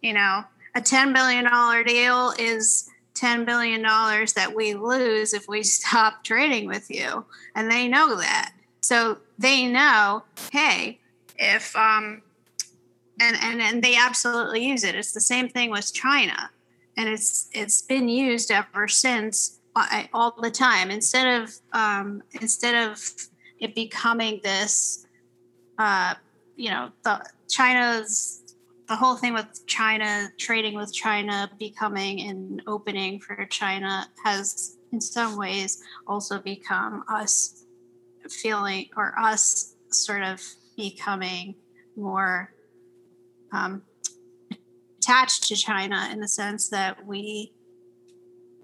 You 0.01 0.13
know, 0.13 0.43
a 0.75 0.81
ten 0.81 1.13
billion 1.13 1.45
dollar 1.45 1.83
deal 1.83 2.33
is 2.39 2.89
$10 3.21 3.45
billion 3.45 3.81
that 3.83 4.53
we 4.55 4.73
lose 4.73 5.33
if 5.33 5.47
we 5.47 5.63
stop 5.63 6.23
trading 6.23 6.67
with 6.67 6.89
you. 6.89 7.25
And 7.55 7.69
they 7.69 7.87
know 7.87 8.15
that. 8.15 8.53
So 8.81 9.17
they 9.37 9.67
know, 9.67 10.23
hey, 10.51 10.99
if, 11.37 11.75
um, 11.75 12.21
and, 13.19 13.37
and, 13.41 13.61
and 13.61 13.83
they 13.83 13.95
absolutely 13.95 14.65
use 14.65 14.83
it. 14.83 14.95
It's 14.95 15.11
the 15.11 15.21
same 15.21 15.49
thing 15.49 15.69
with 15.69 15.93
China. 15.93 16.49
And 16.97 17.07
it's, 17.07 17.49
it's 17.53 17.81
been 17.81 18.09
used 18.09 18.51
ever 18.51 18.87
since 18.87 19.59
uh, 19.75 20.03
all 20.13 20.35
the 20.41 20.51
time. 20.51 20.89
Instead 20.89 21.41
of, 21.41 21.55
um, 21.73 22.23
instead 22.33 22.89
of 22.89 22.99
it 23.59 23.75
becoming 23.75 24.41
this, 24.43 25.05
uh, 25.77 26.15
you 26.55 26.71
know, 26.71 26.91
the 27.03 27.23
China's 27.47 28.40
the 28.91 28.97
whole 28.97 29.15
thing 29.15 29.33
with 29.33 29.65
China 29.67 30.29
trading 30.37 30.75
with 30.75 30.93
China 30.93 31.49
becoming 31.57 32.19
an 32.29 32.61
opening 32.67 33.21
for 33.21 33.45
China 33.45 34.05
has 34.25 34.75
in 34.91 34.99
some 34.99 35.37
ways 35.37 35.81
also 36.07 36.39
become 36.39 37.05
us 37.07 37.63
feeling 38.29 38.89
or 38.97 39.17
us 39.17 39.75
sort 39.91 40.23
of 40.23 40.41
becoming 40.75 41.55
more 41.95 42.53
um, 43.53 43.81
attached 44.97 45.47
to 45.47 45.55
China 45.55 46.09
in 46.11 46.19
the 46.19 46.27
sense 46.27 46.67
that 46.67 47.05
we 47.05 47.53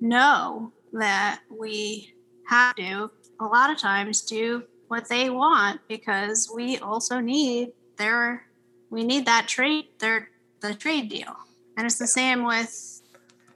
know 0.01 0.73
that 0.91 1.39
we 1.49 2.13
have 2.47 2.75
to 2.75 3.09
a 3.39 3.45
lot 3.45 3.71
of 3.71 3.77
times 3.77 4.23
do 4.23 4.63
what 4.89 5.07
they 5.07 5.29
want 5.29 5.79
because 5.87 6.51
we 6.53 6.79
also 6.79 7.21
need 7.21 7.71
their 7.97 8.46
we 8.89 9.03
need 9.03 9.25
that 9.25 9.47
trade 9.47 9.85
their 9.99 10.29
the 10.61 10.73
trade 10.73 11.09
deal. 11.09 11.35
And 11.77 11.85
it's 11.85 11.99
the 11.99 12.07
same 12.07 12.45
with 12.45 13.01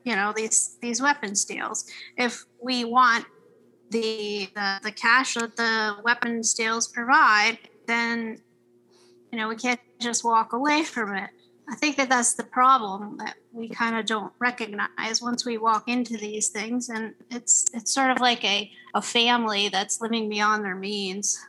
you 0.04 0.16
know 0.16 0.34
these 0.36 0.78
these 0.82 1.02
weapons 1.02 1.46
deals. 1.46 1.90
If 2.18 2.46
we 2.62 2.86
want 2.86 3.26
the 3.90 4.50
the, 4.56 4.80
the 4.84 4.92
cash 4.92 5.36
that 5.36 5.56
the 5.58 5.98
weapons 6.04 6.54
deals 6.54 6.88
provide 6.88 7.58
then 7.88 8.38
you 9.32 9.38
know 9.38 9.50
we 9.50 9.56
can't 9.56 9.80
just 10.00 10.24
walk 10.24 10.54
away 10.54 10.84
from 10.84 11.16
it. 11.16 11.30
I 11.70 11.76
think 11.76 11.96
that 11.98 12.10
that's 12.10 12.34
the 12.34 12.44
problem 12.44 13.18
that 13.18 13.36
we 13.54 13.70
kind 13.70 13.96
of 13.96 14.06
don't 14.06 14.34
recognize 14.40 15.22
once 15.22 15.46
we 15.46 15.58
walk 15.58 15.88
into 15.88 16.18
these 16.18 16.50
things. 16.50 16.90
And 16.90 17.14
it's 17.30 17.66
it's 17.74 17.94
sort 17.94 18.12
of 18.12 18.20
like 18.20 18.44
a, 18.44 18.70
a 18.94 19.02
family 19.02 19.70
that's 19.70 20.02
living 20.02 20.28
beyond 20.28 20.66
their 20.66 20.76
means 20.76 21.40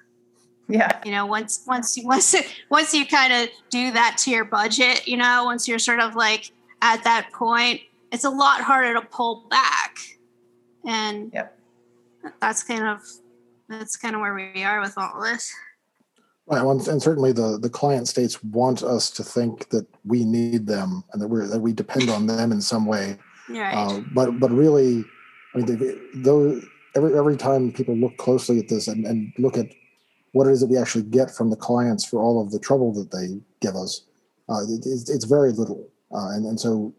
yeah. 0.73 1.01
You 1.05 1.13
know, 1.13 1.27
once 1.27 1.63
once 1.67 1.97
you 1.97 2.07
once 2.07 2.35
once 2.71 2.95
you 2.95 3.07
kind 3.07 3.33
of 3.33 3.49
do 3.71 3.93
that 3.93 4.17
to 4.21 4.31
your 4.31 4.45
budget, 4.45 5.07
you 5.07 5.17
know, 5.17 5.45
once 5.45 5.69
you're 5.69 5.79
sort 5.79 6.01
of 6.01 6.15
like 6.15 6.53
at 6.81 7.05
that 7.05 7.31
point, 7.33 7.81
it's 8.11 8.25
a 8.25 8.31
lot 8.31 8.61
harder 8.61 8.95
to 8.95 9.07
pull 9.07 9.47
back. 9.49 9.97
And 10.87 11.31
yep. 11.33 11.57
that's 12.41 12.63
kind 12.63 12.85
of 12.85 13.01
that's 13.69 13.97
kind 13.97 14.15
of 14.15 14.21
where 14.21 14.35
we 14.35 14.65
are 14.65 14.81
with 14.81 14.95
all 14.97 15.23
this. 15.23 15.53
Right, 16.47 16.61
and 16.61 17.01
certainly 17.01 17.33
the, 17.33 17.57
the 17.57 17.71
client 17.71 18.09
states 18.09 18.43
want 18.43 18.83
us 18.83 19.11
to 19.11 19.23
think 19.23 19.71
that 19.71 19.87
we 20.05 20.25
need 20.25 20.67
them 20.67 21.05
and 21.13 21.23
that 21.23 21.29
we're 21.29 21.47
that 21.47 21.61
we 21.61 21.73
depend 21.73 22.11
on 22.11 22.27
them 22.27 22.51
in 22.51 22.61
some 22.61 22.85
way. 22.85 23.17
Right. 23.49 23.73
Uh, 23.73 24.01
but 24.13 24.41
but 24.41 24.51
really, 24.51 25.05
I 25.55 25.59
mean, 25.59 26.01
though 26.17 26.61
every 26.97 27.17
every 27.17 27.37
time 27.37 27.73
people 27.73 27.97
look 27.97 28.17
closely 28.17 28.59
at 28.59 28.69
this 28.69 28.89
and, 28.89 29.07
and 29.07 29.33
look 29.39 29.57
at 29.57 29.69
what 30.33 30.47
it 30.47 30.53
is 30.53 30.61
that 30.61 30.66
we 30.66 30.79
actually 30.79 31.05
get 31.05 31.31
from 31.31 31.51
the 31.51 31.57
clients 31.57 32.05
for 32.05 32.21
all 32.21 32.40
of 32.40 32.51
the 32.51 32.59
trouble 32.59 32.92
that 32.95 33.11
they 33.11 33.38
give 33.61 33.77
us. 33.77 34.03
Uh, 34.49 34.62
it, 34.64 34.85
it's, 34.85 35.09
it's, 35.09 35.25
very 35.25 35.53
little, 35.53 35.88
uh, 36.12 36.31
and 36.31 36.47
and 36.47 36.59
so 36.59 36.92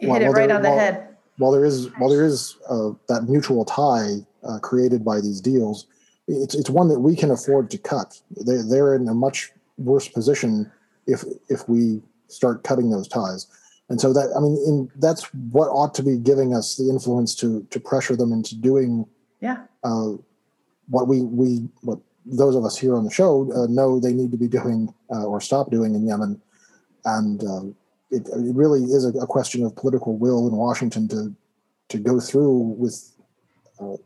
you 0.00 0.08
while, 0.08 0.18
hit 0.18 0.26
it 0.26 0.30
right 0.30 0.48
there, 0.48 0.56
on 0.56 0.62
the 0.62 0.68
while, 0.68 0.78
head. 0.78 1.16
While 1.38 1.52
there 1.52 1.64
is 1.64 1.88
while 1.98 2.10
there 2.10 2.24
is 2.24 2.56
uh, 2.68 2.90
that 3.08 3.28
mutual 3.28 3.64
tie 3.64 4.16
uh, 4.42 4.58
created 4.58 5.04
by 5.04 5.20
these 5.20 5.40
deals, 5.40 5.86
it's 6.26 6.54
it's 6.54 6.70
one 6.70 6.88
that 6.88 7.00
we 7.00 7.14
can 7.14 7.30
afford 7.30 7.70
to 7.70 7.78
cut. 7.78 8.20
They 8.36 8.56
they're 8.56 8.94
in 8.96 9.08
a 9.08 9.14
much 9.14 9.52
worse 9.78 10.08
position 10.08 10.70
if 11.06 11.24
if 11.48 11.68
we 11.68 12.02
start 12.28 12.64
cutting 12.64 12.90
those 12.90 13.08
ties. 13.08 13.46
And 13.88 14.00
so 14.00 14.12
that 14.12 14.32
I 14.36 14.40
mean, 14.40 14.56
in, 14.66 14.90
that's 14.96 15.24
what 15.52 15.66
ought 15.66 15.94
to 15.94 16.02
be 16.02 16.16
giving 16.16 16.54
us 16.54 16.76
the 16.76 16.88
influence 16.88 17.34
to 17.36 17.66
to 17.70 17.78
pressure 17.78 18.16
them 18.16 18.32
into 18.32 18.56
doing 18.56 19.06
yeah 19.40 19.64
uh, 19.84 20.12
what 20.88 21.06
we 21.06 21.22
we 21.22 21.68
what 21.82 21.98
those 22.24 22.56
of 22.56 22.64
us 22.64 22.78
here 22.78 22.96
on 22.96 23.04
the 23.04 23.10
show 23.10 23.50
uh, 23.54 23.66
know 23.66 24.00
they 24.00 24.12
need 24.12 24.30
to 24.30 24.36
be 24.36 24.48
doing 24.48 24.92
uh, 25.10 25.24
or 25.24 25.40
stop 25.40 25.70
doing 25.70 25.94
in 25.94 26.06
Yemen. 26.06 26.40
And 27.04 27.42
uh, 27.44 27.64
it, 28.10 28.26
it, 28.28 28.54
really 28.54 28.84
is 28.84 29.04
a, 29.04 29.18
a, 29.18 29.26
question 29.26 29.64
of 29.64 29.76
political 29.76 30.16
will 30.16 30.48
in 30.48 30.54
Washington 30.54 31.06
to 31.08 31.34
to 31.88 31.98
go 31.98 32.18
through 32.18 32.76
with 32.78 33.12
uh, 33.78 33.96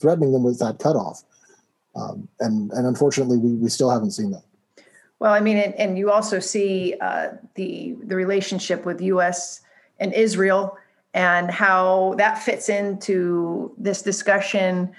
threatening 0.00 0.32
them 0.32 0.42
with 0.42 0.58
that 0.58 0.78
cutoff. 0.78 1.22
Um, 1.94 2.28
and 2.40 2.70
and 2.72 2.86
unfortunately, 2.86 3.38
we, 3.38 3.54
we 3.54 3.68
still 3.68 3.90
haven't 3.90 4.10
seen 4.10 4.32
that. 4.32 4.42
Well, 5.18 5.32
I 5.32 5.40
mean, 5.40 5.56
and, 5.56 5.74
and 5.76 5.96
you 5.96 6.10
also 6.10 6.40
see 6.40 6.94
uh, 7.00 7.28
the 7.54 7.96
the 8.04 8.16
relationship 8.16 8.84
with 8.84 9.00
U.S. 9.00 9.60
and 9.98 10.12
Israel 10.12 10.76
and 11.14 11.50
how 11.50 12.14
that 12.18 12.38
fits 12.38 12.68
into 12.68 13.72
this 13.78 14.02
discussion 14.02 14.92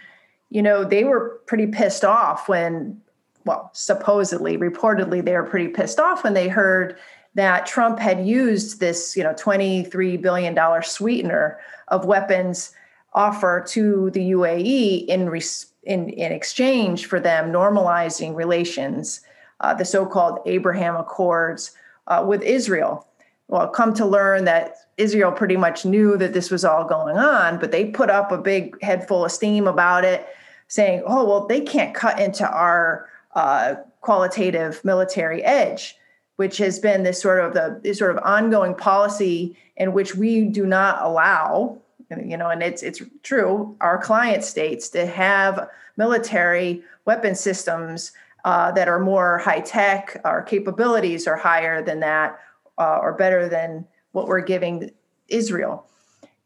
you 0.54 0.62
know, 0.62 0.84
they 0.84 1.04
were 1.04 1.42
pretty 1.48 1.66
pissed 1.66 2.06
off 2.06 2.48
when, 2.48 3.02
well, 3.44 3.72
supposedly, 3.74 4.56
reportedly, 4.56 5.26
they 5.26 5.34
were 5.34 5.44
pretty 5.44 5.68
pissed 5.68 6.00
off 6.00 6.24
when 6.24 6.36
they 6.36 6.48
heard 6.48 6.96
that 7.34 7.66
Trump 7.66 7.98
had 7.98 8.24
used 8.24 8.80
this, 8.80 9.18
you 9.18 9.24
know, 9.24 9.34
$23 9.34 10.22
billion 10.22 10.56
sweetener 10.84 11.60
of 11.88 12.06
weapons 12.06 12.72
offer 13.14 13.66
to 13.70 14.12
the 14.12 14.30
UAE 14.30 15.08
in, 15.08 15.42
in, 15.86 16.10
in 16.10 16.32
exchange 16.32 17.08
for 17.08 17.20
them 17.20 17.52
normalizing 17.52 18.36
relations, 18.36 19.22
uh, 19.62 19.74
the 19.74 19.86
so 19.86 20.06
called 20.06 20.38
Abraham 20.46 20.96
Accords 20.96 21.72
uh, 22.06 22.24
with 22.28 22.44
Israel. 22.44 23.08
Well, 23.48 23.70
come 23.70 23.96
to 23.96 24.06
learn 24.06 24.46
that 24.46 24.76
Israel 24.98 25.32
pretty 25.32 25.58
much 25.58 25.84
knew 25.84 26.16
that 26.18 26.34
this 26.34 26.52
was 26.52 26.64
all 26.64 26.86
going 26.86 27.18
on, 27.18 27.58
but 27.58 27.72
they 27.72 27.86
put 27.86 28.12
up 28.12 28.32
a 28.32 28.38
big 28.38 28.80
head 28.84 29.08
full 29.08 29.26
of 29.26 29.32
steam 29.32 29.68
about 29.68 30.06
it 30.06 30.28
saying, 30.74 31.04
oh, 31.06 31.24
well, 31.24 31.46
they 31.46 31.62
can't 31.62 31.94
cut 31.94 32.20
into 32.20 32.50
our 32.50 33.08
uh, 33.36 33.76
qualitative 34.02 34.84
military 34.84 35.44
edge, 35.44 35.96
which 36.38 36.58
has 36.58 36.80
been 36.80 37.04
this 37.04 37.22
sort 37.22 37.46
of 37.46 37.54
the 37.54 37.80
this 37.84 38.00
sort 38.00 38.10
of 38.10 38.24
ongoing 38.24 38.74
policy 38.74 39.56
in 39.78 39.94
which 39.94 40.16
we 40.16 40.46
do 40.46 40.66
not 40.66 40.98
allow, 41.04 41.78
you 42.26 42.36
know, 42.36 42.50
and 42.50 42.64
it's 42.64 42.82
it's 42.82 43.04
true, 43.22 43.78
our 43.82 44.00
client 44.00 44.44
states 44.44 44.90
to 44.90 45.06
have 45.06 45.70
military 45.96 46.82
weapon 47.06 47.36
systems 47.36 48.12
uh, 48.44 48.72
that 48.72 48.88
are 48.88 49.00
more 49.00 49.38
high 49.38 49.62
tech, 49.62 50.20
our 50.26 50.42
capabilities 50.42 51.28
are 51.28 51.38
higher 51.38 51.84
than 51.84 52.00
that, 52.00 52.40
uh, 52.80 52.98
or 53.00 53.14
better 53.14 53.48
than 53.48 53.86
what 54.14 54.28
we're 54.28 54.42
giving 54.42 54.90
Israel. 55.28 55.86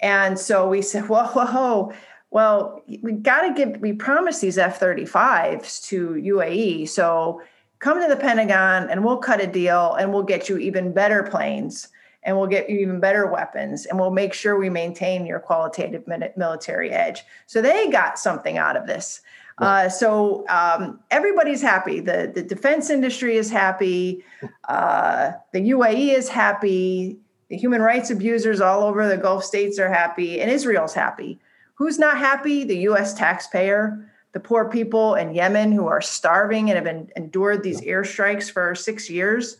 And 0.01 0.37
so 0.37 0.67
we 0.67 0.81
said, 0.81 1.07
whoa, 1.07 1.27
whoa, 1.27 1.45
whoa 1.45 1.93
well, 2.29 2.83
we 3.01 3.13
got 3.13 3.41
to 3.41 3.53
give, 3.53 3.81
we 3.81 3.93
promised 3.93 4.41
these 4.41 4.57
F 4.57 4.79
35s 4.79 5.83
to 5.87 6.11
UAE. 6.13 6.89
So 6.89 7.41
come 7.79 8.01
to 8.01 8.07
the 8.07 8.19
Pentagon 8.19 8.89
and 8.89 9.03
we'll 9.03 9.17
cut 9.17 9.41
a 9.41 9.47
deal 9.47 9.93
and 9.93 10.11
we'll 10.11 10.23
get 10.23 10.49
you 10.49 10.57
even 10.57 10.93
better 10.93 11.23
planes 11.23 11.89
and 12.23 12.37
we'll 12.37 12.47
get 12.47 12.69
you 12.69 12.79
even 12.79 12.99
better 12.99 13.27
weapons 13.27 13.85
and 13.85 13.97
we'll 13.99 14.11
make 14.11 14.33
sure 14.33 14.57
we 14.57 14.69
maintain 14.69 15.25
your 15.25 15.39
qualitative 15.39 16.05
military 16.35 16.91
edge. 16.91 17.23
So 17.45 17.61
they 17.61 17.89
got 17.89 18.19
something 18.19 18.57
out 18.57 18.75
of 18.75 18.87
this. 18.87 19.21
Uh, 19.59 19.89
so 19.89 20.47
um, 20.49 20.99
everybody's 21.09 21.61
happy. 21.61 21.99
The, 21.99 22.31
the 22.33 22.43
defense 22.43 22.89
industry 22.89 23.37
is 23.37 23.49
happy. 23.49 24.23
Uh, 24.67 25.31
the 25.53 25.69
UAE 25.69 26.09
is 26.09 26.27
happy. 26.27 27.17
The 27.47 27.55
human 27.55 27.81
rights 27.81 28.09
abusers 28.09 28.59
all 28.59 28.83
over 28.83 29.07
the 29.07 29.15
Gulf 29.15 29.45
states 29.45 29.79
are 29.79 29.87
happy, 29.87 30.41
and 30.41 30.51
Israel's 30.51 30.93
happy. 30.93 31.39
Who's 31.77 31.99
not 31.99 32.17
happy? 32.17 32.63
The 32.63 32.77
US 32.89 33.13
taxpayer, 33.13 34.09
the 34.33 34.39
poor 34.39 34.67
people 34.69 35.15
in 35.15 35.33
Yemen 35.33 35.71
who 35.71 35.87
are 35.87 36.01
starving 36.01 36.69
and 36.69 36.75
have 36.75 36.83
been, 36.83 37.11
endured 37.15 37.61
these 37.63 37.81
airstrikes 37.81 38.51
for 38.51 38.73
six 38.73 39.09
years. 39.09 39.57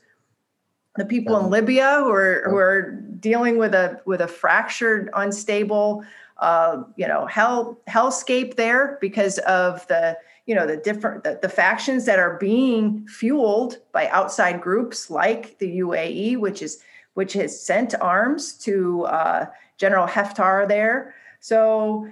The 0.96 1.06
people 1.06 1.40
in 1.40 1.52
Libya 1.52 1.98
who 2.00 2.10
are, 2.10 2.44
who 2.50 2.56
are 2.56 2.92
dealing 3.20 3.60
with 3.60 3.76
a 3.76 4.02
with 4.06 4.22
a 4.22 4.28
fractured, 4.28 5.12
unstable 5.14 6.04
uh, 6.40 6.84
you 6.96 7.08
know 7.08 7.28
hell 7.28 7.80
hellscape 7.88 8.56
there 8.56 8.98
because 9.00 9.38
of 9.40 9.86
the 9.88 10.18
you 10.48 10.56
know 10.56 10.66
the 10.66 10.78
different 10.78 11.24
the, 11.24 11.38
the, 11.42 11.50
factions 11.50 12.06
that 12.06 12.18
are 12.18 12.38
being 12.38 13.08
fueled 13.08 13.78
by 13.92 14.08
outside 14.10 14.60
groups 14.60 15.12
like 15.12 15.60
the 15.60 15.80
UAE, 15.80 16.38
which 16.38 16.64
is 16.64 16.82
which 17.14 17.34
has 17.34 17.60
sent 17.60 17.94
arms 18.02 18.54
to 18.54 19.04
uh, 19.06 19.46
General 19.78 20.08
Haftar 20.08 20.68
there. 20.68 21.14
So 21.48 22.06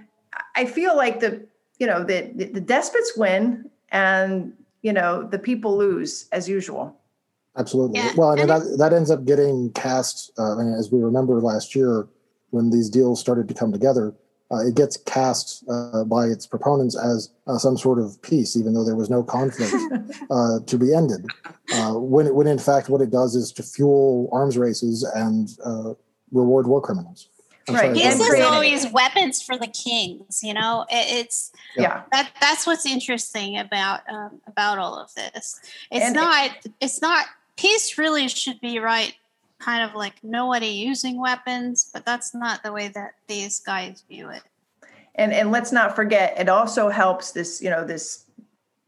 I 0.55 0.63
feel 0.63 0.95
like 0.95 1.19
the 1.19 1.45
you 1.77 1.85
know 1.85 2.05
the 2.05 2.31
the 2.53 2.61
despots 2.61 3.17
win 3.17 3.69
and 3.89 4.53
you 4.81 4.93
know 4.93 5.27
the 5.27 5.37
people 5.37 5.75
lose 5.77 6.29
as 6.31 6.47
usual. 6.47 6.95
Absolutely. 7.57 7.99
Yeah. 7.99 8.13
Well, 8.15 8.31
and, 8.31 8.49
that 8.49 8.77
that 8.77 8.93
ends 8.93 9.11
up 9.11 9.25
getting 9.25 9.73
cast. 9.73 10.31
Uh, 10.39 10.59
as 10.79 10.89
we 10.89 11.01
remember 11.01 11.41
last 11.41 11.75
year, 11.75 12.07
when 12.51 12.69
these 12.69 12.89
deals 12.89 13.19
started 13.19 13.49
to 13.49 13.53
come 13.53 13.73
together, 13.73 14.15
uh, 14.51 14.65
it 14.65 14.75
gets 14.75 14.95
cast 14.95 15.65
uh, 15.69 16.05
by 16.05 16.27
its 16.27 16.47
proponents 16.47 16.95
as 16.95 17.29
uh, 17.45 17.57
some 17.57 17.77
sort 17.77 17.99
of 17.99 18.21
peace, 18.21 18.55
even 18.55 18.73
though 18.73 18.85
there 18.85 18.95
was 18.95 19.09
no 19.09 19.21
conflict 19.21 19.75
uh, 20.29 20.59
to 20.65 20.77
be 20.77 20.95
ended. 20.95 21.25
Uh, 21.73 21.95
when, 21.95 22.33
when 22.33 22.47
in 22.47 22.59
fact, 22.59 22.87
what 22.87 23.01
it 23.01 23.11
does 23.11 23.35
is 23.35 23.51
to 23.51 23.63
fuel 23.63 24.29
arms 24.31 24.57
races 24.57 25.03
and 25.13 25.57
uh, 25.65 25.93
reward 26.31 26.67
war 26.67 26.79
criminals. 26.79 27.27
I'm 27.67 27.75
right. 27.75 27.93
This 27.93 28.19
is 28.19 28.41
always 28.41 28.91
weapons 28.91 29.41
for 29.41 29.57
the 29.57 29.67
kings. 29.67 30.41
You 30.43 30.53
know, 30.53 30.85
it, 30.89 31.25
it's 31.25 31.51
yeah. 31.75 32.03
That 32.11 32.29
that's 32.39 32.67
what's 32.67 32.85
interesting 32.85 33.57
about 33.57 34.01
um, 34.09 34.41
about 34.47 34.77
all 34.77 34.99
of 34.99 35.13
this. 35.15 35.59
It's 35.91 36.05
and 36.05 36.15
not. 36.15 36.51
It, 36.63 36.71
it's 36.79 37.01
not. 37.01 37.25
Peace 37.57 37.97
really 37.97 38.27
should 38.27 38.59
be 38.59 38.79
right 38.79 39.15
kind 39.59 39.89
of 39.89 39.95
like 39.95 40.15
nobody 40.23 40.67
using 40.67 41.19
weapons, 41.19 41.89
but 41.93 42.05
that's 42.05 42.35
not 42.35 42.61
the 42.63 42.71
way 42.71 42.89
that 42.89 43.15
these 43.27 43.59
guys 43.61 44.03
view 44.07 44.29
it. 44.29 44.43
And 45.15 45.33
and 45.33 45.51
let's 45.51 45.71
not 45.71 45.95
forget, 45.95 46.37
it 46.37 46.49
also 46.49 46.89
helps 46.89 47.31
this, 47.31 47.61
you 47.61 47.69
know, 47.69 47.85
this 47.85 48.25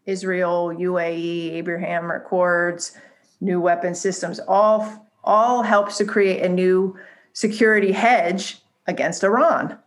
Israel, 0.05 0.69
UAE, 0.69 1.53
Abraham 1.53 2.11
Accords, 2.11 2.95
new 3.41 3.59
weapon 3.59 3.95
systems, 3.95 4.39
all 4.47 5.07
all 5.23 5.63
helps 5.63 5.97
to 5.97 6.05
create 6.05 6.43
a 6.43 6.49
new 6.49 6.97
security 7.33 7.91
hedge 7.91 8.61
against 8.87 9.23
Iran. 9.23 9.77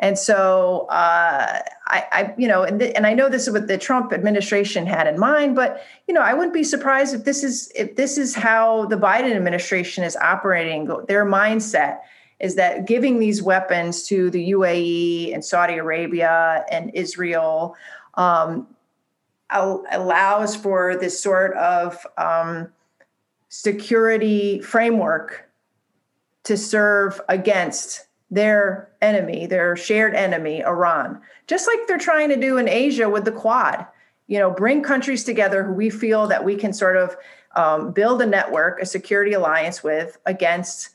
And 0.00 0.16
so, 0.16 0.86
uh, 0.90 1.60
I, 1.86 2.04
I, 2.12 2.34
you 2.38 2.46
know, 2.46 2.62
and, 2.62 2.80
and 2.80 3.04
I 3.04 3.14
know 3.14 3.28
this 3.28 3.48
is 3.48 3.52
what 3.52 3.66
the 3.66 3.76
Trump 3.78 4.12
administration 4.12 4.86
had 4.86 5.08
in 5.08 5.18
mind, 5.18 5.56
but 5.56 5.82
you 6.06 6.14
know, 6.14 6.20
I 6.20 6.34
wouldn't 6.34 6.54
be 6.54 6.62
surprised 6.62 7.14
if 7.14 7.24
this 7.24 7.42
is 7.42 7.72
if 7.74 7.96
this 7.96 8.16
is 8.16 8.34
how 8.34 8.84
the 8.86 8.96
Biden 8.96 9.34
administration 9.34 10.04
is 10.04 10.16
operating. 10.16 10.88
Their 11.08 11.26
mindset 11.26 11.98
is 12.38 12.54
that 12.54 12.86
giving 12.86 13.18
these 13.18 13.42
weapons 13.42 14.04
to 14.04 14.30
the 14.30 14.52
UAE 14.52 15.34
and 15.34 15.44
Saudi 15.44 15.74
Arabia 15.74 16.64
and 16.70 16.92
Israel 16.94 17.74
um, 18.14 18.68
allows 19.50 20.54
for 20.54 20.96
this 20.96 21.20
sort 21.20 21.56
of 21.56 22.06
um, 22.16 22.68
security 23.48 24.60
framework 24.60 25.50
to 26.44 26.56
serve 26.56 27.20
against 27.28 28.07
their 28.30 28.90
enemy, 29.00 29.46
their 29.46 29.76
shared 29.76 30.14
enemy, 30.14 30.62
Iran, 30.62 31.20
just 31.46 31.66
like 31.66 31.86
they're 31.86 31.98
trying 31.98 32.28
to 32.28 32.36
do 32.36 32.58
in 32.58 32.68
Asia 32.68 33.08
with 33.08 33.24
the 33.24 33.32
Quad. 33.32 33.86
You 34.26 34.38
know, 34.38 34.50
bring 34.50 34.82
countries 34.82 35.24
together 35.24 35.64
who 35.64 35.72
we 35.72 35.88
feel 35.88 36.26
that 36.26 36.44
we 36.44 36.56
can 36.56 36.74
sort 36.74 36.96
of 36.96 37.16
um, 37.56 37.92
build 37.92 38.20
a 38.20 38.26
network, 38.26 38.80
a 38.80 38.86
security 38.86 39.32
alliance 39.32 39.82
with 39.82 40.18
against 40.26 40.90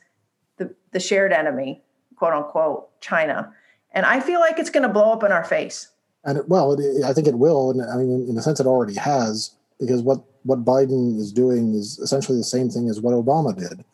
the, 0.56 0.72
the 0.92 1.00
shared 1.00 1.32
enemy, 1.32 1.82
quote 2.16 2.32
unquote, 2.32 3.00
China. 3.00 3.52
And 3.90 4.06
I 4.06 4.20
feel 4.20 4.38
like 4.38 4.58
it's 4.58 4.70
going 4.70 4.84
to 4.84 4.88
blow 4.88 5.12
up 5.12 5.24
in 5.24 5.32
our 5.32 5.44
face. 5.44 5.88
And 6.24 6.38
it, 6.38 6.48
well, 6.48 6.72
it, 6.72 7.04
I 7.04 7.12
think 7.12 7.26
it 7.26 7.38
will. 7.38 7.70
And 7.70 7.82
I 7.82 7.96
mean, 7.96 8.28
in 8.28 8.38
a 8.38 8.42
sense, 8.42 8.60
it 8.60 8.66
already 8.66 8.94
has, 8.94 9.50
because 9.80 10.02
what, 10.02 10.22
what 10.44 10.64
Biden 10.64 11.18
is 11.18 11.32
doing 11.32 11.74
is 11.74 11.98
essentially 11.98 12.38
the 12.38 12.44
same 12.44 12.70
thing 12.70 12.88
as 12.88 13.00
what 13.00 13.14
Obama 13.14 13.56
did. 13.56 13.84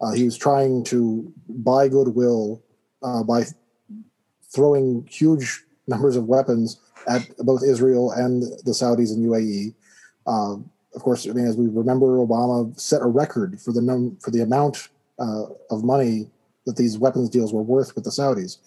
Uh, 0.00 0.12
he 0.12 0.24
was 0.24 0.36
trying 0.36 0.84
to 0.84 1.32
buy 1.48 1.88
goodwill 1.88 2.62
uh, 3.02 3.22
by 3.22 3.44
throwing 4.50 5.06
huge 5.10 5.64
numbers 5.86 6.16
of 6.16 6.26
weapons 6.26 6.80
at 7.08 7.28
both 7.38 7.62
Israel 7.62 8.10
and 8.12 8.42
the 8.42 8.72
Saudis 8.72 9.12
and 9.12 9.24
UAE. 9.24 9.74
Uh, 10.26 10.56
of 10.94 11.02
course, 11.02 11.26
I 11.26 11.32
mean, 11.32 11.46
as 11.46 11.56
we 11.56 11.68
remember, 11.68 12.18
Obama 12.18 12.78
set 12.78 13.02
a 13.02 13.06
record 13.06 13.60
for 13.60 13.72
the 13.72 13.82
num- 13.82 14.16
for 14.20 14.30
the 14.30 14.40
amount 14.40 14.88
uh, 15.18 15.44
of 15.70 15.84
money 15.84 16.30
that 16.66 16.76
these 16.76 16.98
weapons 16.98 17.30
deals 17.30 17.52
were 17.52 17.62
worth 17.62 17.94
with 17.94 18.04
the 18.04 18.10
Saudis, 18.10 18.58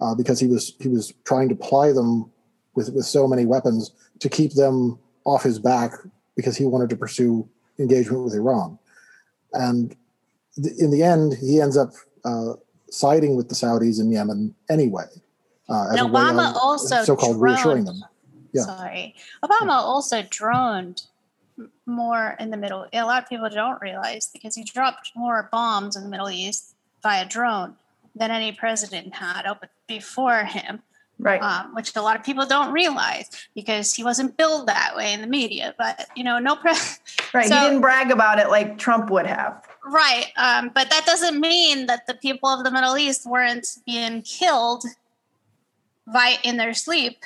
uh, 0.00 0.14
because 0.14 0.40
he 0.40 0.46
was 0.46 0.74
he 0.80 0.88
was 0.88 1.12
trying 1.24 1.48
to 1.48 1.54
ply 1.54 1.92
them 1.92 2.30
with 2.74 2.92
with 2.92 3.04
so 3.04 3.26
many 3.26 3.44
weapons 3.44 3.92
to 4.20 4.28
keep 4.28 4.54
them 4.54 4.98
off 5.24 5.42
his 5.42 5.58
back 5.58 5.92
because 6.36 6.56
he 6.56 6.64
wanted 6.64 6.90
to 6.90 6.96
pursue 6.96 7.48
engagement 7.78 8.24
with 8.24 8.34
Iran, 8.34 8.78
and 9.52 9.96
th- 10.56 10.76
in 10.78 10.90
the 10.90 11.02
end, 11.02 11.34
he 11.34 11.60
ends 11.60 11.76
up 11.76 11.90
uh, 12.24 12.54
siding 12.94 13.36
with 13.36 13.48
the 13.48 13.54
Saudis 13.54 14.00
in 14.00 14.10
Yemen 14.10 14.54
anyway. 14.70 15.06
Uh, 15.68 15.88
and 15.90 15.98
Obama 15.98 16.54
also 16.54 17.02
so-called 17.04 17.38
droned, 17.38 17.42
reassuring 17.42 17.84
them. 17.84 18.04
Yeah. 18.52 18.62
Sorry, 18.62 19.14
Obama 19.42 19.68
yeah. 19.68 19.80
also 19.80 20.22
droned 20.28 21.02
more 21.86 22.36
in 22.38 22.50
the 22.50 22.56
Middle. 22.56 22.86
A 22.92 23.02
lot 23.02 23.22
of 23.22 23.28
people 23.28 23.48
don't 23.48 23.80
realize 23.80 24.28
because 24.32 24.54
he 24.54 24.64
dropped 24.64 25.12
more 25.14 25.48
bombs 25.50 25.96
in 25.96 26.02
the 26.02 26.08
Middle 26.08 26.30
East 26.30 26.74
via 27.02 27.26
drone 27.26 27.76
than 28.14 28.30
any 28.30 28.52
president 28.52 29.14
had 29.14 29.46
before 29.86 30.44
him. 30.44 30.82
Right. 31.18 31.40
Um, 31.40 31.74
which 31.76 31.94
a 31.94 32.02
lot 32.02 32.16
of 32.16 32.24
people 32.24 32.44
don't 32.44 32.72
realize 32.72 33.30
because 33.54 33.94
he 33.94 34.02
wasn't 34.02 34.36
billed 34.36 34.66
that 34.66 34.94
way 34.96 35.12
in 35.12 35.20
the 35.20 35.28
media. 35.28 35.72
But 35.78 36.08
you 36.16 36.24
know, 36.24 36.40
no 36.40 36.56
press. 36.56 36.98
Right. 37.32 37.46
So, 37.46 37.54
he 37.54 37.60
didn't 37.60 37.80
brag 37.80 38.10
about 38.10 38.40
it 38.40 38.48
like 38.48 38.78
Trump 38.78 39.10
would 39.10 39.26
have. 39.26 39.64
Right. 39.86 40.26
Um, 40.36 40.70
but 40.74 40.88
that 40.90 41.04
doesn't 41.06 41.40
mean 41.40 41.86
that 41.86 42.06
the 42.06 42.14
people 42.14 42.48
of 42.48 42.64
the 42.64 42.70
Middle 42.70 42.96
East 42.96 43.26
weren't 43.26 43.66
being 43.84 44.22
killed 44.22 44.84
by 46.06 46.36
in 46.42 46.56
their 46.56 46.74
sleep 46.74 47.18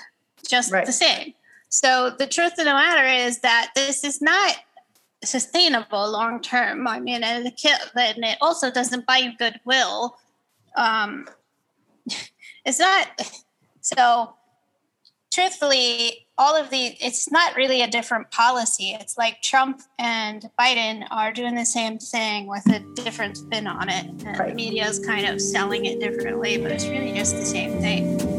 just 0.47 0.73
right. 0.73 0.87
the 0.87 0.93
same. 0.93 1.35
So 1.69 2.11
the 2.11 2.27
truth 2.27 2.53
of 2.53 2.65
the 2.65 2.73
matter 2.73 3.07
is 3.07 3.41
that 3.41 3.71
this 3.75 4.03
is 4.05 4.21
not 4.21 4.57
sustainable 5.23 6.11
long 6.11 6.41
term. 6.41 6.87
I 6.89 7.01
mean, 7.01 7.23
and 7.23 7.47
it, 7.47 7.61
and 7.95 8.25
it 8.25 8.39
also 8.41 8.71
doesn't 8.71 9.07
buy 9.07 9.19
you 9.19 9.33
goodwill. 9.39 10.17
Um, 10.77 11.29
it's 12.65 12.81
not 12.81 13.09
so. 13.81 14.35
Truthfully, 15.31 16.27
all 16.39 16.57
of 16.57 16.71
the 16.71 16.97
it's 17.01 17.31
not 17.31 17.57
really 17.57 17.83
a 17.83 17.89
different 17.89 18.31
policy. 18.31 18.97
It's 18.99 19.19
like 19.19 19.43
trump 19.43 19.83
and 19.99 20.49
biden 20.59 21.07
are 21.11 21.33
doing 21.33 21.55
the 21.55 21.67
same 21.67 21.99
thing 21.99 22.47
with 22.47 22.67
a 22.71 22.81
different 22.95 23.37
spin 23.37 23.67
on 23.67 23.89
it. 23.89 24.07
And 24.07 24.39
right. 24.39 24.49
the 24.49 24.55
media 24.55 24.87
is 24.87 24.99
kind 25.05 25.27
of 25.27 25.41
selling 25.41 25.85
it 25.85 26.01
differently 26.01 26.59
but 26.59 26.71
it's 26.71 26.87
really 26.87 27.13
just 27.13 27.37
the 27.37 27.45
same 27.45 27.81
thing 27.81 28.38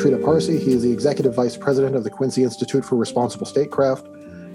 guest 0.00 0.06
today 0.06 0.16
is 0.16 0.22
Trita 0.22 0.24
Parsi. 0.24 0.58
He 0.58 0.72
is 0.72 0.82
the 0.82 0.92
Executive 0.92 1.34
Vice 1.34 1.56
President 1.56 1.94
of 1.96 2.04
the 2.04 2.10
Quincy 2.10 2.42
Institute 2.42 2.84
for 2.84 2.96
Responsible 2.96 3.46
Statecraft, 3.46 4.06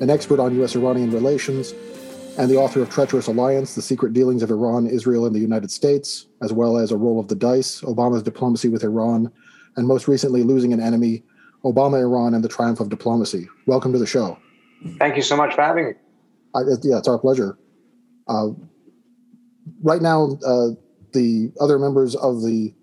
an 0.02 0.10
expert 0.10 0.40
on 0.40 0.56
U.S. 0.56 0.76
Iranian 0.76 1.12
relations, 1.12 1.74
and 2.38 2.50
the 2.50 2.56
author 2.56 2.82
of 2.82 2.90
Treacherous 2.90 3.28
Alliance 3.28 3.76
The 3.76 3.82
Secret 3.82 4.14
Dealings 4.14 4.44
of 4.44 4.50
Iran, 4.50 4.88
Israel, 4.88 5.26
and 5.26 5.36
the 5.36 5.40
United 5.40 5.72
States, 5.72 6.28
as 6.42 6.52
well 6.52 6.78
as 6.78 6.92
A 6.92 6.98
Roll 6.98 7.20
of 7.20 7.28
the 7.28 7.36
Dice 7.36 7.82
Obama's 7.82 8.24
Diplomacy 8.24 8.70
with 8.70 8.84
Iran, 8.84 9.32
and 9.76 9.88
most 9.88 10.08
recently, 10.08 10.44
Losing 10.44 10.74
an 10.74 10.80
Enemy 10.80 11.24
Obama, 11.64 12.00
Iran, 12.00 12.34
and 12.34 12.44
the 12.44 12.50
Triumph 12.50 12.80
of 12.80 12.90
Diplomacy. 12.90 13.48
Welcome 13.66 13.92
to 13.94 14.00
the 14.00 14.08
show. 14.08 14.38
Thank 15.00 15.16
you 15.16 15.22
so 15.22 15.36
much 15.36 15.56
for 15.56 15.62
having 15.62 15.86
me. 15.86 15.92
Uh, 16.54 16.62
yeah, 16.84 16.98
it's 16.98 17.08
our 17.08 17.20
pleasure. 17.20 17.58
Uh, 18.28 18.50
right 19.82 20.02
now, 20.02 20.38
uh, 20.46 20.70
the 21.14 21.52
other 21.60 21.80
members 21.80 22.16
of 22.16 22.42
the 22.42 22.74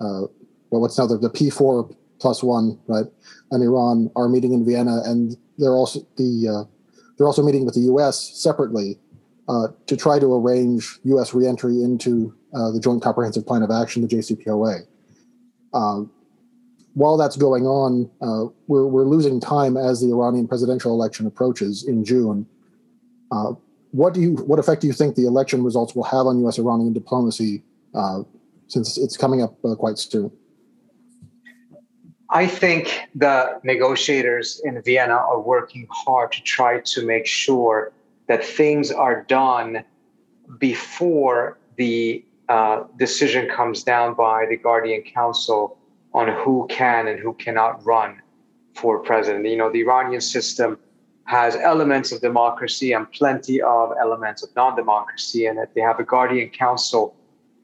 uh, 0.00 0.22
well, 0.70 0.80
what's 0.80 0.98
now 0.98 1.06
the, 1.06 1.18
the 1.18 1.30
P4 1.30 1.94
plus 2.18 2.42
one, 2.42 2.78
right, 2.86 3.06
and 3.50 3.62
Iran 3.62 4.10
are 4.16 4.28
meeting 4.28 4.52
in 4.52 4.64
Vienna, 4.64 5.02
and 5.04 5.36
they're 5.56 5.72
also 5.72 6.00
the 6.16 6.48
uh, 6.48 6.64
they're 7.16 7.26
also 7.26 7.42
meeting 7.42 7.64
with 7.64 7.74
the 7.74 7.82
U.S. 7.82 8.40
separately 8.40 8.98
uh, 9.48 9.68
to 9.86 9.96
try 9.96 10.18
to 10.18 10.34
arrange 10.34 10.98
U.S. 11.04 11.34
reentry 11.34 11.82
into 11.82 12.34
uh, 12.54 12.70
the 12.70 12.80
Joint 12.80 13.02
Comprehensive 13.02 13.46
Plan 13.46 13.62
of 13.62 13.70
Action, 13.70 14.02
the 14.02 14.08
JCPOA. 14.08 14.86
Uh, 15.72 16.02
while 16.94 17.16
that's 17.16 17.36
going 17.36 17.64
on, 17.64 18.10
uh, 18.20 18.50
we're, 18.66 18.86
we're 18.86 19.04
losing 19.04 19.40
time 19.40 19.76
as 19.76 20.00
the 20.00 20.08
Iranian 20.08 20.48
presidential 20.48 20.92
election 20.92 21.26
approaches 21.26 21.84
in 21.86 22.04
June. 22.04 22.46
Uh, 23.30 23.52
what 23.90 24.14
do 24.14 24.20
you 24.20 24.34
what 24.34 24.58
effect 24.58 24.82
do 24.82 24.86
you 24.86 24.92
think 24.92 25.14
the 25.14 25.26
election 25.26 25.62
results 25.62 25.94
will 25.94 26.04
have 26.04 26.26
on 26.26 26.40
U.S. 26.40 26.58
Iranian 26.58 26.92
diplomacy 26.92 27.62
uh, 27.94 28.20
since 28.66 28.98
it's 28.98 29.16
coming 29.16 29.42
up 29.42 29.56
quite 29.78 29.98
soon? 29.98 30.30
I 32.30 32.46
think 32.46 33.08
the 33.14 33.58
negotiators 33.64 34.60
in 34.62 34.80
Vienna 34.82 35.14
are 35.14 35.40
working 35.40 35.86
hard 35.90 36.32
to 36.32 36.42
try 36.42 36.80
to 36.80 37.06
make 37.06 37.26
sure 37.26 37.92
that 38.26 38.44
things 38.44 38.90
are 38.90 39.22
done 39.24 39.82
before 40.58 41.58
the 41.76 42.22
uh, 42.48 42.84
decision 42.98 43.48
comes 43.48 43.82
down 43.82 44.14
by 44.14 44.46
the 44.48 44.56
Guardian 44.56 45.02
Council 45.02 45.78
on 46.12 46.28
who 46.28 46.66
can 46.68 47.08
and 47.08 47.18
who 47.18 47.32
cannot 47.34 47.84
run 47.84 48.20
for 48.74 48.98
president. 48.98 49.46
You 49.46 49.56
know, 49.56 49.72
the 49.72 49.80
Iranian 49.80 50.20
system 50.20 50.78
has 51.24 51.56
elements 51.56 52.12
of 52.12 52.20
democracy 52.20 52.92
and 52.92 53.10
plenty 53.12 53.60
of 53.60 53.92
elements 54.00 54.42
of 54.42 54.54
non 54.56 54.76
democracy 54.76 55.46
in 55.46 55.58
it. 55.58 55.70
They 55.74 55.82
have 55.82 55.98
a 55.98 56.04
Guardian 56.04 56.50
Council 56.50 57.14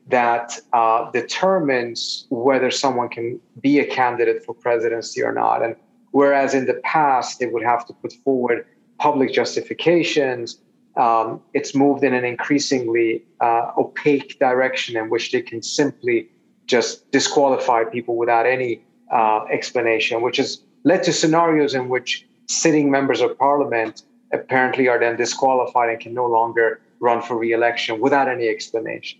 that 0.09 0.59
uh, 0.73 1.11
determines 1.11 2.27
whether 2.31 2.71
someone 2.71 3.09
can 3.09 3.40
be 3.61 3.79
a 3.79 3.87
candidate 3.87 4.45
for 4.45 4.55
presidency 4.55 5.23
or 5.23 5.33
not. 5.33 5.62
And 5.62 5.77
whereas 6.11 6.55
in 6.55 6.67
the 6.67 6.75
past 6.85 7.38
they 7.38 7.47
would 7.47 7.62
have 7.62 7.87
to 7.87 7.93
put 7.95 8.12
forward 8.25 8.67
public 8.99 9.33
justifications, 9.33 10.59
um, 10.97 11.40
it's 11.55 11.75
moved 11.75 12.05
in 12.05 12.14
an 12.14 12.25
increasingly 12.25 13.25
uh, 13.40 13.73
opaque 13.77 14.38
direction 14.38 14.97
in 14.97 15.11
which 15.11 15.33
they 15.33 15.43
can 15.43 15.62
simply 15.62 16.29
just 16.67 17.11
disqualify 17.11 17.85
people 17.85 18.17
without 18.17 18.47
any 18.47 18.83
uh, 19.11 19.45
explanation, 19.51 20.23
which 20.23 20.37
has 20.37 20.61
led 20.85 21.03
to 21.03 21.12
scenarios 21.12 21.75
in 21.75 21.88
which 21.88 22.27
sitting 22.47 22.90
members 22.90 23.21
of 23.21 23.37
parliament 23.38 24.03
apparently 24.33 24.88
are 24.88 24.99
then 24.99 25.17
disqualified 25.17 25.90
and 25.90 26.01
can 26.01 26.14
no 26.14 26.27
longer 26.27 26.81
run 27.01 27.21
for 27.23 27.37
re-election 27.37 28.01
without 28.01 28.29
any 28.29 28.49
explanation. 28.49 29.19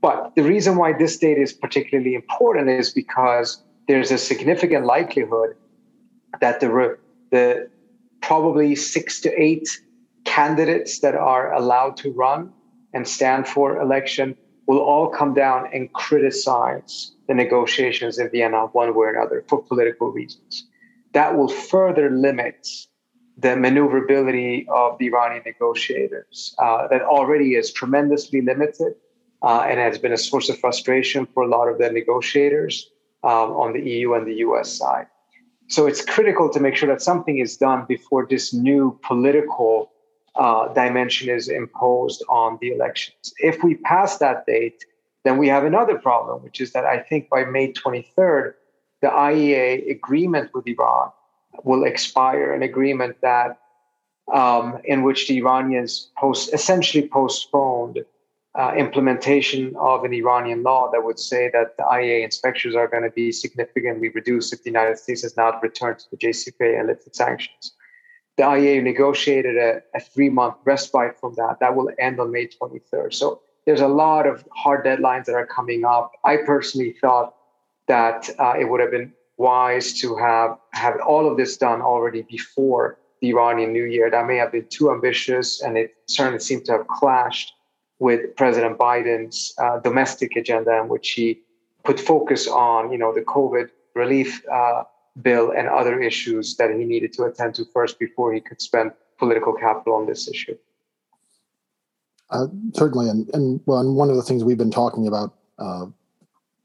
But 0.00 0.32
the 0.34 0.42
reason 0.42 0.76
why 0.76 0.92
this 0.92 1.18
date 1.18 1.38
is 1.38 1.52
particularly 1.52 2.14
important 2.14 2.68
is 2.70 2.90
because 2.90 3.62
there's 3.86 4.10
a 4.10 4.18
significant 4.18 4.86
likelihood 4.86 5.56
that 6.40 6.60
the, 6.60 6.96
the 7.30 7.68
probably 8.22 8.74
six 8.76 9.20
to 9.22 9.30
eight 9.40 9.68
candidates 10.24 11.00
that 11.00 11.14
are 11.14 11.52
allowed 11.52 11.96
to 11.98 12.12
run 12.12 12.52
and 12.92 13.06
stand 13.06 13.46
for 13.46 13.80
election 13.80 14.36
will 14.66 14.78
all 14.78 15.08
come 15.08 15.34
down 15.34 15.68
and 15.72 15.92
criticize 15.92 17.12
the 17.28 17.34
negotiations 17.34 18.18
in 18.18 18.30
Vienna 18.30 18.66
one 18.66 18.94
way 18.94 19.06
or 19.06 19.10
another 19.10 19.44
for 19.48 19.62
political 19.62 20.12
reasons. 20.12 20.66
That 21.12 21.36
will 21.36 21.48
further 21.48 22.10
limit 22.10 22.68
the 23.36 23.56
maneuverability 23.56 24.66
of 24.70 24.98
the 24.98 25.06
Iranian 25.06 25.42
negotiators, 25.44 26.54
uh, 26.58 26.86
that 26.88 27.02
already 27.02 27.54
is 27.54 27.72
tremendously 27.72 28.42
limited 28.42 28.94
uh, 29.42 29.66
and 29.68 29.78
has 29.78 29.98
been 29.98 30.12
a 30.12 30.18
source 30.18 30.48
of 30.48 30.58
frustration 30.58 31.26
for 31.26 31.42
a 31.42 31.48
lot 31.48 31.68
of 31.68 31.78
the 31.78 31.90
negotiators 31.90 32.90
um, 33.22 33.52
on 33.52 33.72
the 33.72 33.80
EU 33.80 34.14
and 34.14 34.26
the 34.26 34.36
US 34.46 34.72
side. 34.72 35.06
So 35.68 35.86
it's 35.86 36.04
critical 36.04 36.50
to 36.50 36.60
make 36.60 36.74
sure 36.74 36.88
that 36.88 37.00
something 37.00 37.38
is 37.38 37.56
done 37.56 37.84
before 37.86 38.26
this 38.28 38.52
new 38.52 38.98
political 39.02 39.92
uh, 40.34 40.72
dimension 40.74 41.28
is 41.28 41.48
imposed 41.48 42.24
on 42.28 42.58
the 42.60 42.72
elections. 42.72 43.32
If 43.38 43.62
we 43.62 43.76
pass 43.76 44.18
that 44.18 44.46
date, 44.46 44.84
then 45.24 45.38
we 45.38 45.48
have 45.48 45.64
another 45.64 45.98
problem, 45.98 46.42
which 46.42 46.60
is 46.60 46.72
that 46.72 46.84
I 46.84 46.98
think 46.98 47.28
by 47.28 47.44
May 47.44 47.72
23rd, 47.72 48.54
the 49.02 49.08
IAEA 49.08 49.90
agreement 49.90 50.50
with 50.54 50.66
Iran 50.66 51.10
will 51.64 51.84
expire, 51.84 52.52
an 52.52 52.62
agreement 52.62 53.16
that 53.22 53.58
um, 54.32 54.78
in 54.84 55.02
which 55.02 55.28
the 55.28 55.38
Iranians 55.38 56.10
post 56.16 56.52
essentially 56.52 57.08
postponed 57.08 58.04
uh, 58.58 58.72
implementation 58.76 59.74
of 59.78 60.04
an 60.04 60.12
Iranian 60.12 60.62
law 60.62 60.90
that 60.90 61.04
would 61.04 61.18
say 61.18 61.50
that 61.52 61.76
the 61.76 61.84
IAEA 61.84 62.24
inspections 62.24 62.74
are 62.74 62.88
going 62.88 63.04
to 63.04 63.10
be 63.10 63.30
significantly 63.30 64.08
reduced 64.08 64.52
if 64.52 64.62
the 64.64 64.70
United 64.70 64.98
States 64.98 65.22
has 65.22 65.36
not 65.36 65.62
returned 65.62 66.00
to 66.00 66.10
the 66.10 66.16
JCPOA 66.16 66.78
and 66.78 66.88
lifted 66.88 67.14
sanctions. 67.14 67.74
The 68.36 68.42
IAEA 68.42 68.82
negotiated 68.82 69.56
a, 69.56 69.82
a 69.94 70.00
three 70.00 70.30
month 70.30 70.56
respite 70.64 71.20
from 71.20 71.34
that. 71.36 71.58
That 71.60 71.76
will 71.76 71.90
end 71.98 72.18
on 72.18 72.32
May 72.32 72.48
23rd. 72.48 73.14
So 73.14 73.40
there's 73.66 73.80
a 73.80 73.88
lot 73.88 74.26
of 74.26 74.44
hard 74.52 74.84
deadlines 74.84 75.26
that 75.26 75.34
are 75.34 75.46
coming 75.46 75.84
up. 75.84 76.12
I 76.24 76.38
personally 76.38 76.96
thought 77.00 77.34
that 77.86 78.30
uh, 78.38 78.54
it 78.58 78.64
would 78.64 78.80
have 78.80 78.90
been 78.90 79.12
wise 79.36 79.94
to 80.00 80.16
have 80.16 80.58
have 80.72 80.96
all 81.06 81.30
of 81.30 81.36
this 81.36 81.56
done 81.56 81.80
already 81.80 82.22
before 82.22 82.98
the 83.20 83.30
Iranian 83.30 83.72
New 83.72 83.84
Year. 83.84 84.10
That 84.10 84.26
may 84.26 84.36
have 84.36 84.52
been 84.52 84.66
too 84.68 84.90
ambitious, 84.90 85.62
and 85.62 85.76
it 85.76 85.94
certainly 86.06 86.40
seemed 86.40 86.64
to 86.66 86.72
have 86.72 86.86
clashed 86.88 87.52
with 88.00 88.34
President 88.34 88.78
Biden's 88.78 89.54
uh, 89.58 89.78
domestic 89.78 90.34
agenda, 90.34 90.76
in 90.80 90.88
which 90.88 91.10
he 91.10 91.38
put 91.84 92.00
focus 92.00 92.48
on, 92.48 92.90
you 92.90 92.98
know, 92.98 93.14
the 93.14 93.20
COVID 93.20 93.68
relief 93.94 94.42
uh, 94.50 94.82
bill 95.22 95.52
and 95.56 95.68
other 95.68 96.00
issues 96.00 96.56
that 96.56 96.70
he 96.70 96.84
needed 96.84 97.12
to 97.12 97.24
attend 97.24 97.54
to 97.54 97.64
first 97.72 97.98
before 97.98 98.32
he 98.32 98.40
could 98.40 98.60
spend 98.60 98.90
political 99.18 99.52
capital 99.52 99.94
on 99.94 100.06
this 100.06 100.28
issue. 100.28 100.56
Uh, 102.30 102.46
certainly, 102.74 103.08
and 103.08 103.28
and 103.34 103.60
well, 103.66 103.78
and 103.78 103.96
one 103.96 104.08
of 104.08 104.16
the 104.16 104.22
things 104.22 104.44
we've 104.44 104.56
been 104.56 104.70
talking 104.70 105.06
about, 105.06 105.34
uh, 105.58 105.86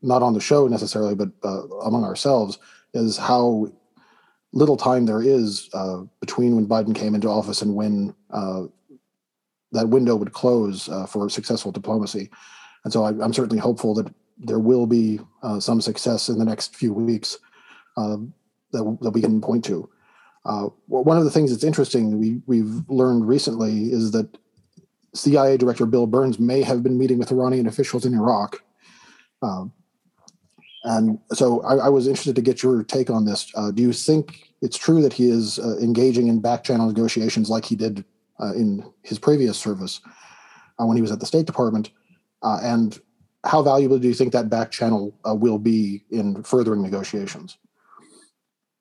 not 0.01 0.21
on 0.21 0.33
the 0.33 0.39
show 0.39 0.67
necessarily, 0.67 1.15
but 1.15 1.29
uh, 1.43 1.67
among 1.79 2.03
ourselves, 2.03 2.59
is 2.93 3.17
how 3.17 3.67
little 4.53 4.77
time 4.77 5.05
there 5.05 5.21
is 5.21 5.69
uh, 5.73 6.03
between 6.21 6.55
when 6.55 6.67
Biden 6.67 6.95
came 6.95 7.15
into 7.15 7.27
office 7.27 7.61
and 7.61 7.75
when 7.75 8.13
that 9.75 9.89
window 9.89 10.15
would 10.15 10.33
close 10.33 10.89
uh, 10.89 11.05
for 11.05 11.29
successful 11.29 11.71
diplomacy. 11.71 12.29
And 12.83 12.93
so 12.93 13.03
I, 13.03 13.09
am 13.09 13.33
certainly 13.33 13.59
hopeful 13.59 13.93
that 13.95 14.13
there 14.37 14.59
will 14.59 14.87
be 14.87 15.19
uh, 15.43 15.59
some 15.59 15.81
success 15.81 16.29
in 16.29 16.39
the 16.39 16.45
next 16.45 16.75
few 16.75 16.93
weeks 16.93 17.37
uh, 17.97 18.17
that, 18.71 18.97
that 19.01 19.11
we 19.11 19.21
can 19.21 19.41
point 19.41 19.65
to. 19.65 19.89
Uh, 20.45 20.67
one 20.87 21.17
of 21.17 21.23
the 21.23 21.31
things 21.31 21.51
that's 21.51 21.63
interesting 21.63 22.19
we, 22.19 22.41
we've 22.45 22.87
learned 22.87 23.27
recently 23.27 23.91
is 23.91 24.11
that 24.11 24.37
CIA 25.13 25.57
Director 25.57 25.85
Bill 25.85 26.05
Burns 26.05 26.39
may 26.39 26.61
have 26.61 26.83
been 26.83 26.97
meeting 26.97 27.17
with 27.17 27.31
Iranian 27.31 27.67
officials 27.67 28.05
in 28.05 28.13
Iraq. 28.13 28.61
Uh, 29.41 29.65
and 30.83 31.17
so 31.33 31.61
I, 31.63 31.85
I, 31.85 31.89
was 31.89 32.07
interested 32.07 32.35
to 32.35 32.43
get 32.43 32.61
your 32.61 32.83
take 32.83 33.09
on 33.09 33.25
this. 33.25 33.51
Uh, 33.55 33.71
do 33.71 33.81
you 33.81 33.91
think 33.91 34.51
it's 34.61 34.77
true 34.77 35.01
that 35.01 35.13
he 35.13 35.29
is 35.29 35.57
engaging 35.57 36.27
in 36.27 36.39
back 36.41 36.63
channel 36.63 36.85
negotiations 36.85 37.49
like 37.49 37.65
he 37.65 37.75
did 37.75 38.05
uh, 38.39 38.53
in 38.53 38.83
his 39.03 39.19
previous 39.19 39.57
service 39.57 40.01
uh, 40.79 40.85
when 40.85 40.97
he 40.97 41.01
was 41.01 41.11
at 41.11 41.19
the 41.19 41.25
State 41.25 41.45
Department, 41.45 41.91
uh, 42.41 42.59
and 42.61 42.99
how 43.45 43.61
valuable 43.61 43.99
do 43.99 44.07
you 44.07 44.13
think 44.13 44.33
that 44.33 44.49
back 44.49 44.71
channel 44.71 45.15
uh, 45.27 45.33
will 45.33 45.59
be 45.59 46.03
in 46.09 46.43
furthering 46.43 46.81
negotiations? 46.81 47.57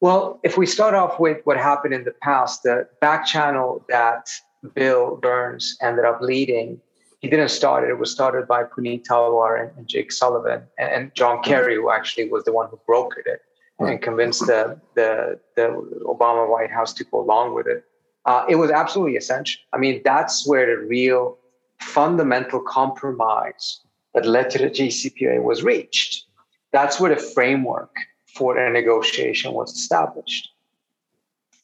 Well, 0.01 0.41
if 0.43 0.59
we 0.59 0.67
start 0.67 0.95
off 0.95 1.21
with 1.21 1.39
what 1.45 1.57
happened 1.57 1.95
in 1.95 2.05
the 2.05 2.15
past, 2.23 2.63
the 2.63 2.89
back 3.01 3.25
channel 3.25 3.85
that 3.89 4.29
Bill 4.75 5.17
Burns 5.17 5.77
ended 5.81 6.05
up 6.05 6.21
leading, 6.21 6.81
he 7.21 7.29
didn't 7.29 7.49
start 7.49 7.85
it. 7.85 7.91
It 7.91 7.99
was 7.99 8.11
started 8.11 8.47
by 8.47 8.65
Puneet 8.65 9.07
Talwar 9.07 9.71
and, 9.77 9.87
Jake 9.87 10.13
Sullivan 10.13 10.63
and, 10.79 10.93
and, 10.93 11.15
John 11.15 11.43
Kerry, 11.43 11.77
who 11.77 11.91
actually 11.91 12.29
was 12.29 12.45
the 12.45 12.53
one 12.53 12.69
who 12.71 12.79
brokered 12.89 13.27
it 13.27 13.41
and 13.79 14.01
convinced 14.01 14.47
the, 14.47 14.79
the, 14.95 15.41
the 15.57 15.69
Obama 16.05 16.51
White 16.51 16.71
House 16.71 16.93
to 16.95 17.05
go 17.05 17.21
along 17.21 17.55
with 17.55 17.67
it 17.67 17.85
uh, 18.27 18.45
it 18.49 18.57
was 18.57 18.71
absolutely 18.71 19.17
essential. 19.17 19.61
I 19.73 19.79
mean, 19.79 20.01
that's 20.05 20.47
where 20.47 20.67
the 20.67 20.87
real 20.87 21.39
fundamental 21.81 22.61
compromise 22.61 23.81
that 24.15 24.25
led 24.25 24.51
to 24.51 24.59
the 24.59 24.71
JCPOA 24.71 25.43
was 25.43 25.63
reached. 25.63 26.25
That's 26.73 26.99
where 27.01 27.15
the 27.15 27.21
framework 27.21 27.95
for 28.35 28.57
a 28.57 28.73
negotiation 28.73 29.53
was 29.53 29.73
established. 29.73 30.49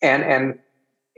And, 0.02 0.22
and, 0.22 0.58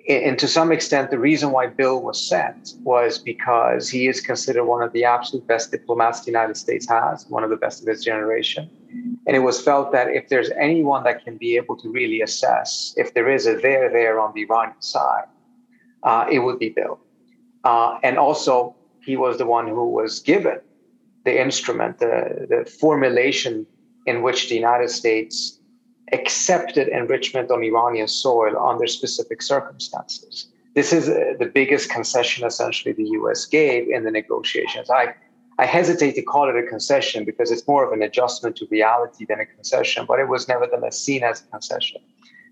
and 0.09 0.38
to 0.38 0.49
some 0.49 0.72
extent, 0.72 1.11
the 1.11 1.18
reason 1.18 1.51
why 1.51 1.66
Bill 1.66 2.03
was 2.03 2.28
sent 2.28 2.74
was 2.82 3.18
because 3.18 3.88
he 3.88 4.09
is 4.09 4.20
considered 4.20 4.64
one 4.64 4.82
of 4.82 4.93
the 4.93 5.05
absolute 5.05 5.47
best 5.47 5.70
diplomats 5.70 6.20
the 6.20 6.30
United 6.30 6.57
States 6.57 6.88
has, 6.88 7.26
one 7.28 7.45
of 7.45 7.51
the 7.51 7.57
best 7.57 7.82
of 7.82 7.88
his 7.88 8.05
generation. 8.05 8.70
And 9.26 9.36
it 9.36 9.40
was 9.40 9.60
felt 9.60 9.92
that 9.92 10.08
if 10.08 10.28
there's 10.28 10.50
anyone 10.58 11.04
that 11.04 11.24
can 11.24 11.36
be 11.36 11.56
able 11.56 11.76
to 11.76 11.88
really 11.88 12.20
assess 12.22 12.92
if 12.96 13.14
there 13.14 13.30
is 13.30 13.46
a 13.46 13.54
there 13.54 13.88
there 13.90 14.18
on 14.18 14.32
the 14.34 14.42
Iranian 14.42 14.82
side, 14.82 15.26
uh, 16.02 16.26
it 16.30 16.40
would 16.40 16.58
be 16.58 16.70
Bill. 16.70 16.98
Uh, 17.64 17.98
and 18.02 18.18
also, 18.18 18.74
he 19.00 19.16
was 19.16 19.38
the 19.38 19.46
one 19.46 19.68
who 19.68 19.88
was 19.88 20.20
given 20.20 20.58
the 21.24 21.40
instrument, 21.40 21.98
the, 21.98 22.46
the 22.48 22.68
formulation 22.68 23.66
in 24.06 24.22
which 24.22 24.48
the 24.48 24.56
United 24.56 24.90
States 24.90 25.60
accepted 26.12 26.88
enrichment 26.88 27.50
on 27.50 27.62
Iranian 27.62 28.08
soil 28.08 28.58
under 28.58 28.86
specific 28.86 29.40
circumstances. 29.40 30.48
This 30.74 30.92
is 30.92 31.08
uh, 31.08 31.34
the 31.38 31.46
biggest 31.46 31.90
concession 31.90 32.46
essentially 32.46 32.92
the 32.92 33.08
US 33.20 33.46
gave 33.46 33.88
in 33.88 34.04
the 34.04 34.10
negotiations. 34.10 34.90
I, 34.90 35.14
I 35.59 35.66
hesitate 35.66 36.14
to 36.14 36.22
call 36.22 36.48
it 36.48 36.57
a 36.57 36.66
concession 36.66 37.24
because 37.24 37.50
it's 37.50 37.66
more 37.68 37.84
of 37.84 37.92
an 37.92 38.03
adjustment 38.03 38.57
to 38.57 38.66
reality 38.70 39.26
than 39.26 39.40
a 39.40 39.46
concession, 39.46 40.07
but 40.07 40.18
it 40.18 40.28
was 40.28 40.48
nevertheless 40.48 40.98
seen 40.98 41.22
as 41.22 41.42
a 41.42 41.44
concession. 41.46 42.00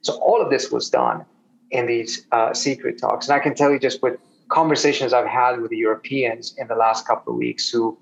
So 0.02 0.14
all 0.14 0.40
of 0.40 0.50
this 0.50 0.70
was 0.70 0.90
done 0.90 1.24
in 1.70 1.86
these 1.86 2.26
uh, 2.32 2.52
secret 2.52 2.98
talks. 2.98 3.28
And 3.28 3.34
I 3.34 3.38
can 3.38 3.54
tell 3.54 3.70
you 3.70 3.78
just 3.78 4.02
with 4.02 4.18
conversations 4.48 5.12
I've 5.12 5.26
had 5.26 5.60
with 5.60 5.70
the 5.70 5.76
Europeans 5.76 6.54
in 6.58 6.66
the 6.68 6.74
last 6.74 7.06
couple 7.06 7.32
of 7.32 7.38
weeks 7.38 7.70
who 7.70 7.98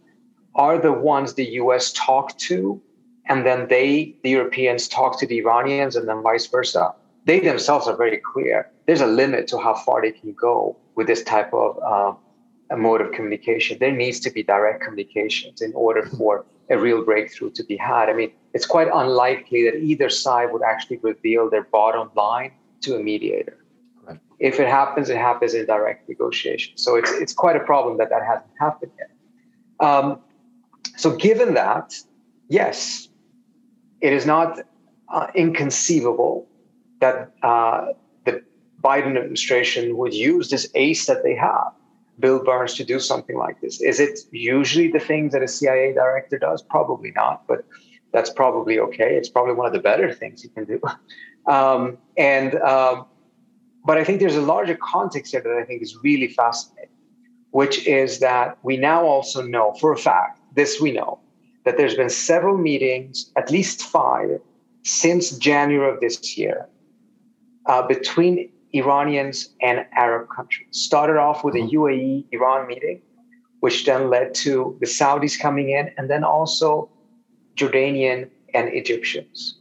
are 0.55 0.78
the 0.78 0.92
ones 0.92 1.34
the 1.34 1.49
US 1.62 1.92
talked 1.92 2.38
to 2.40 2.80
and 3.28 3.44
then 3.44 3.68
they, 3.68 4.16
the 4.22 4.30
Europeans, 4.30 4.88
talk 4.88 5.18
to 5.20 5.26
the 5.26 5.38
Iranians, 5.38 5.96
and 5.96 6.09
then 6.09 6.22
vice 6.22 6.46
versa. 6.46 6.94
They 7.26 7.40
themselves 7.40 7.86
are 7.86 7.96
very 7.96 8.16
clear. 8.16 8.70
There's 8.86 9.03
a 9.03 9.07
limit 9.07 9.46
to 9.49 9.59
how 9.59 9.74
far 9.74 10.01
they 10.01 10.12
can 10.12 10.32
go 10.32 10.76
with 10.94 11.07
this 11.07 11.22
type 11.22 11.53
of 11.53 11.78
uh, 11.82 12.14
a 12.70 12.76
mode 12.76 13.00
of 13.00 13.12
communication. 13.12 13.78
There 13.78 13.92
needs 13.92 14.20
to 14.20 14.30
be 14.30 14.42
direct 14.42 14.82
communications 14.82 15.60
in 15.62 15.72
order 15.74 16.04
for 16.04 16.44
a 16.70 16.78
real 16.78 17.04
breakthrough 17.04 17.50
to 17.50 17.64
be 17.64 17.76
had. 17.76 18.08
I 18.08 18.12
mean, 18.12 18.30
it's 18.52 18.66
quite 18.66 18.88
unlikely 18.92 19.64
that 19.64 19.76
either 19.76 20.10
side 20.10 20.52
would 20.52 20.62
actually 20.62 20.98
reveal 20.98 21.48
their 21.48 21.62
bottom 21.62 22.10
line 22.14 22.52
to 22.82 22.96
a 22.96 22.98
mediator. 22.98 23.56
Right. 24.04 24.18
If 24.38 24.60
it 24.60 24.68
happens, 24.68 25.08
it 25.08 25.16
happens 25.16 25.54
in 25.54 25.66
direct 25.66 26.08
negotiation. 26.08 26.76
So 26.76 26.96
it's 26.96 27.10
it's 27.12 27.32
quite 27.32 27.56
a 27.56 27.60
problem 27.60 27.96
that 27.98 28.10
that 28.10 28.22
hasn't 28.22 28.50
happened 28.58 28.92
yet. 28.98 29.10
Um, 29.80 30.20
so 30.96 31.16
given 31.16 31.54
that, 31.54 31.94
yes, 32.48 33.08
it 34.00 34.12
is 34.12 34.26
not 34.26 34.60
uh, 35.08 35.28
inconceivable 35.34 36.48
that 37.00 37.32
uh, 37.42 37.86
the 38.24 38.42
Biden 38.82 39.16
administration 39.16 39.96
would 39.96 40.12
use 40.12 40.50
this 40.50 40.68
ace 40.74 41.06
that 41.06 41.22
they 41.22 41.34
have, 41.34 41.72
Bill 42.18 42.42
Burns, 42.42 42.74
to 42.74 42.84
do 42.84 42.98
something 42.98 43.36
like 43.36 43.60
this. 43.60 43.80
Is 43.80 44.00
it 44.00 44.20
usually 44.30 44.88
the 44.88 44.98
things 44.98 45.32
that 45.32 45.42
a 45.42 45.48
CIA 45.48 45.92
director 45.92 46.38
does? 46.38 46.62
Probably 46.62 47.12
not, 47.14 47.46
but 47.46 47.64
that's 48.12 48.30
probably 48.30 48.78
okay. 48.78 49.16
It's 49.16 49.28
probably 49.28 49.54
one 49.54 49.66
of 49.66 49.72
the 49.72 49.80
better 49.80 50.12
things 50.12 50.42
you 50.44 50.50
can 50.50 50.64
do. 50.64 50.80
Um, 51.46 51.96
and 52.18 52.56
um, 52.56 53.06
but 53.86 53.96
I 53.96 54.04
think 54.04 54.20
there's 54.20 54.36
a 54.36 54.42
larger 54.42 54.76
context 54.76 55.32
here 55.32 55.40
that 55.40 55.50
I 55.50 55.64
think 55.64 55.80
is 55.80 55.96
really 56.02 56.28
fascinating, 56.28 56.90
which 57.52 57.86
is 57.86 58.18
that 58.18 58.58
we 58.62 58.76
now 58.76 59.06
also 59.06 59.40
know 59.40 59.72
for 59.80 59.90
a 59.90 59.96
fact, 59.96 60.40
this 60.54 60.78
we 60.78 60.92
know, 60.92 61.20
that 61.64 61.78
there's 61.78 61.94
been 61.94 62.10
several 62.10 62.58
meetings, 62.58 63.32
at 63.36 63.50
least 63.50 63.80
five, 63.80 64.40
since 64.82 65.38
January 65.38 65.90
of 65.90 66.00
this 66.00 66.36
year 66.36 66.68
uh, 67.64 67.86
between 67.86 68.50
Iranians 68.72 69.50
and 69.62 69.86
Arab 69.92 70.28
countries. 70.34 70.68
Started 70.70 71.16
off 71.16 71.44
with 71.44 71.54
a 71.54 71.58
mm-hmm. 71.58 71.76
UAE 71.76 72.24
Iran 72.32 72.66
meeting, 72.66 73.00
which 73.60 73.84
then 73.84 74.10
led 74.10 74.34
to 74.34 74.76
the 74.80 74.86
Saudis 74.86 75.38
coming 75.38 75.70
in, 75.70 75.90
and 75.96 76.10
then 76.10 76.24
also 76.24 76.90
Jordanian 77.56 78.30
and 78.54 78.68
Egyptians. 78.68 79.58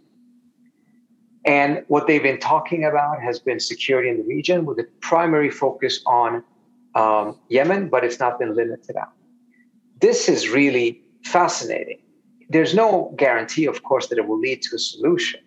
And 1.45 1.83
what 1.87 2.07
they've 2.07 2.21
been 2.21 2.39
talking 2.39 2.83
about 2.83 3.21
has 3.21 3.39
been 3.39 3.59
security 3.59 4.09
in 4.09 4.17
the 4.17 4.23
region 4.23 4.65
with 4.65 4.79
a 4.79 4.83
primary 4.99 5.49
focus 5.49 6.01
on 6.05 6.43
um, 6.93 7.39
Yemen, 7.47 7.89
but 7.89 8.03
it's 8.03 8.19
not 8.19 8.37
been 8.37 8.53
limited 8.53 8.97
out. 8.97 9.13
This 10.01 10.27
is 10.27 10.49
really 10.49 11.01
fascinating. 11.23 11.99
There's 12.49 12.75
no 12.75 13.13
guarantee, 13.17 13.65
of 13.65 13.83
course, 13.83 14.07
that 14.07 14.17
it 14.17 14.27
will 14.27 14.39
lead 14.39 14.61
to 14.63 14.75
a 14.75 14.79
solution, 14.79 15.39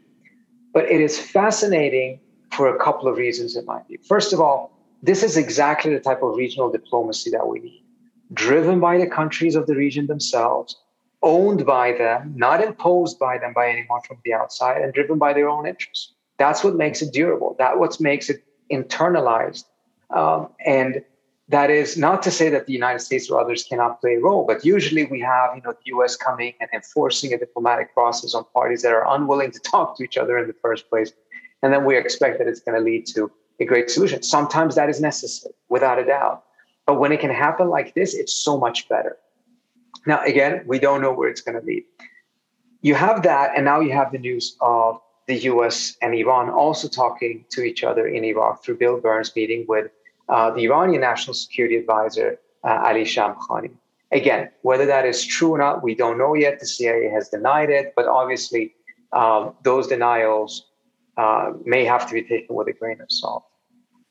but 0.73 0.91
it 0.91 1.01
is 1.01 1.19
fascinating 1.19 2.21
for 2.53 2.75
a 2.75 2.79
couple 2.79 3.09
of 3.09 3.17
reasons, 3.17 3.57
in 3.57 3.65
my 3.65 3.81
view. 3.87 3.99
First 4.07 4.33
of 4.33 4.41
all, 4.41 4.73
this 5.03 5.23
is 5.23 5.37
exactly 5.37 5.93
the 5.93 6.01
type 6.01 6.23
of 6.23 6.37
regional 6.37 6.71
diplomacy 6.71 7.31
that 7.31 7.47
we 7.47 7.61
need, 7.61 7.85
driven 8.33 8.81
by 8.81 8.99
the 8.99 9.07
countries 9.07 9.55
of 9.55 9.67
the 9.67 9.75
region 9.75 10.07
themselves, 10.07 10.77
owned 11.23 11.65
by 11.65 11.93
them, 11.93 12.33
not 12.37 12.63
imposed 12.63 13.19
by 13.19 13.39
them 13.39 13.53
by 13.55 13.69
anyone 13.69 14.01
from 14.03 14.19
the 14.25 14.33
outside, 14.35 14.83
and 14.83 14.93
driven 14.93 15.19
by 15.19 15.33
their 15.33 15.49
own 15.49 15.67
interests. 15.67 16.13
That's 16.39 16.65
what 16.65 16.75
makes 16.75 17.03
it 17.03 17.13
durable. 17.13 17.57
That 17.59 17.79
what 17.79 18.01
makes 18.01 18.31
it 18.31 18.43
internalized. 18.71 19.65
Um, 20.11 20.49
and 20.67 21.03
that 21.49 21.69
is 21.69 21.97
not 21.97 22.23
to 22.23 22.31
say 22.31 22.49
that 22.49 22.67
the 22.67 22.73
United 22.73 23.01
States 23.01 23.29
or 23.29 23.41
others 23.41 23.65
cannot 23.65 24.01
play 24.01 24.15
a 24.15 24.21
role, 24.21 24.45
but 24.47 24.65
usually 24.65 25.05
we 25.05 25.21
have, 25.21 25.51
you 25.57 25.63
know, 25.63 25.73
the 25.73 25.87
U.S. 25.97 26.17
coming 26.17 26.55
and 26.61 26.71
enforcing 26.73 27.33
a 27.35 27.39
diplomatic 27.39 27.93
process 27.93 28.35
on 28.35 28.45
parties 28.55 28.83
that 28.83 28.93
are 28.93 29.05
unwilling 29.15 29.51
to 29.51 29.59
talk 29.59 29.97
to 29.99 30.05
each 30.05 30.17
other 30.17 30.39
in 30.39 30.47
the 30.47 30.55
first 30.63 30.89
place, 30.89 31.13
and 31.63 31.73
then 31.73 31.85
we 31.85 31.97
expect 31.97 32.39
that 32.39 32.49
it's 32.49 32.61
going 32.61 32.79
to 32.79 32.85
lead 32.85 33.07
to 33.15 33.31
a 33.61 33.65
great 33.65 33.91
solution. 33.91 34.23
Sometimes 34.23 34.75
that 34.75 34.89
is 34.89 35.01
necessary, 35.01 35.55
without 35.69 35.99
a 35.99 36.05
doubt, 36.05 36.45
but 36.87 36.99
when 36.99 37.13
it 37.13 37.21
can 37.21 37.31
happen 37.31 37.69
like 37.69 37.95
this, 37.95 38.15
it's 38.15 38.33
so 38.33 38.59
much 38.59 38.89
better. 38.89 39.17
Now, 40.07 40.23
again, 40.25 40.63
we 40.67 40.79
don't 40.79 41.03
know 41.03 41.13
where 41.13 41.29
it's 41.29 41.41
going 41.41 41.61
to 41.61 41.65
lead. 41.65 41.85
You 42.81 42.95
have 42.95 43.23
that, 43.25 43.53
and 43.55 43.65
now 43.65 43.81
you 43.81 43.93
have 43.93 44.13
the 44.13 44.19
news 44.19 44.57
of 44.61 45.01
the 45.27 45.37
U.S. 45.53 45.97
and 46.01 46.15
Iran 46.15 46.49
also 46.51 46.89
talking 46.89 47.45
to 47.51 47.63
each 47.63 47.85
other 47.85 48.07
in 48.07 48.25
Iraq 48.25 48.65
through 48.65 48.79
Bill 48.79 48.99
Burns 48.99 49.35
meeting 49.37 49.67
with 49.69 49.91
uh, 50.29 50.51
the 50.51 50.65
Iranian 50.65 51.03
National 51.03 51.35
Security 51.35 51.77
Advisor, 51.77 52.39
uh, 52.65 52.83
Ali 52.87 53.05
Shamkhani. 53.05 53.73
Again, 54.13 54.51
whether 54.63 54.87
that 54.87 55.05
is 55.07 55.25
true 55.25 55.51
or 55.51 55.59
not, 55.59 55.83
we 55.83 55.95
don't 55.95 56.19
know 56.19 56.35
yet. 56.35 56.59
The 56.59 56.67
CIA 56.67 57.11
has 57.11 57.29
denied 57.29 57.71
it, 57.71 57.93
but 57.95 58.07
obviously, 58.07 58.75
um, 59.13 59.55
those 59.63 59.87
denials 59.87 60.70
uh, 61.21 61.53
may 61.65 61.85
have 61.85 62.07
to 62.09 62.15
be 62.15 62.23
taken 62.23 62.57
with 62.57 62.69
a 62.69 62.73
grain 62.73 62.99
of 63.01 63.11
salt. 63.11 63.45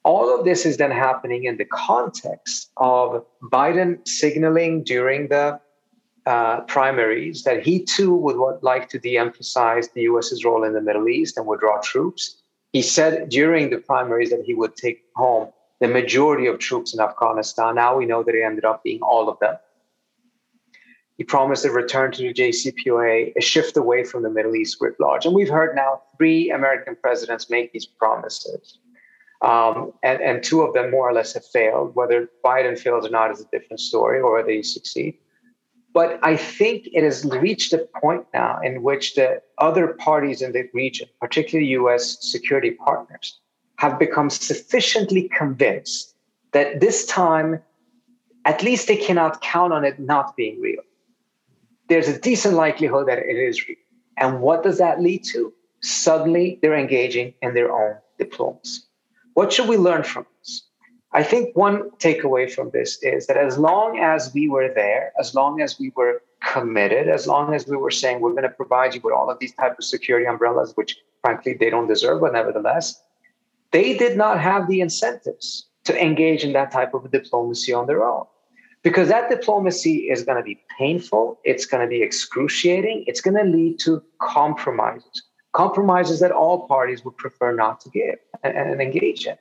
All 0.04 0.28
of 0.36 0.46
this 0.46 0.66
is 0.70 0.78
then 0.78 0.92
happening 0.92 1.46
in 1.46 1.58
the 1.58 1.66
context 1.66 2.70
of 2.78 3.26
Biden 3.52 4.08
signaling 4.08 4.84
during 4.84 5.28
the 5.28 5.60
uh, 6.28 6.62
primaries 6.76 7.44
that 7.48 7.64
he 7.64 7.84
too 7.84 8.14
would 8.14 8.62
like 8.62 8.90
to 8.90 9.00
de 9.00 9.18
emphasize 9.18 9.90
the 9.90 10.04
US's 10.12 10.46
role 10.46 10.64
in 10.64 10.74
the 10.74 10.82
Middle 10.82 11.08
East 11.10 11.38
and 11.38 11.48
withdraw 11.48 11.78
troops. 11.82 12.24
He 12.74 12.84
said 12.84 13.30
during 13.30 13.72
the 13.72 13.80
primaries 13.80 14.30
that 14.30 14.44
he 14.46 14.54
would 14.54 14.76
take 14.76 15.00
home 15.16 15.48
the 15.80 15.88
majority 15.88 16.46
of 16.46 16.60
troops 16.60 16.94
in 16.94 17.00
Afghanistan. 17.00 17.76
Now 17.76 17.98
we 17.98 18.06
know 18.06 18.22
that 18.22 18.36
it 18.36 18.44
ended 18.44 18.66
up 18.66 18.84
being 18.84 19.02
all 19.02 19.30
of 19.30 19.40
them. 19.40 19.56
He 21.20 21.26
promised 21.26 21.66
a 21.66 21.70
return 21.70 22.14
to 22.14 22.22
the 22.22 22.34
JCPOA, 22.34 23.34
a 23.36 23.42
shift 23.42 23.76
away 23.76 24.06
from 24.06 24.24
the 24.24 24.30
Middle 24.30 24.56
East 24.56 24.78
writ 24.80 24.96
large. 25.02 25.26
And 25.26 25.36
we've 25.36 25.50
heard 25.50 25.76
now 25.76 26.02
three 26.18 26.50
American 26.50 26.96
presidents 26.96 27.50
make 27.50 27.74
these 27.74 27.86
promises. 27.86 28.78
Um, 29.42 29.92
and, 30.02 30.22
and 30.22 30.42
two 30.42 30.62
of 30.62 30.74
them 30.74 30.92
more 30.92 31.10
or 31.10 31.14
less 31.14 31.34
have 31.34 31.46
failed. 31.46 31.94
Whether 31.94 32.30
Biden 32.42 32.80
fails 32.80 33.06
or 33.06 33.10
not 33.10 33.32
is 33.32 33.42
a 33.42 33.50
different 33.52 33.82
story, 33.82 34.22
or 34.22 34.36
whether 34.36 34.50
he 34.50 34.64
succeed. 34.64 35.18
But 35.94 36.22
I 36.24 36.38
think 36.38 36.88
it 36.94 37.04
has 37.04 37.26
reached 37.26 37.74
a 37.74 37.86
point 38.02 38.26
now 38.34 38.62
in 38.64 38.82
which 38.82 39.16
the 39.16 39.42
other 39.58 39.90
parties 39.90 40.42
in 40.42 40.54
the 40.54 40.70
region, 40.74 41.10
particularly 41.20 41.72
US 41.72 42.18
security 42.22 42.72
partners, 42.72 43.42
have 43.76 44.00
become 44.00 44.30
sufficiently 44.30 45.30
convinced 45.38 46.16
that 46.54 46.80
this 46.80 47.06
time, 47.06 47.60
at 48.46 48.64
least 48.64 48.88
they 48.88 48.96
cannot 48.96 49.42
count 49.42 49.74
on 49.74 49.84
it 49.84 50.00
not 50.00 50.38
being 50.38 50.62
real. 50.62 50.82
There's 51.90 52.08
a 52.08 52.20
decent 52.20 52.56
likelihood 52.56 53.08
that 53.08 53.18
it 53.18 53.36
is 53.36 53.68
real. 53.68 53.78
And 54.18 54.42
what 54.42 54.64
does 54.64 54.78
that 54.78 55.02
lead 55.02 55.24
to? 55.32 55.54
Suddenly 55.82 56.60
they're 56.62 56.78
engaging 56.78 57.34
in 57.42 57.54
their 57.54 57.72
own 57.72 57.96
diplomacy. 58.18 58.82
What 59.34 59.52
should 59.52 59.68
we 59.68 59.78
learn 59.78 60.04
from 60.04 60.26
this? 60.40 60.68
I 61.12 61.24
think 61.24 61.56
one 61.56 61.90
takeaway 61.98 62.52
from 62.52 62.70
this 62.70 63.02
is 63.02 63.26
that 63.28 63.38
as 63.38 63.58
long 63.58 63.98
as 63.98 64.32
we 64.34 64.48
were 64.48 64.72
there, 64.74 65.12
as 65.20 65.34
long 65.34 65.62
as 65.62 65.80
we 65.80 65.92
were 65.96 66.22
committed, 66.42 67.10
as 67.10 67.26
long 67.26 67.56
as 67.56 67.68
we 67.68 67.78
were 67.78 67.92
saying 67.92 68.20
we're 68.20 68.32
going 68.32 68.44
to 68.44 68.50
provide 68.50 68.94
you 68.94 69.02
with 69.04 69.14
all 69.14 69.30
of 69.30 69.40
these 69.40 69.54
type 69.54 69.78
of 69.78 69.84
security 69.84 70.28
umbrellas, 70.28 70.74
which 70.76 70.98
frankly 71.24 71.54
they 71.54 71.72
don't 71.72 71.88
deserve, 71.88 72.22
but 72.22 72.34
nevertheless, 72.34 73.02
they 73.72 73.98
did 73.98 74.18
not 74.18 74.40
have 74.40 74.68
the 74.68 74.82
incentives 74.82 75.68
to 75.86 76.04
engage 76.04 76.44
in 76.44 76.54
that 76.54 76.72
type 76.72 76.94
of 76.94 77.10
diplomacy 77.12 77.74
on 77.74 77.88
their 77.88 78.04
own. 78.04 78.26
Because 78.84 79.10
that 79.10 79.30
diplomacy 79.30 80.10
is 80.10 80.24
going 80.24 80.38
to 80.38 80.44
be 80.44 80.60
painful, 80.78 81.40
it's 81.44 81.66
going 81.66 81.82
to 81.82 81.90
be 81.90 82.02
excruciating, 82.02 83.04
it's 83.08 83.20
going 83.20 83.36
to 83.36 83.44
lead 83.44 83.78
to 83.80 84.02
compromises, 84.22 85.24
compromises 85.54 86.22
that 86.22 86.32
all 86.32 86.68
parties 86.68 87.04
would 87.04 87.18
prefer 87.18 87.54
not 87.54 87.82
to 87.82 87.90
give 87.90 88.16
and, 88.44 88.56
and 88.56 88.82
engage 88.82 89.28
in. 89.28 89.36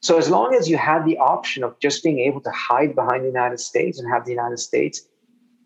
So, 0.00 0.16
as 0.16 0.30
long 0.30 0.54
as 0.54 0.68
you 0.70 0.76
had 0.76 1.04
the 1.04 1.18
option 1.18 1.64
of 1.64 1.78
just 1.80 2.04
being 2.04 2.20
able 2.20 2.40
to 2.42 2.50
hide 2.52 2.94
behind 2.94 3.24
the 3.24 3.28
United 3.28 3.58
States 3.58 3.98
and 3.98 4.08
have 4.12 4.24
the 4.24 4.30
United 4.30 4.58
States 4.58 5.02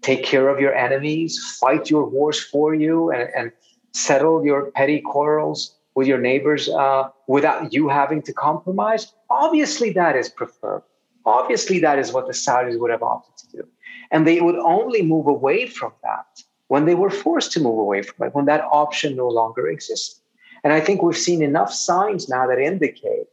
take 0.01 0.25
care 0.25 0.49
of 0.49 0.59
your 0.59 0.75
enemies, 0.75 1.39
fight 1.61 1.91
your 1.91 2.09
wars 2.09 2.41
for 2.41 2.75
you, 2.75 3.11
and, 3.11 3.29
and 3.37 3.53
settle 3.93 4.45
your 4.45 4.71
petty 4.71 5.03
quarrels 5.03 5.77
with 5.95 6.07
your 6.07 6.19
neighbors 6.19 6.69
uh, 6.69 7.09
without 7.27 7.73
you 7.73 7.89
having 7.89 8.23
to 8.23 8.33
compromise, 8.33 9.13
obviously 9.29 9.93
that 9.93 10.17
is 10.17 10.29
preferred. 10.29 10.83
Obviously, 11.25 11.79
that 11.81 11.99
is 11.99 12.12
what 12.12 12.27
the 12.27 12.33
Saudis 12.33 12.79
would 12.79 12.91
have 12.91 13.03
opted 13.03 13.37
to 13.39 13.57
do. 13.59 13.68
And 14.11 14.27
they 14.27 14.41
would 14.41 14.57
only 14.57 15.03
move 15.03 15.27
away 15.27 15.66
from 15.66 15.93
that 16.03 16.43
when 16.68 16.85
they 16.85 16.95
were 16.95 17.11
forced 17.11 17.53
to 17.53 17.61
move 17.61 17.79
away 17.79 18.03
from 18.03 18.27
it, 18.27 18.35
when 18.35 18.47
that 18.47 18.64
option 18.70 19.16
no 19.16 19.29
longer 19.29 19.68
exists. 19.68 20.20
And 20.64 20.73
I 20.73 20.81
think 20.81 21.03
we've 21.03 21.16
seen 21.16 21.43
enough 21.43 21.73
signs 21.73 22.29
now 22.29 22.47
that 22.47 22.59
indicate 22.59 23.29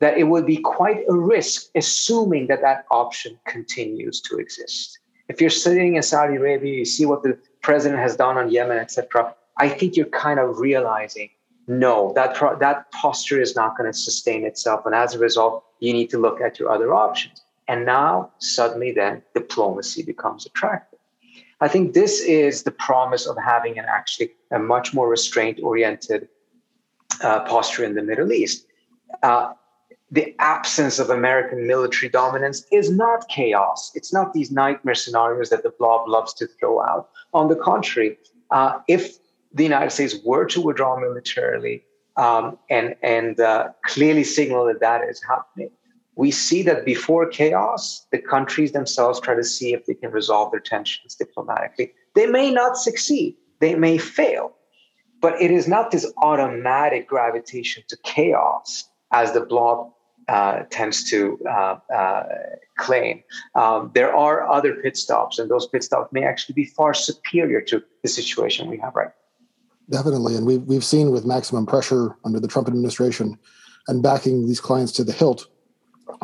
that 0.00 0.16
it 0.16 0.24
would 0.24 0.46
be 0.46 0.58
quite 0.58 1.04
a 1.08 1.14
risk, 1.14 1.70
assuming 1.74 2.46
that 2.46 2.60
that 2.60 2.84
option 2.90 3.38
continues 3.46 4.20
to 4.22 4.38
exist. 4.38 4.98
If 5.28 5.40
you're 5.40 5.50
sitting 5.50 5.96
in 5.96 6.02
Saudi 6.02 6.36
Arabia, 6.36 6.74
you 6.74 6.84
see 6.84 7.04
what 7.04 7.22
the 7.22 7.38
president 7.62 8.00
has 8.00 8.16
done 8.16 8.38
on 8.38 8.50
Yemen, 8.50 8.78
etc. 8.78 9.34
I 9.56 9.68
think 9.68 9.96
you're 9.96 10.06
kind 10.06 10.38
of 10.38 10.58
realizing, 10.58 11.30
no, 11.68 12.12
that 12.14 12.34
pro- 12.34 12.58
that 12.58 12.90
posture 12.92 13.40
is 13.40 13.54
not 13.54 13.76
going 13.76 13.90
to 13.92 13.96
sustain 13.96 14.44
itself, 14.44 14.86
and 14.86 14.94
as 14.94 15.14
a 15.14 15.18
result, 15.18 15.64
you 15.80 15.92
need 15.92 16.10
to 16.10 16.18
look 16.18 16.40
at 16.40 16.58
your 16.58 16.70
other 16.70 16.94
options. 16.94 17.42
And 17.68 17.84
now, 17.84 18.30
suddenly, 18.38 18.92
then 18.92 19.22
diplomacy 19.34 20.02
becomes 20.02 20.46
attractive. 20.46 20.98
I 21.60 21.68
think 21.68 21.92
this 21.92 22.20
is 22.20 22.62
the 22.62 22.70
promise 22.70 23.26
of 23.26 23.36
having 23.36 23.78
an 23.78 23.84
actually 23.86 24.30
a 24.50 24.58
much 24.58 24.94
more 24.94 25.08
restraint-oriented 25.08 26.28
uh, 27.22 27.40
posture 27.40 27.84
in 27.84 27.94
the 27.94 28.02
Middle 28.02 28.32
East. 28.32 28.66
Uh, 29.22 29.52
the 30.10 30.34
absence 30.38 30.98
of 30.98 31.10
American 31.10 31.66
military 31.66 32.08
dominance 32.08 32.64
is 32.72 32.90
not 32.90 33.28
chaos. 33.28 33.92
It's 33.94 34.12
not 34.12 34.32
these 34.32 34.50
nightmare 34.50 34.94
scenarios 34.94 35.50
that 35.50 35.62
the 35.62 35.74
blob 35.78 36.08
loves 36.08 36.32
to 36.34 36.46
throw 36.46 36.80
out. 36.80 37.10
On 37.34 37.48
the 37.48 37.56
contrary, 37.56 38.16
uh, 38.50 38.78
if 38.88 39.18
the 39.52 39.64
United 39.64 39.90
States 39.90 40.16
were 40.24 40.44
to 40.46 40.60
withdraw 40.60 40.98
militarily 40.98 41.84
um, 42.16 42.58
and 42.68 42.96
and 43.02 43.40
uh, 43.40 43.68
clearly 43.84 44.24
signal 44.24 44.66
that 44.66 44.80
that 44.80 45.02
is 45.08 45.22
happening, 45.22 45.70
we 46.16 46.30
see 46.32 46.62
that 46.62 46.84
before 46.84 47.26
chaos, 47.26 48.06
the 48.10 48.18
countries 48.18 48.72
themselves 48.72 49.20
try 49.20 49.34
to 49.34 49.44
see 49.44 49.72
if 49.72 49.86
they 49.86 49.94
can 49.94 50.10
resolve 50.10 50.50
their 50.50 50.60
tensions 50.60 51.14
diplomatically. 51.14 51.92
They 52.14 52.26
may 52.26 52.50
not 52.50 52.76
succeed. 52.76 53.36
They 53.60 53.76
may 53.76 53.98
fail, 53.98 54.52
but 55.20 55.40
it 55.40 55.50
is 55.50 55.68
not 55.68 55.90
this 55.92 56.12
automatic 56.18 57.08
gravitation 57.08 57.84
to 57.88 57.96
chaos 58.04 58.84
as 59.12 59.32
the 59.32 59.40
blob 59.40 59.92
uh, 60.28 60.64
tends 60.70 61.08
to 61.10 61.38
uh, 61.48 61.78
uh, 61.94 62.22
claim. 62.76 63.22
Um, 63.54 63.90
there 63.94 64.14
are 64.14 64.48
other 64.48 64.74
pit 64.74 64.96
stops, 64.96 65.38
and 65.38 65.50
those 65.50 65.66
pit 65.68 65.82
stops 65.84 66.12
may 66.12 66.24
actually 66.24 66.54
be 66.54 66.64
far 66.64 66.94
superior 66.94 67.60
to 67.62 67.82
the 68.02 68.08
situation 68.08 68.68
we 68.68 68.78
have 68.78 68.94
right 68.94 69.06
now. 69.06 69.27
Definitely. 69.90 70.36
And 70.36 70.46
we've, 70.46 70.62
we've 70.62 70.84
seen 70.84 71.10
with 71.10 71.24
maximum 71.24 71.66
pressure 71.66 72.16
under 72.24 72.38
the 72.38 72.48
Trump 72.48 72.68
administration 72.68 73.38
and 73.88 74.02
backing 74.02 74.46
these 74.46 74.60
clients 74.60 74.92
to 74.92 75.04
the 75.04 75.12
hilt 75.12 75.46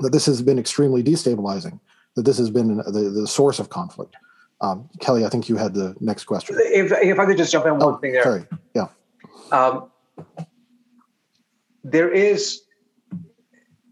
that 0.03 0.11
this 0.11 0.27
has 0.27 0.43
been 0.43 0.59
extremely 0.59 1.03
destabilizing, 1.03 1.81
that 2.17 2.25
this 2.25 2.39
has 2.39 2.51
been 2.51 2.77
the, 2.79 3.13
the 3.15 3.27
source 3.27 3.59
of 3.59 3.71
conflict. 3.71 4.17
Um, 4.61 4.89
Kelley, 5.01 5.25
I 5.25 5.29
think 5.29 5.49
you 5.49 5.57
had 5.57 5.75
the 5.75 5.95
next 6.01 6.25
question. 6.25 6.57
If, 6.59 6.93
if 6.93 7.19
I 7.19 7.27
could 7.27 7.37
just 7.37 7.53
jump 7.53 7.67
in 7.67 7.79
one 7.79 7.95
oh, 7.95 7.97
thing 7.99 8.13
there. 8.13 8.23
Sorry. 8.23 8.45
Yeah. 8.75 8.89
Um, 9.53 9.91
there 11.83 12.11
is 12.11 12.63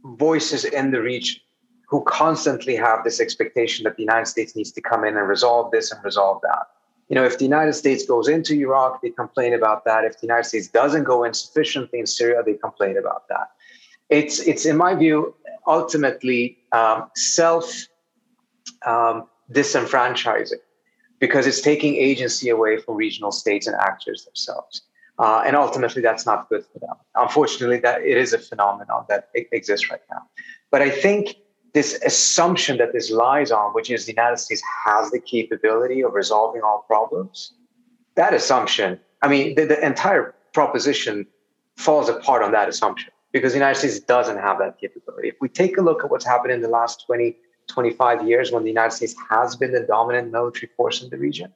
voices 0.05 0.65
in 0.65 0.91
the 0.91 1.01
region 1.01 1.41
who 1.89 2.03
constantly 2.05 2.75
have 2.75 3.05
this 3.05 3.21
expectation 3.21 3.85
that 3.85 3.97
the 3.97 4.03
United 4.03 4.27
States 4.27 4.57
needs 4.57 4.73
to 4.73 4.81
come 4.81 5.05
in 5.05 5.17
and 5.17 5.29
resolve 5.29 5.71
this 5.71 5.93
and 5.93 6.03
resolve 6.03 6.41
that. 6.43 6.67
You 7.13 7.17
know, 7.17 7.27
if 7.27 7.37
the 7.37 7.45
United 7.45 7.75
States 7.75 8.07
goes 8.07 8.27
into 8.27 8.55
Iraq, 8.55 9.03
they 9.03 9.11
complain 9.11 9.53
about 9.53 9.85
that. 9.85 10.07
If 10.07 10.15
the 10.23 10.27
United 10.27 10.45
States 10.45 10.69
doesn't 10.69 11.05
go 11.05 11.25
in 11.25 11.35
sufficiently 11.35 11.99
in 12.01 12.07
Syria, 12.07 12.43
they 12.43 12.55
complain 12.55 12.97
about 12.97 13.29
that. 13.29 13.51
It's, 14.09 14.41
it's 14.41 14.65
in 14.65 14.79
my 14.79 14.95
view, 14.95 15.35
ultimately 15.67 16.57
um, 16.73 17.11
self 17.15 17.71
um, 18.87 19.29
disenfranchising 19.53 20.63
because 21.19 21.47
it's 21.47 21.61
taking 21.61 21.97
agency 21.97 22.49
away 22.49 22.79
from 22.79 22.95
regional 22.95 23.31
states 23.31 23.67
and 23.67 23.77
actors 23.77 24.25
themselves. 24.25 24.81
Uh, 25.19 25.43
and 25.45 25.55
ultimately, 25.55 26.01
that's 26.01 26.25
not 26.25 26.49
good 26.49 26.65
for 26.73 26.79
them. 26.79 26.97
Unfortunately, 27.15 27.79
that 27.81 28.01
it 28.01 28.17
is 28.17 28.33
a 28.33 28.39
phenomenon 28.39 29.05
that 29.11 29.29
exists 29.35 29.91
right 29.91 30.01
now. 30.11 30.23
But 30.71 30.81
I 30.81 30.89
think 30.89 31.37
this 31.75 31.99
assumption 32.05 32.77
that 32.79 32.93
this 32.93 33.11
lies 33.11 33.51
on, 33.51 33.73
which 33.73 33.91
is 33.91 34.05
the 34.05 34.13
United 34.13 34.39
States 34.39 34.63
has 34.87 35.11
the 35.11 35.21
capability 35.21 36.03
of 36.03 36.13
resolving 36.13 36.63
all 36.63 36.85
problems, 36.87 37.53
that 38.15 38.35
assumption, 38.35 39.01
I 39.23 39.29
mean, 39.29 39.55
the, 39.55 39.65
the 39.65 39.85
entire 39.85 40.35
proposition 40.53 41.27
falls 41.77 42.09
apart 42.09 42.43
on 42.43 42.53
that 42.53 42.69
assumption 42.69 43.11
because 43.33 43.53
the 43.53 43.59
United 43.59 43.79
States 43.79 43.99
doesn't 43.99 44.37
have 44.37 44.59
that 44.59 44.79
capability. 44.79 45.29
If 45.29 45.37
we 45.41 45.49
take 45.49 45.79
a 45.79 45.81
look 45.81 46.05
at 46.05 46.11
what's 46.11 46.27
happened 46.27 46.53
in 46.53 46.61
the 46.61 46.69
last 46.69 47.07
20, 47.07 47.37
25 47.69 48.29
years 48.29 48.53
when 48.53 48.63
the 48.63 48.69
United 48.69 48.95
States 48.95 49.15
has 49.31 49.57
been 49.57 49.73
the 49.73 49.81
dominant 49.81 50.31
military 50.31 50.71
force 50.77 51.03
in 51.03 51.09
the 51.09 51.17
region, 51.17 51.53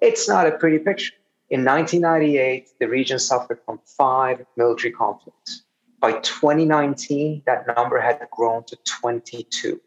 it's 0.00 0.28
not 0.28 0.46
a 0.48 0.52
pretty 0.52 0.78
picture. 0.78 1.14
In 1.50 1.64
1998, 1.64 2.70
the 2.80 2.88
region 2.88 3.18
suffered 3.18 3.60
from 3.64 3.78
five 3.84 4.44
military 4.56 4.92
conflicts. 4.92 5.61
By 6.02 6.14
2019, 6.14 7.44
that 7.46 7.64
number 7.76 8.00
had 8.00 8.18
grown 8.32 8.64
to 8.64 8.76
22. 8.84 9.80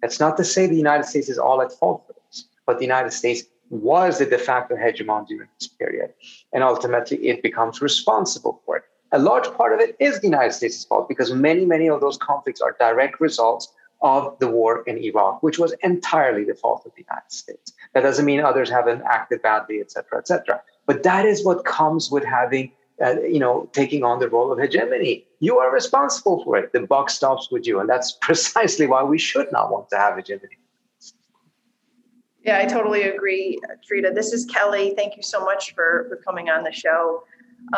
That's 0.00 0.20
not 0.20 0.36
to 0.36 0.44
say 0.44 0.68
the 0.68 0.76
United 0.76 1.06
States 1.06 1.28
is 1.28 1.38
all 1.38 1.60
at 1.60 1.72
fault 1.72 2.04
for 2.06 2.14
this, 2.24 2.44
but 2.66 2.78
the 2.78 2.84
United 2.84 3.12
States 3.12 3.42
was 3.68 4.20
the 4.20 4.26
de 4.26 4.38
facto 4.38 4.76
hegemon 4.76 5.26
during 5.26 5.48
this 5.58 5.66
period. 5.66 6.14
And 6.52 6.62
ultimately, 6.62 7.16
it 7.26 7.42
becomes 7.42 7.82
responsible 7.82 8.62
for 8.64 8.76
it. 8.76 8.84
A 9.10 9.18
large 9.18 9.52
part 9.54 9.72
of 9.74 9.80
it 9.80 9.96
is 9.98 10.20
the 10.20 10.28
United 10.28 10.52
States' 10.52 10.84
fault 10.84 11.08
because 11.08 11.32
many, 11.32 11.64
many 11.66 11.88
of 11.88 12.00
those 12.00 12.16
conflicts 12.16 12.60
are 12.60 12.76
direct 12.78 13.20
results 13.20 13.72
of 14.02 14.38
the 14.38 14.46
war 14.46 14.84
in 14.86 14.98
Iraq, 14.98 15.42
which 15.42 15.58
was 15.58 15.74
entirely 15.82 16.44
the 16.44 16.54
fault 16.54 16.84
of 16.86 16.92
the 16.94 17.02
United 17.02 17.32
States. 17.32 17.72
That 17.92 18.02
doesn't 18.02 18.24
mean 18.24 18.40
others 18.40 18.70
haven't 18.70 19.02
acted 19.02 19.42
badly, 19.42 19.80
et 19.80 19.90
cetera, 19.90 20.18
et 20.18 20.28
cetera. 20.28 20.62
But 20.86 21.02
that 21.02 21.26
is 21.26 21.44
what 21.44 21.64
comes 21.64 22.08
with 22.08 22.24
having, 22.24 22.70
uh, 23.00 23.20
you 23.22 23.38
know, 23.38 23.68
taking 23.72 24.04
on 24.04 24.18
the 24.18 24.28
role 24.28 24.52
of 24.52 24.58
hegemony. 24.58 25.24
You 25.38 25.58
are 25.58 25.72
responsible 25.72 26.44
for 26.44 26.56
it. 26.58 26.72
The 26.72 26.80
buck 26.80 27.08
stops 27.08 27.50
with 27.50 27.66
you. 27.66 27.80
And 27.80 27.88
that's 27.88 28.12
precisely 28.20 28.86
why 28.86 29.02
we 29.02 29.18
should 29.18 29.50
not 29.52 29.70
want 29.70 29.88
to 29.90 29.96
have 29.96 30.16
hegemony. 30.16 30.58
Yeah, 32.44 32.58
I 32.58 32.64
totally 32.64 33.02
agree, 33.02 33.58
Trita. 33.86 34.14
This 34.14 34.32
is 34.32 34.46
Kelley. 34.46 34.94
Thank 34.96 35.16
you 35.16 35.22
so 35.22 35.44
much 35.44 35.74
for, 35.74 36.06
for 36.08 36.16
coming 36.16 36.48
on 36.48 36.64
the 36.64 36.72
show. 36.72 37.22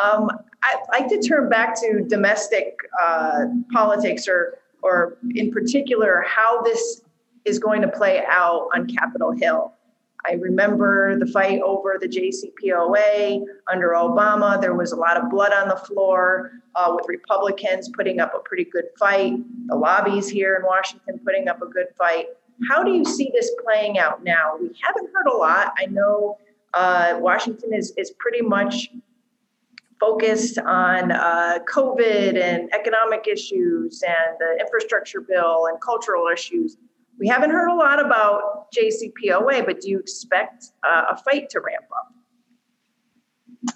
Um, 0.01 0.29
I'd 0.63 0.83
like 0.91 1.09
to 1.09 1.21
turn 1.21 1.49
back 1.49 1.75
to 1.81 2.05
domestic 2.07 2.77
uh, 3.01 3.45
politics, 3.73 4.25
or, 4.25 4.59
or 4.81 5.17
in 5.35 5.51
particular, 5.51 6.23
how 6.25 6.61
this 6.61 7.01
is 7.43 7.59
going 7.59 7.81
to 7.81 7.89
play 7.89 8.23
out 8.29 8.69
on 8.73 8.87
Capitol 8.87 9.31
Hill. 9.31 9.73
I 10.25 10.33
remember 10.33 11.19
the 11.19 11.25
fight 11.25 11.61
over 11.61 11.97
the 11.99 12.07
JCPOA 12.07 13.43
under 13.71 13.89
Obama. 13.89 14.59
There 14.59 14.73
was 14.73 14.93
a 14.93 14.95
lot 14.95 15.17
of 15.17 15.29
blood 15.29 15.51
on 15.53 15.67
the 15.67 15.75
floor 15.75 16.51
uh, 16.75 16.93
with 16.95 17.05
Republicans 17.09 17.89
putting 17.89 18.19
up 18.19 18.33
a 18.33 18.39
pretty 18.39 18.63
good 18.63 18.85
fight, 18.97 19.33
the 19.67 19.75
lobbies 19.75 20.29
here 20.29 20.55
in 20.55 20.65
Washington 20.65 21.19
putting 21.25 21.49
up 21.49 21.61
a 21.61 21.67
good 21.67 21.87
fight. 21.97 22.27
How 22.69 22.83
do 22.83 22.91
you 22.91 23.03
see 23.03 23.31
this 23.33 23.51
playing 23.63 23.99
out 23.99 24.23
now? 24.23 24.57
We 24.59 24.69
haven't 24.81 25.09
heard 25.13 25.27
a 25.27 25.35
lot. 25.35 25.73
I 25.77 25.87
know 25.87 26.37
uh, 26.73 27.17
Washington 27.19 27.73
is, 27.73 27.93
is 27.97 28.11
pretty 28.11 28.41
much 28.41 28.89
focused 29.99 30.57
on 30.57 31.11
uh, 31.11 31.59
COVID 31.71 32.41
and 32.41 32.73
economic 32.73 33.27
issues 33.27 34.03
and 34.03 34.37
the 34.39 34.57
infrastructure 34.59 35.21
bill 35.21 35.67
and 35.67 35.79
cultural 35.81 36.27
issues. 36.27 36.77
We 37.19 37.27
haven't 37.27 37.51
heard 37.51 37.69
a 37.69 37.75
lot 37.75 38.03
about 38.03 38.67
JCPOA, 38.71 39.65
but 39.65 39.81
do 39.81 39.89
you 39.89 39.99
expect 39.99 40.71
uh, 40.87 41.03
a 41.11 41.17
fight 41.17 41.49
to 41.51 41.59
ramp 41.59 41.85
up? 41.95 42.13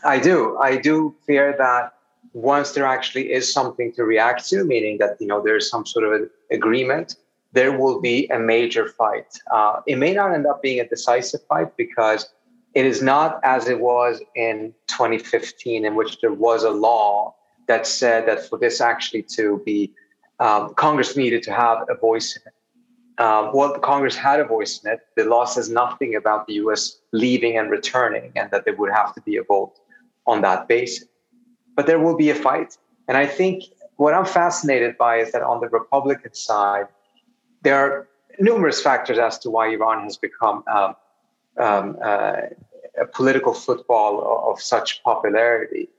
I 0.04 0.20
do. 0.20 0.58
I 0.58 0.78
do 0.78 1.16
fear 1.26 1.56
that 1.58 1.94
once 2.34 2.72
there 2.72 2.86
actually 2.86 3.32
is 3.32 3.52
something 3.52 3.94
to 3.94 4.04
react 4.04 4.48
to, 4.50 4.64
meaning 4.64 4.98
that 5.00 5.18
you 5.20 5.28
know 5.28 5.42
there's 5.42 5.70
some 5.70 5.86
sort 5.86 6.06
of 6.06 6.12
an 6.14 6.30
agreement, 6.52 7.16
there 7.54 7.78
will 7.78 8.02
be 8.02 8.28
a 8.28 8.40
major 8.40 8.88
fight. 8.90 9.40
Uh, 9.52 9.82
it 9.88 9.98
may 9.98 10.14
not 10.14 10.34
end 10.34 10.46
up 10.46 10.62
being 10.62 10.80
a 10.80 10.88
decisive 10.88 11.42
fight 11.48 11.76
because 11.78 12.30
it 12.74 12.86
is 12.86 13.02
not 13.02 13.40
as 13.44 13.68
it 13.68 13.80
was 13.80 14.22
in 14.36 14.74
2015, 14.88 15.86
in 15.86 15.96
which 15.96 16.20
there 16.22 16.34
was 16.34 16.64
a 16.64 16.70
law 16.70 17.34
that 17.68 17.88
said 17.88 18.28
that 18.28 18.48
for 18.48 18.58
this 18.60 18.82
actually 18.82 19.24
to 19.24 19.62
be, 19.66 19.92
um, 20.40 20.74
Congress 20.76 21.18
needed 21.18 21.42
to 21.44 21.52
have 21.52 21.80
a 21.90 21.96
voice 21.96 22.36
in 22.36 22.42
it. 22.46 22.57
Um, 23.20 23.52
well, 23.54 23.80
Congress 23.80 24.16
had 24.16 24.40
a 24.40 24.44
voice 24.44 24.80
in 24.84 24.92
it. 24.92 25.00
The 25.16 25.24
law 25.24 25.46
says 25.46 25.70
nothing 25.70 26.16
about 26.16 26.46
the 26.48 26.54
US 26.66 27.00
leaving 27.14 27.58
and 27.58 27.70
returning, 27.72 28.32
and 28.36 28.52
that 28.52 28.66
there 28.66 28.76
would 28.76 28.92
have 28.92 29.14
to 29.16 29.22
be 29.22 29.38
a 29.38 29.44
vote 29.44 29.74
on 30.28 30.42
that 30.42 30.68
basis. 30.68 31.08
But 31.76 31.88
there 31.88 32.00
will 32.00 32.16
be 32.16 32.30
a 32.30 32.36
fight. 32.36 32.78
And 33.08 33.18
I 33.18 33.26
think 33.26 33.64
what 33.96 34.14
I'm 34.14 34.26
fascinated 34.26 34.98
by 34.98 35.18
is 35.18 35.32
that 35.32 35.42
on 35.42 35.62
the 35.62 35.70
Republican 35.70 36.34
side, 36.34 36.88
there 37.64 37.76
are 37.76 38.08
numerous 38.40 38.82
factors 38.82 39.18
as 39.18 39.40
to 39.40 39.50
why 39.50 39.70
Iran 39.70 40.04
has 40.04 40.18
become 40.18 40.64
um, 40.72 40.96
um, 41.58 41.98
uh, 42.04 42.42
a 43.00 43.06
political 43.06 43.54
football 43.54 44.20
of, 44.20 44.54
of 44.56 44.62
such 44.62 45.04
popularity. 45.04 45.90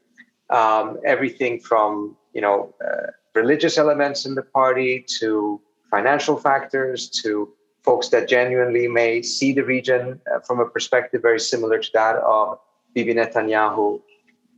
Um, 0.50 0.98
everything 1.04 1.60
from 1.60 2.16
you 2.32 2.40
know 2.40 2.74
uh, 2.84 3.10
religious 3.34 3.76
elements 3.76 4.24
in 4.24 4.34
the 4.34 4.42
party 4.42 5.04
to 5.18 5.60
financial 5.90 6.36
factors 6.36 7.08
to 7.22 7.52
folks 7.82 8.08
that 8.08 8.28
genuinely 8.28 8.88
may 8.88 9.22
see 9.22 9.52
the 9.52 9.64
region 9.64 10.20
uh, 10.32 10.40
from 10.40 10.60
a 10.60 10.66
perspective 10.66 11.22
very 11.22 11.40
similar 11.40 11.78
to 11.78 11.90
that 11.94 12.16
of 12.16 12.58
Bibi 12.94 13.14
Netanyahu. 13.14 14.00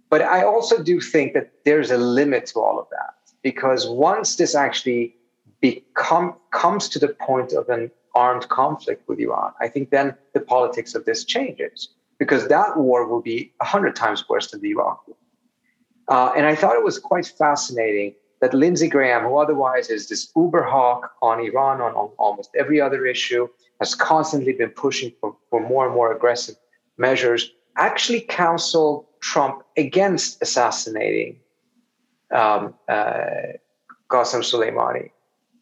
But 0.08 0.22
I 0.22 0.42
also 0.42 0.82
do 0.82 1.00
think 1.00 1.34
that 1.34 1.52
there's 1.64 1.90
a 1.90 1.98
limit 1.98 2.46
to 2.46 2.60
all 2.60 2.80
of 2.80 2.86
that 2.90 3.14
because 3.42 3.88
once 3.88 4.36
this 4.36 4.54
actually 4.54 5.14
become 5.60 6.34
comes 6.50 6.88
to 6.88 6.98
the 6.98 7.08
point 7.08 7.52
of 7.52 7.68
an 7.68 7.90
armed 8.14 8.48
conflict 8.48 9.08
with 9.08 9.20
Iran, 9.20 9.52
I 9.60 9.68
think 9.68 9.90
then 9.90 10.16
the 10.34 10.40
politics 10.40 10.94
of 10.94 11.04
this 11.04 11.24
changes 11.24 11.90
because 12.18 12.48
that 12.48 12.76
war 12.76 13.06
will 13.06 13.22
be 13.22 13.52
a 13.60 13.64
hundred 13.64 13.94
times 13.94 14.28
worse 14.28 14.50
than 14.50 14.60
the 14.60 14.70
Iraq 14.70 15.06
war. 15.06 15.16
Uh, 16.08 16.32
and 16.36 16.44
I 16.44 16.56
thought 16.56 16.74
it 16.74 16.82
was 16.84 16.98
quite 16.98 17.26
fascinating 17.26 18.14
that 18.40 18.54
Lindsey 18.54 18.88
Graham, 18.88 19.22
who 19.24 19.36
otherwise 19.36 19.90
is 19.90 20.08
this 20.08 20.32
uber 20.34 20.62
hawk 20.62 21.12
on 21.22 21.40
Iran 21.40 21.80
on, 21.80 21.92
on 21.92 22.10
almost 22.18 22.50
every 22.58 22.80
other 22.80 23.06
issue, 23.06 23.48
has 23.80 23.94
constantly 23.94 24.52
been 24.52 24.70
pushing 24.70 25.12
for, 25.20 25.36
for 25.50 25.60
more 25.60 25.86
and 25.86 25.94
more 25.94 26.14
aggressive 26.14 26.56
measures, 26.96 27.50
actually 27.76 28.20
counseled 28.20 29.06
Trump 29.20 29.62
against 29.76 30.40
assassinating 30.42 31.38
um, 32.30 32.74
uh, 32.88 33.56
Qasem 34.08 34.42
Soleimani. 34.42 35.10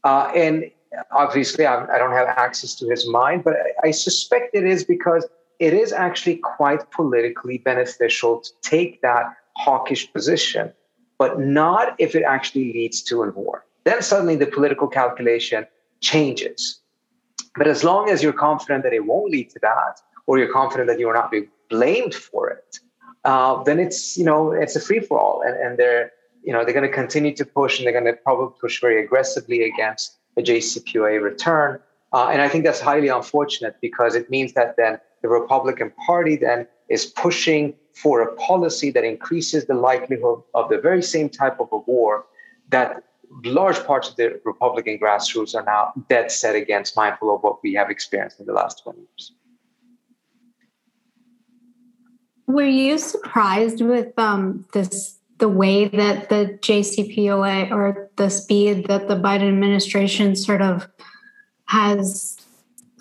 Uh, 0.04 0.30
and 0.34 0.70
obviously, 1.10 1.66
I, 1.66 1.84
I, 1.84 1.98
don't 1.98 2.12
have 2.12 2.28
access 2.28 2.74
to 2.76 2.88
his 2.88 3.08
mind, 3.08 3.44
but 3.44 3.54
I, 3.54 3.88
I 3.88 3.90
suspect 3.90 4.54
it 4.54 4.64
is 4.64 4.84
because 4.84 5.26
it 5.58 5.74
is 5.74 5.92
actually 5.92 6.36
quite 6.36 6.90
politically 6.90 7.58
beneficial 7.58 8.40
to 8.40 8.50
take 8.62 9.02
that 9.02 9.24
hawkish 9.56 10.12
position, 10.12 10.72
but 11.18 11.40
not 11.40 11.94
if 11.98 12.14
it 12.14 12.22
actually 12.22 12.72
leads 12.72 13.02
to 13.02 13.22
a 13.22 13.30
war. 13.30 13.64
Then 13.84 14.02
suddenly 14.02 14.36
the 14.36 14.46
political 14.46 14.88
calculation 14.88 15.66
changes. 16.00 16.80
But 17.56 17.66
as 17.66 17.82
long 17.82 18.08
as 18.08 18.22
you're 18.22 18.32
confident 18.32 18.84
that 18.84 18.92
it 18.92 19.04
won't 19.04 19.30
lead 19.30 19.50
to 19.50 19.58
that, 19.60 20.00
or 20.26 20.38
you're 20.38 20.52
confident 20.52 20.88
that 20.88 20.98
you 21.00 21.06
will 21.06 21.14
not 21.14 21.30
be 21.30 21.48
blamed 21.68 22.14
for 22.14 22.48
it, 22.48 22.78
uh, 23.24 23.62
then 23.64 23.78
it's 23.78 24.16
you 24.16 24.24
know 24.24 24.52
it's 24.52 24.76
a 24.76 24.80
free 24.80 25.00
for 25.00 25.18
all, 25.18 25.42
and 25.42 25.56
and 25.56 25.78
they're 25.78 26.12
you 26.44 26.52
know 26.52 26.64
they're 26.64 26.74
going 26.74 26.88
to 26.88 26.94
continue 26.94 27.34
to 27.34 27.44
push, 27.44 27.78
and 27.78 27.86
they're 27.86 27.98
going 28.00 28.04
to 28.04 28.12
probably 28.12 28.54
push 28.60 28.80
very 28.80 29.02
aggressively 29.02 29.62
against 29.64 30.18
a 30.36 30.42
JCPOA 30.42 31.20
return. 31.20 31.80
Uh, 32.12 32.28
and 32.28 32.40
I 32.40 32.48
think 32.48 32.64
that's 32.64 32.80
highly 32.80 33.08
unfortunate 33.08 33.76
because 33.82 34.14
it 34.14 34.30
means 34.30 34.54
that 34.54 34.76
then 34.76 34.98
the 35.20 35.28
Republican 35.28 35.92
Party 36.06 36.36
then 36.36 36.66
is 36.88 37.04
pushing 37.04 37.74
for 38.02 38.22
a 38.22 38.34
policy 38.36 38.90
that 38.90 39.04
increases 39.04 39.66
the 39.66 39.74
likelihood 39.74 40.40
of 40.54 40.68
the 40.68 40.78
very 40.78 41.02
same 41.02 41.28
type 41.28 41.58
of 41.58 41.68
a 41.72 41.78
war 41.78 42.26
that 42.68 43.02
large 43.44 43.84
parts 43.84 44.08
of 44.08 44.16
the 44.16 44.40
Republican 44.44 44.98
grassroots 44.98 45.54
are 45.54 45.64
now 45.64 45.92
dead 46.08 46.30
set 46.30 46.54
against, 46.54 46.96
mindful 46.96 47.34
of 47.34 47.42
what 47.42 47.62
we 47.62 47.74
have 47.74 47.90
experienced 47.90 48.38
in 48.40 48.46
the 48.46 48.52
last 48.52 48.82
20 48.82 49.00
years. 49.00 49.32
Were 52.46 52.62
you 52.62 52.98
surprised 52.98 53.82
with 53.82 54.16
um, 54.18 54.64
this, 54.72 55.18
the 55.38 55.48
way 55.48 55.88
that 55.88 56.28
the 56.28 56.58
JCPOA 56.62 57.70
or 57.72 58.10
the 58.16 58.30
speed 58.30 58.86
that 58.86 59.08
the 59.08 59.16
Biden 59.16 59.48
administration 59.48 60.34
sort 60.36 60.62
of 60.62 60.88
has 61.66 62.38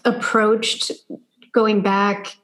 approached 0.03 0.91
going 1.53 1.81
back 1.81 2.35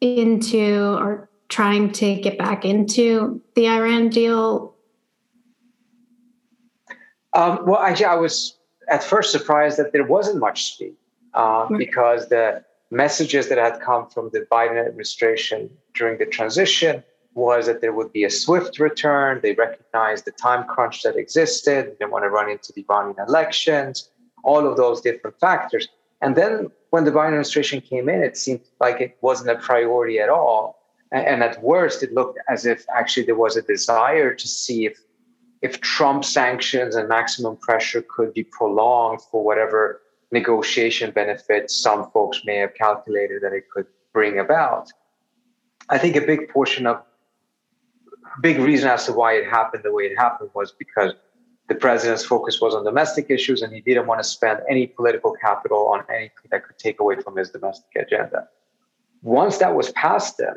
into 0.00 0.96
or 0.98 1.28
trying 1.52 1.92
to 1.92 2.14
get 2.14 2.38
back 2.38 2.64
into 2.64 3.40
the 3.54 3.68
Iran 3.68 4.08
deal? 4.08 4.74
Um, 7.34 7.60
well, 7.66 7.80
actually, 7.80 8.06
I 8.06 8.14
was 8.14 8.56
at 8.88 9.04
first 9.04 9.30
surprised 9.32 9.78
that 9.78 9.92
there 9.92 10.04
wasn't 10.04 10.38
much 10.40 10.72
speed 10.72 10.96
uh, 11.34 11.66
right. 11.68 11.78
because 11.78 12.28
the 12.28 12.64
messages 12.90 13.48
that 13.48 13.58
had 13.58 13.80
come 13.80 14.08
from 14.08 14.30
the 14.32 14.46
Biden 14.50 14.78
administration 14.86 15.70
during 15.94 16.18
the 16.18 16.26
transition 16.26 17.04
was 17.34 17.66
that 17.66 17.80
there 17.82 17.92
would 17.92 18.12
be 18.12 18.24
a 18.24 18.30
swift 18.30 18.78
return. 18.78 19.40
They 19.42 19.52
recognized 19.52 20.24
the 20.24 20.32
time 20.32 20.66
crunch 20.66 21.02
that 21.02 21.16
existed. 21.16 21.86
They 21.86 21.96
didn't 21.98 22.12
want 22.12 22.24
to 22.24 22.30
run 22.30 22.50
into 22.50 22.72
the 22.72 22.84
Iranian 22.90 23.16
elections, 23.28 24.10
all 24.42 24.66
of 24.66 24.76
those 24.76 25.00
different 25.02 25.38
factors. 25.38 25.88
And 26.20 26.34
then 26.34 26.70
when 26.90 27.04
the 27.04 27.10
Biden 27.10 27.28
administration 27.28 27.80
came 27.80 28.08
in, 28.08 28.22
it 28.22 28.36
seemed 28.36 28.60
like 28.80 29.00
it 29.00 29.16
wasn't 29.20 29.50
a 29.50 29.56
priority 29.56 30.18
at 30.18 30.28
all. 30.28 30.81
And 31.12 31.42
at 31.42 31.62
worst, 31.62 32.02
it 32.02 32.12
looked 32.14 32.38
as 32.48 32.64
if 32.64 32.86
actually 32.88 33.26
there 33.26 33.36
was 33.36 33.56
a 33.56 33.62
desire 33.62 34.34
to 34.34 34.48
see 34.48 34.86
if 34.86 34.98
if 35.60 35.80
Trump 35.80 36.24
sanctions 36.24 36.96
and 36.96 37.08
maximum 37.08 37.56
pressure 37.56 38.02
could 38.02 38.34
be 38.34 38.42
prolonged 38.42 39.20
for 39.30 39.44
whatever 39.44 40.02
negotiation 40.32 41.12
benefits 41.12 41.80
some 41.80 42.10
folks 42.10 42.40
may 42.44 42.56
have 42.56 42.74
calculated 42.74 43.42
that 43.42 43.52
it 43.52 43.70
could 43.70 43.86
bring 44.12 44.40
about. 44.40 44.90
I 45.88 45.98
think 45.98 46.16
a 46.16 46.20
big 46.20 46.48
portion 46.48 46.86
of 46.86 47.00
big 48.40 48.58
reason 48.58 48.88
as 48.88 49.06
to 49.06 49.12
why 49.12 49.34
it 49.34 49.46
happened 49.46 49.84
the 49.84 49.92
way 49.92 50.04
it 50.04 50.18
happened 50.18 50.50
was 50.54 50.72
because 50.72 51.12
the 51.68 51.74
president's 51.74 52.24
focus 52.24 52.60
was 52.60 52.74
on 52.74 52.82
domestic 52.84 53.26
issues 53.28 53.62
and 53.62 53.72
he 53.72 53.80
didn't 53.80 54.06
want 54.06 54.20
to 54.20 54.28
spend 54.28 54.60
any 54.68 54.86
political 54.86 55.32
capital 55.40 55.88
on 55.88 56.02
anything 56.08 56.48
that 56.50 56.66
could 56.66 56.78
take 56.78 56.98
away 56.98 57.20
from 57.20 57.36
his 57.36 57.50
domestic 57.50 57.94
agenda. 57.96 58.48
Once 59.22 59.58
that 59.58 59.74
was 59.76 59.92
passed, 59.92 60.38
then 60.38 60.54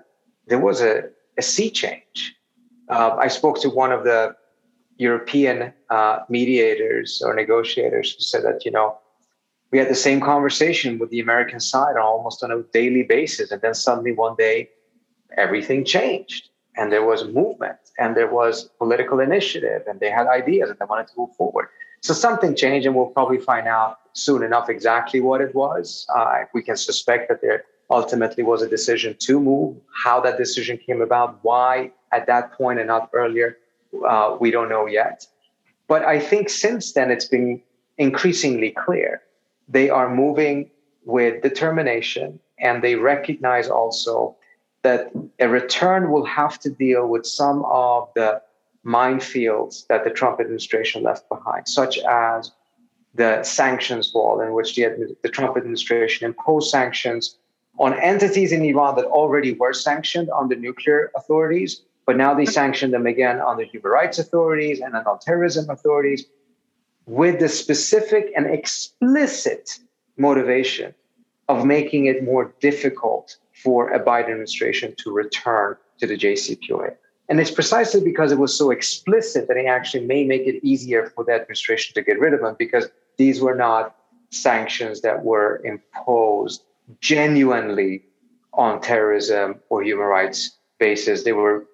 there 0.48 0.60
was 0.60 0.82
a, 0.82 1.04
a 1.38 1.42
sea 1.42 1.70
change. 1.70 2.36
Uh, 2.90 3.16
I 3.18 3.28
spoke 3.28 3.60
to 3.62 3.70
one 3.70 3.92
of 3.92 4.04
the 4.04 4.36
European 4.98 5.74
uh, 5.90 6.20
mediators 6.30 7.22
or 7.24 7.34
negotiators 7.34 8.14
who 8.14 8.22
said 8.22 8.44
that, 8.44 8.66
you 8.66 8.72
know, 8.72 8.98
we 9.72 9.80
had 9.80 9.90
the 9.90 9.96
same 9.96 10.22
conversation 10.22 11.00
with 11.00 11.10
the 11.10 11.20
American 11.20 11.60
side 11.60 11.98
almost 11.98 12.44
on 12.44 12.52
a 12.52 12.62
daily 12.72 13.04
basis. 13.04 13.52
And 13.52 13.62
then 13.62 13.74
suddenly 13.74 14.12
one 14.12 14.36
day, 14.38 14.70
everything 15.38 15.84
changed 15.84 16.50
and 16.78 16.92
there 16.92 17.04
was 17.04 17.26
movement 17.26 17.78
and 17.98 18.16
there 18.16 18.32
was 18.32 18.70
political 18.78 19.20
initiative 19.20 19.82
and 19.88 20.00
they 20.00 20.10
had 20.10 20.28
ideas 20.28 20.70
and 20.70 20.80
they 20.80 20.86
wanted 20.86 21.08
to 21.08 21.14
move 21.18 21.36
forward. 21.36 21.68
So 22.02 22.14
something 22.14 22.56
changed, 22.56 22.86
and 22.86 22.96
we'll 22.96 23.08
probably 23.08 23.40
find 23.40 23.68
out 23.68 23.98
soon 24.14 24.44
enough 24.44 24.70
exactly 24.70 25.22
what 25.22 25.42
it 25.42 25.56
was. 25.56 26.06
Uh, 26.16 26.44
we 26.54 26.62
can 26.62 26.78
suspect 26.78 27.30
that 27.30 27.42
there 27.42 27.64
ultimately 27.90 28.44
was 28.44 28.62
a 28.62 28.70
decision 28.70 29.16
to 29.20 29.40
move. 29.40 29.78
How 29.94 30.20
that 30.22 30.38
decision 30.38 30.78
came 30.78 31.02
about, 31.02 31.40
why 31.44 31.92
at 32.12 32.28
that 32.28 32.54
point 32.54 32.80
and 32.80 32.88
not 32.88 33.10
earlier, 33.14 33.58
uh, 34.08 34.38
we 34.40 34.52
don't 34.52 34.70
know 34.70 34.86
yet. 34.86 35.28
But 35.88 36.04
I 36.04 36.20
think 36.20 36.50
since 36.50 36.94
then, 36.94 37.12
it's 37.12 37.26
been 37.26 37.62
increasingly 37.98 38.72
clear. 38.72 39.22
They 39.68 39.90
are 39.90 40.14
moving 40.14 40.70
with 41.06 41.42
determination 41.42 42.40
and 42.60 42.84
they 42.84 42.96
recognize 42.96 43.70
also 43.70 44.36
that 44.84 45.12
a 45.40 45.48
return 45.48 46.12
will 46.12 46.26
have 46.26 46.60
to 46.60 46.70
deal 46.70 47.08
with 47.08 47.26
some 47.26 47.64
of 47.66 48.10
the 48.16 48.42
minefields 48.86 49.88
that 49.88 50.04
the 50.04 50.12
Trump 50.12 50.40
administration 50.40 51.02
left 51.04 51.28
behind, 51.28 51.68
such 51.68 51.98
as 52.00 52.52
the 53.16 53.42
sanctions 53.44 54.12
wall, 54.14 54.42
in 54.42 54.54
which 54.54 54.76
the, 54.76 55.16
the 55.24 55.30
Trump 55.30 55.58
administration 55.58 56.26
imposed 56.26 56.70
sanctions 56.70 57.38
on 57.78 57.94
entities 58.00 58.52
in 58.52 58.64
Iran 58.64 58.96
that 58.96 59.06
already 59.06 59.54
were 59.54 59.74
sanctioned 59.74 60.30
on 60.30 60.50
the 60.50 60.56
nuclear 60.56 61.12
authorities, 61.16 61.82
but 62.06 62.18
now 62.18 62.34
they 62.34 62.44
mm-hmm. 62.44 62.52
sanction 62.52 62.92
them 62.92 63.06
again 63.06 63.40
on 63.40 63.58
the 63.58 63.66
human 63.66 63.92
rights 63.92 64.20
authorities 64.20 64.80
and 64.80 64.96
on 64.96 65.20
terrorism 65.20 65.70
authorities 65.70 66.26
with 67.06 67.40
the 67.40 67.50
specific 67.50 68.32
and 68.36 68.48
explicit 68.48 69.80
motivation 70.18 70.94
of 71.48 71.66
making 71.66 72.08
it 72.08 72.24
more 72.24 72.54
difficult 72.60 73.38
for 73.54 73.90
a 73.90 74.00
Biden 74.04 74.32
administration 74.32 74.96
to 74.98 75.12
return 75.12 75.76
to 76.00 76.08
the 76.08 76.18
JCPOA. 76.18 76.96
And 77.30 77.40
it's 77.40 77.52
precisely 77.52 78.02
because 78.02 78.32
it 78.32 78.38
was 78.38 78.56
so 78.56 78.72
explicit 78.72 79.48
that 79.48 79.58
it 79.58 79.66
actually 79.66 80.06
may 80.06 80.24
make 80.24 80.44
it 80.44 80.64
easier 80.64 81.12
for 81.16 81.24
the 81.24 81.34
administration 81.34 81.94
to 81.96 82.02
get 82.02 82.20
rid 82.20 82.34
of 82.34 82.42
them 82.42 82.56
because 82.58 82.88
these 83.18 83.42
were 83.42 83.56
not 83.56 83.96
sanctions 84.30 85.02
that 85.02 85.24
were 85.24 85.62
imposed 85.64 86.64
genuinely 87.02 88.04
on 88.54 88.82
terrorism 88.82 89.60
or 89.70 89.84
human 89.84 90.06
rights 90.06 90.58
basis. 90.80 91.24
They 91.24 91.34
were 91.34 91.66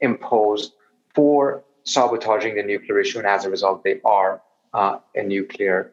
imposed 0.00 0.72
for 1.14 1.64
sabotaging 1.84 2.56
the 2.56 2.62
nuclear 2.62 3.00
issue, 3.00 3.18
and 3.18 3.26
as 3.26 3.44
a 3.44 3.50
result, 3.50 3.84
they 3.84 4.00
are 4.04 4.42
uh, 4.72 4.98
a 5.14 5.22
nuclear 5.22 5.92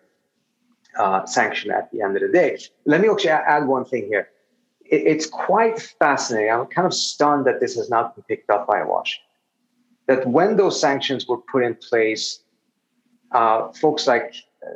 uh, 0.98 1.26
sanction 1.26 1.72
at 1.72 1.92
the 1.92 2.02
end 2.02 2.16
of 2.16 2.22
the 2.22 2.30
day. 2.30 2.58
Let 2.86 3.02
me 3.02 3.10
actually 3.10 3.30
add 3.30 3.68
one 3.68 3.86
thing 3.86 4.08
here. 4.08 4.30
It, 4.82 5.04
it's 5.06 5.26
quite 5.26 5.80
fascinating. 5.80 6.52
I'm 6.52 6.66
kind 6.66 6.86
of 6.86 6.94
stunned 6.94 7.46
that 7.46 7.60
this 7.60 7.76
has 7.76 7.90
not 7.90 8.16
been 8.16 8.24
picked 8.24 8.50
up 8.50 8.68
by 8.68 8.84
Washington. 8.84 9.28
That 10.08 10.28
when 10.28 10.58
those 10.58 10.80
sanctions 10.80 11.28
were 11.28 11.38
put 11.38 11.64
in 11.64 11.76
place, 11.76 12.40
uh, 13.32 13.72
folks 13.74 14.08
like 14.08 14.34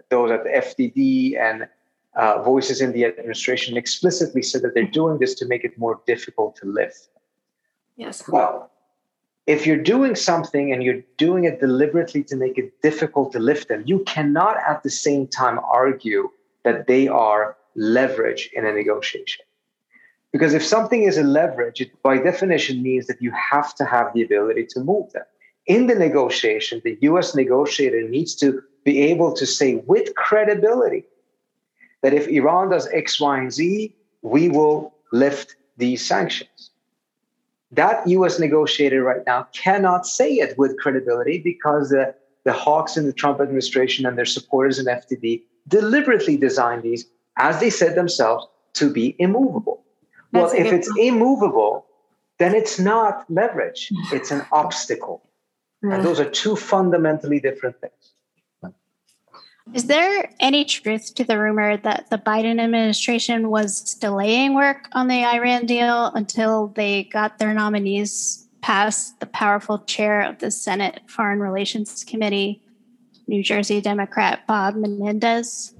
those 0.10 0.32
at 0.32 0.44
the 0.44 0.50
FDD 0.50 1.38
and 1.40 1.68
uh, 2.16 2.42
voices 2.42 2.82
in 2.82 2.94
the 2.94 3.06
administration 3.06 3.78
explicitly 3.78 4.42
said 4.42 4.62
that 4.62 4.74
they're 4.74 4.84
doing 4.84 5.20
this 5.20 5.34
to 5.36 5.46
make 5.46 5.64
it 5.64 5.78
more 5.78 6.00
difficult 6.08 6.56
to 6.58 6.66
live. 6.66 6.94
Yes. 7.98 8.28
Well, 8.28 8.72
if 9.48 9.68
you're 9.68 9.84
doing 9.84 10.16
something 10.16 10.72
and 10.72 10.82
you're 10.82 11.04
doing 11.18 11.44
it 11.44 11.60
deliberately 11.60 12.24
to 12.24 12.36
make 12.36 12.58
it 12.58 12.82
difficult 12.82 13.32
to 13.34 13.40
lift 13.40 13.68
them, 13.68 13.84
you 13.86 14.00
cannot 14.06 14.58
at 14.68 14.82
the 14.84 14.90
same 14.90 15.28
time 15.28 15.60
argue 15.60 16.30
that 16.64 16.88
they 16.88 17.08
are 17.08 17.56
leverage 17.76 18.50
in 18.54 18.66
a 18.66 18.72
negotiation. 18.72 19.46
Because 20.32 20.54
if 20.54 20.66
something 20.66 21.04
is 21.04 21.18
a 21.18 21.24
leverage, 21.24 21.80
it 21.80 21.92
by 22.02 22.18
definition 22.18 22.82
means 22.82 23.08
that 23.08 23.22
you 23.22 23.32
have 23.32 23.76
to 23.76 23.86
have 23.86 24.14
the 24.14 24.24
ability 24.24 24.66
to 24.72 24.80
move 24.80 25.12
them. 25.14 25.24
In 25.68 25.88
the 25.88 25.96
negotiation, 25.96 26.82
the 26.84 26.98
US 27.02 27.36
negotiator 27.36 28.08
needs 28.08 28.36
to 28.36 28.62
be 28.84 29.02
able 29.02 29.34
to 29.34 29.46
say 29.46 29.76
with 29.76 30.14
credibility 30.16 31.06
that 32.06 32.14
if 32.14 32.28
Iran 32.28 32.70
does 32.70 32.88
X, 32.94 33.20
Y, 33.20 33.40
and 33.40 33.52
Z, 33.52 33.96
we 34.22 34.48
will 34.48 34.94
lift 35.12 35.56
these 35.76 36.06
sanctions. 36.06 36.70
That 37.72 38.08
US 38.08 38.38
negotiator 38.38 39.02
right 39.02 39.26
now 39.26 39.48
cannot 39.54 40.06
say 40.06 40.34
it 40.34 40.56
with 40.56 40.78
credibility 40.78 41.40
because 41.40 41.90
the, 41.90 42.14
the 42.44 42.54
hawks 42.54 42.96
in 42.96 43.08
the 43.08 43.12
Trump 43.12 43.42
administration 43.42 44.06
and 44.06 44.16
their 44.16 44.32
supporters 44.38 44.78
in 44.78 44.86
FDD 44.86 45.42
deliberately 45.68 46.38
designed 46.38 46.84
these, 46.84 47.08
as 47.38 47.60
they 47.60 47.72
said 47.72 47.96
themselves, 47.96 48.46
to 48.74 48.94
be 48.94 49.16
immovable. 49.18 49.82
That's 50.32 50.54
well, 50.54 50.62
if 50.62 50.72
it's 50.72 50.88
point. 50.88 51.08
immovable, 51.08 51.88
then 52.38 52.54
it's 52.54 52.78
not 52.78 53.26
leverage, 53.32 53.90
it's 54.14 54.30
an 54.30 54.46
obstacle. 54.52 55.24
And 55.82 56.06
those 56.06 56.20
are 56.20 56.30
two 56.30 56.56
fundamentally 56.56 57.40
different 57.40 57.82
things. 57.82 58.15
Is 59.74 59.88
there 59.88 60.30
any 60.40 60.64
truth 60.64 61.16
to 61.16 61.24
the 61.24 61.40
rumor 61.40 61.78
that 61.78 62.10
the 62.10 62.18
Biden 62.18 62.62
administration 62.62 63.50
was 63.50 63.96
delaying 63.96 64.54
work 64.54 64.88
on 64.92 65.08
the 65.08 65.26
Iran 65.26 65.66
deal 65.66 66.12
until 66.14 66.68
they 66.68 67.06
got 67.06 67.40
their 67.40 67.54
nominees 67.54 68.48
past 68.62 69.20
the 69.20 69.26
powerful 69.26 69.80
chair 69.80 70.22
of 70.22 70.40
the 70.40 70.52
Senate 70.52 71.02
Foreign 71.08 71.40
Relations 71.40 72.04
Committee, 72.04 72.62
New 73.28 73.44
Jersey 73.44 73.82
Democrat 73.82 74.46
Bob 74.48 74.76
Menendez? 74.76 75.74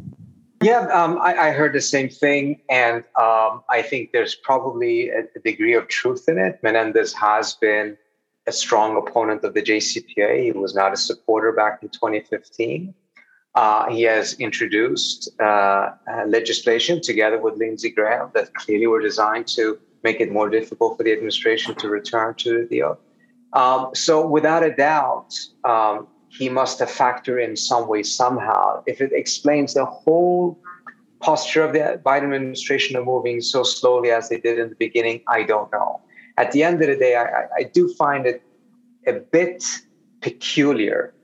Yeah, 0.64 0.88
um, 0.88 1.20
I, 1.22 1.50
I, 1.50 1.52
heard 1.52 1.74
the 1.74 1.82
same 1.82 2.10
thing, 2.10 2.62
and 2.70 3.04
um, 3.20 3.62
I 3.70 3.84
think 3.84 4.14
there's 4.14 4.36
probably 4.36 5.10
a, 5.10 5.24
degree 5.44 5.76
of 5.76 5.88
truth 5.90 6.28
in 6.28 6.40
it. 6.40 6.60
Menendez 6.64 7.14
has 7.14 7.54
been 7.54 7.98
a 8.48 8.52
strong 8.52 8.98
opponent 8.98 9.44
of 9.44 9.54
the 9.54 9.62
JCPOA. 9.62 10.44
He 10.44 10.52
was 10.54 10.74
not 10.74 10.94
a 10.94 10.98
supporter 10.98 11.52
back 11.52 11.80
in 11.84 11.90
2015. 11.90 12.96
Uh, 13.56 13.90
he 13.90 14.02
has 14.02 14.34
introduced 14.34 15.30
uh, 15.40 15.46
uh, 15.46 15.92
legislation 16.28 17.02
together 17.02 17.40
with 17.40 17.56
Lindsey 17.56 17.90
Graham 17.90 18.30
that 18.34 18.54
clearly 18.54 18.88
were 18.88 19.02
designed 19.02 19.48
to 19.48 19.80
make 20.04 20.20
it 20.20 20.32
more 20.32 20.50
difficult 20.50 20.98
for 20.98 21.04
the 21.04 21.14
administration 21.14 21.74
to 21.76 21.88
return 21.88 22.36
to 22.36 22.60
the 22.60 22.66
deal. 22.66 23.00
Um, 23.54 23.92
so, 23.94 24.28
without 24.28 24.64
a 24.64 24.76
doubt, 24.76 25.34
um, 25.64 26.08
he 26.28 26.50
must 26.50 26.80
have 26.80 26.90
factored 26.90 27.42
in 27.42 27.56
some 27.56 27.88
way, 27.88 28.04
somehow. 28.04 28.84
If 28.86 29.00
it 29.00 29.12
explains 29.14 29.74
the 29.74 29.86
whole 29.86 30.60
posture 31.22 31.64
of 31.64 31.72
the 31.72 32.02
Biden 32.06 32.36
administration 32.36 32.98
of 32.98 33.06
moving 33.06 33.40
so 33.40 33.64
slowly 33.64 34.12
as 34.12 34.28
they 34.28 34.38
did 34.38 34.60
in 34.60 34.70
the 34.70 34.76
beginning, 34.76 35.22
I 35.30 35.44
don't 35.44 35.72
know. 35.72 36.02
At 36.38 36.52
the 36.52 36.64
end 36.64 36.82
of 36.82 36.90
the 36.90 36.98
day, 36.98 37.16
I, 37.16 37.46
I 37.58 37.64
do 37.64 37.94
find 37.94 38.28
it 38.28 38.44
a 39.08 39.14
bit 39.14 39.64
peculiar 40.20 41.15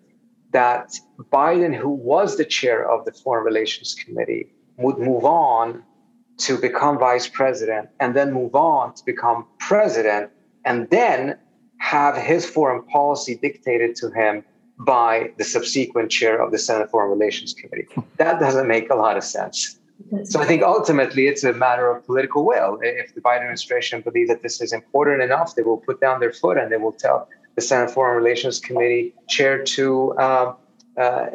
that 0.51 0.99
Biden, 1.31 1.75
who 1.75 1.89
was 1.89 2.37
the 2.37 2.45
chair 2.45 2.89
of 2.89 3.05
the 3.05 3.11
Foreign 3.11 3.45
Relations 3.45 3.95
Committee, 3.95 4.51
would 4.77 4.97
move 4.97 5.25
on 5.25 5.83
to 6.37 6.57
become 6.57 6.97
vice 6.97 7.27
president 7.27 7.89
and 7.99 8.15
then 8.15 8.33
move 8.33 8.55
on 8.55 8.93
to 8.95 9.05
become 9.05 9.45
president 9.59 10.31
and 10.65 10.89
then 10.89 11.37
have 11.77 12.15
his 12.15 12.45
foreign 12.45 12.83
policy 12.83 13.35
dictated 13.35 13.95
to 13.95 14.09
him 14.11 14.43
by 14.79 15.31
the 15.37 15.43
subsequent 15.43 16.09
chair 16.09 16.41
of 16.41 16.51
the 16.51 16.57
Senate 16.57 16.89
Foreign 16.89 17.11
Relations 17.11 17.53
Committee. 17.53 17.87
That 18.17 18.39
doesn't 18.39 18.67
make 18.67 18.89
a 18.89 18.95
lot 18.95 19.17
of 19.17 19.23
sense. 19.23 19.77
So 20.23 20.39
I 20.39 20.45
think 20.45 20.63
ultimately 20.63 21.27
it's 21.27 21.43
a 21.43 21.53
matter 21.53 21.89
of 21.89 22.05
political 22.05 22.45
will. 22.45 22.79
If 22.81 23.13
the 23.13 23.21
Biden 23.21 23.41
administration 23.41 24.01
believes 24.01 24.29
that 24.29 24.41
this 24.41 24.59
is 24.59 24.73
important 24.73 25.21
enough, 25.21 25.55
they 25.55 25.61
will 25.61 25.77
put 25.77 26.01
down 26.01 26.19
their 26.19 26.33
foot 26.33 26.57
and 26.57 26.71
they 26.71 26.77
will 26.77 26.91
tell 26.91 27.27
the 27.55 27.61
Senate 27.61 27.91
Foreign 27.91 28.15
Relations 28.15 28.59
Committee 28.59 29.13
chair 29.27 29.63
to 29.63 30.13
uh, 30.13 30.53
uh, 30.97 31.25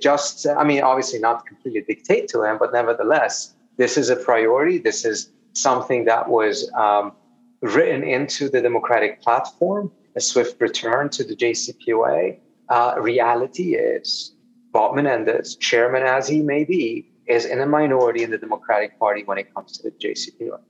just, 0.00 0.46
I 0.46 0.64
mean, 0.64 0.82
obviously 0.82 1.18
not 1.18 1.46
completely 1.46 1.82
dictate 1.82 2.28
to 2.28 2.42
him, 2.44 2.58
but 2.58 2.72
nevertheless, 2.72 3.54
this 3.76 3.96
is 3.96 4.10
a 4.10 4.16
priority. 4.16 4.78
This 4.78 5.04
is 5.04 5.30
something 5.52 6.04
that 6.06 6.28
was 6.28 6.70
um, 6.72 7.12
written 7.60 8.02
into 8.02 8.48
the 8.48 8.60
Democratic 8.60 9.20
platform, 9.22 9.90
a 10.16 10.20
swift 10.20 10.60
return 10.60 11.08
to 11.10 11.24
the 11.24 11.36
JCPOA. 11.36 12.38
Uh, 12.68 12.94
reality 12.98 13.74
is 13.74 14.34
Bob 14.72 14.94
Menendez, 14.96 15.56
chairman 15.56 16.02
as 16.02 16.26
he 16.28 16.40
may 16.40 16.64
be, 16.64 17.08
is 17.26 17.44
in 17.44 17.60
a 17.60 17.66
minority 17.66 18.22
in 18.22 18.30
the 18.30 18.38
Democratic 18.38 18.98
Party 18.98 19.22
when 19.24 19.38
it 19.38 19.54
comes 19.54 19.78
to 19.78 19.82
the 19.84 19.90
JCPOA. 19.90 20.60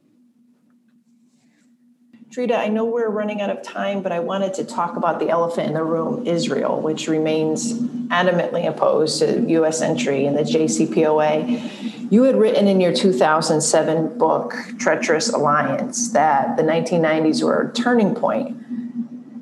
Trita, 2.33 2.57
I 2.57 2.69
know 2.69 2.87
we're 2.87 3.11
running 3.11 3.43
out 3.43 3.51
of 3.51 3.61
time, 3.61 4.01
but 4.01 4.11
I 4.11 4.21
wanted 4.21 4.55
to 4.55 4.65
talk 4.65 4.97
about 4.97 5.19
the 5.19 5.29
elephant 5.29 5.67
in 5.67 5.75
the 5.75 5.85
room, 5.85 6.27
Israel, 6.27 6.81
which 6.81 7.07
remains 7.07 7.75
adamantly 8.09 8.67
opposed 8.67 9.19
to 9.19 9.43
U.S. 9.51 9.83
entry 9.83 10.25
in 10.25 10.35
the 10.35 10.41
JCPOA. 10.41 12.11
You 12.11 12.23
had 12.23 12.37
written 12.37 12.69
in 12.69 12.81
your 12.81 12.95
2007 12.95 14.17
book, 14.17 14.55
Treacherous 14.79 15.29
Alliance, 15.29 16.11
that 16.13 16.57
the 16.57 16.63
1990s 16.63 17.43
were 17.43 17.69
a 17.69 17.73
turning 17.75 18.15
point 18.15 18.57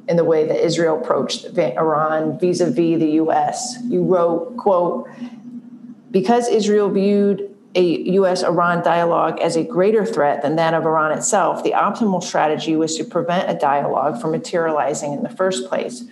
in 0.09 0.17
the 0.17 0.25
way 0.25 0.49
that 0.49 0.59
Israel 0.65 1.01
approached 1.01 1.57
Iran 1.57 2.41
vis-a-vis 2.41 2.75
the 2.75 3.11
U.S. 3.23 3.77
You 3.85 4.03
wrote, 4.03 4.57
quote, 4.57 5.09
because 6.11 6.49
Israel 6.49 6.91
viewed 6.91 7.50
a 7.75 8.11
US 8.17 8.43
Iran 8.43 8.83
dialogue 8.83 9.39
as 9.41 9.57
a 9.57 9.63
greater 9.63 10.05
threat 10.05 10.43
than 10.43 10.57
that 10.57 10.75
of 10.75 10.85
Iran 10.85 11.17
itself, 11.17 11.63
the 11.63 11.73
optimal 11.73 12.23
strategy 12.23 12.75
was 12.75 12.97
to 12.97 13.05
prevent 13.05 13.49
a 13.51 13.55
dialogue 13.55 14.21
from 14.21 14.33
materializing 14.33 15.13
in 15.13 15.23
the 15.23 15.29
first 15.29 15.69
place. 15.69 16.05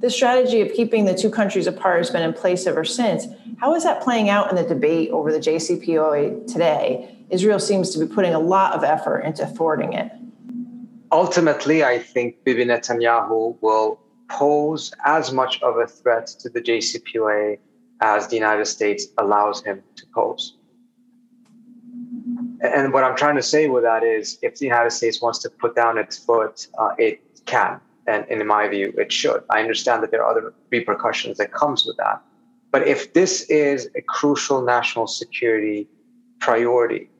This 0.00 0.14
strategy 0.14 0.60
of 0.60 0.72
keeping 0.72 1.04
the 1.04 1.14
two 1.14 1.30
countries 1.30 1.66
apart 1.66 1.98
has 1.98 2.10
been 2.10 2.22
in 2.22 2.32
place 2.32 2.66
ever 2.66 2.84
since. 2.84 3.26
How 3.58 3.74
is 3.74 3.84
that 3.84 4.02
playing 4.02 4.28
out 4.28 4.50
in 4.50 4.56
the 4.56 4.62
debate 4.62 5.10
over 5.10 5.32
the 5.32 5.38
JCPOA 5.38 6.50
today? 6.52 7.16
Israel 7.30 7.58
seems 7.58 7.90
to 7.90 8.04
be 8.04 8.12
putting 8.12 8.34
a 8.34 8.38
lot 8.38 8.74
of 8.74 8.84
effort 8.84 9.20
into 9.20 9.46
thwarting 9.46 9.92
it. 9.92 10.10
Ultimately, 11.10 11.84
I 11.84 11.98
think 11.98 12.42
Bibi 12.44 12.66
Netanyahu 12.66 13.56
will 13.60 14.00
pose 14.28 14.92
as 15.04 15.32
much 15.32 15.60
of 15.62 15.78
a 15.78 15.86
threat 15.86 16.26
to 16.40 16.48
the 16.48 16.60
JCPOA 16.60 17.58
as 18.00 18.28
the 18.28 18.36
United 18.36 18.66
States 18.66 19.06
allows 19.18 19.64
him 19.64 19.82
to 19.96 20.06
pose 20.14 20.57
and 22.60 22.92
what 22.92 23.04
I'm 23.04 23.16
trying 23.16 23.36
to 23.36 23.42
say 23.42 23.68
with 23.68 23.84
that 23.84 24.02
is, 24.02 24.38
if 24.42 24.58
the 24.58 24.66
United 24.66 24.90
States 24.90 25.22
wants 25.22 25.38
to 25.40 25.50
put 25.50 25.74
down 25.76 25.98
its 25.98 26.18
foot, 26.18 26.66
uh, 26.78 26.90
it 26.98 27.20
can, 27.46 27.80
and, 28.06 28.26
in 28.28 28.44
my 28.46 28.68
view, 28.68 28.92
it 28.96 29.12
should. 29.12 29.42
I 29.50 29.60
understand 29.60 30.02
that 30.02 30.10
there 30.10 30.24
are 30.24 30.30
other 30.30 30.54
repercussions 30.70 31.38
that 31.38 31.52
comes 31.52 31.86
with 31.86 31.96
that, 31.98 32.20
but 32.70 32.86
if 32.86 33.12
this 33.12 33.42
is 33.42 33.88
a 33.96 34.02
crucial 34.02 34.62
national 34.62 35.06
security 35.06 35.88
priority, 36.40 37.10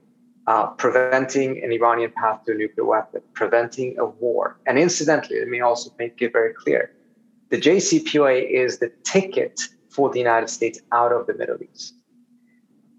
uh, 0.46 0.66
preventing 0.66 1.62
an 1.62 1.72
Iranian 1.72 2.12
path 2.16 2.44
to 2.46 2.52
a 2.52 2.54
nuclear 2.54 2.86
weapon, 2.86 3.20
preventing 3.34 3.98
a 3.98 4.06
war, 4.06 4.58
and 4.66 4.78
incidentally, 4.78 5.38
let 5.38 5.48
me 5.48 5.60
also 5.60 5.90
make 5.98 6.20
it 6.20 6.32
very 6.32 6.54
clear: 6.54 6.90
the 7.50 7.58
JCPOA 7.58 8.50
is 8.50 8.78
the 8.78 8.90
ticket 9.04 9.60
for 9.90 10.10
the 10.10 10.18
United 10.18 10.48
States 10.48 10.80
out 10.92 11.12
of 11.12 11.26
the 11.26 11.34
Middle 11.34 11.58
East 11.62 11.97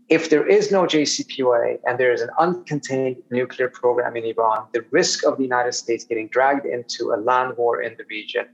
if 0.10 0.32
there 0.32 0.46
is 0.46 0.72
no 0.72 0.84
JCPOA 0.84 1.80
and 1.86 2.00
there 2.00 2.12
is 2.12 2.22
an 2.22 2.30
uncontained 2.40 3.18
nuclear 3.30 3.70
program 3.70 4.16
in 4.16 4.26
Iran, 4.26 4.66
the 4.74 4.84
risk 4.90 5.24
of 5.24 5.38
the 5.38 5.44
United 5.44 5.74
States 5.74 6.04
getting 6.04 6.28
dragged 6.30 6.66
into 6.66 7.14
a 7.14 7.18
land 7.18 7.56
war 7.58 7.82
in 7.82 7.96
the 7.98 8.04
region 8.10 8.48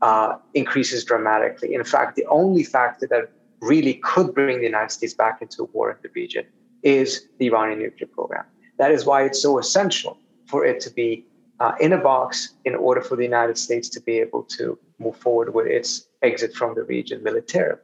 uh, 0.00 0.36
increases 0.54 1.04
dramatically. 1.04 1.74
In 1.74 1.84
fact, 1.84 2.16
the 2.16 2.24
only 2.26 2.64
factor 2.64 3.06
that 3.08 3.30
really 3.60 3.94
could 3.94 4.34
bring 4.34 4.58
the 4.58 4.64
United 4.64 4.90
States 4.90 5.14
back 5.14 5.42
into 5.42 5.64
war 5.72 5.90
in 5.90 5.96
the 6.02 6.08
region 6.14 6.46
is 6.82 7.28
the 7.38 7.46
Iranian 7.46 7.80
nuclear 7.80 8.06
program. 8.06 8.44
That 8.78 8.90
is 8.90 9.04
why 9.04 9.24
it's 9.24 9.40
so 9.40 9.58
essential 9.58 10.18
for 10.46 10.64
it 10.64 10.80
to 10.80 10.90
be 10.90 11.26
uh, 11.60 11.72
in 11.80 11.92
a 11.92 11.98
box 11.98 12.54
in 12.64 12.74
order 12.74 13.00
for 13.00 13.16
the 13.16 13.22
United 13.22 13.58
States 13.58 13.88
to 13.90 14.00
be 14.00 14.18
able 14.18 14.42
to 14.42 14.78
move 14.98 15.16
forward 15.16 15.54
with 15.54 15.66
its 15.66 16.08
exit 16.22 16.54
from 16.54 16.74
the 16.74 16.82
region 16.82 17.22
militarily. 17.22 17.80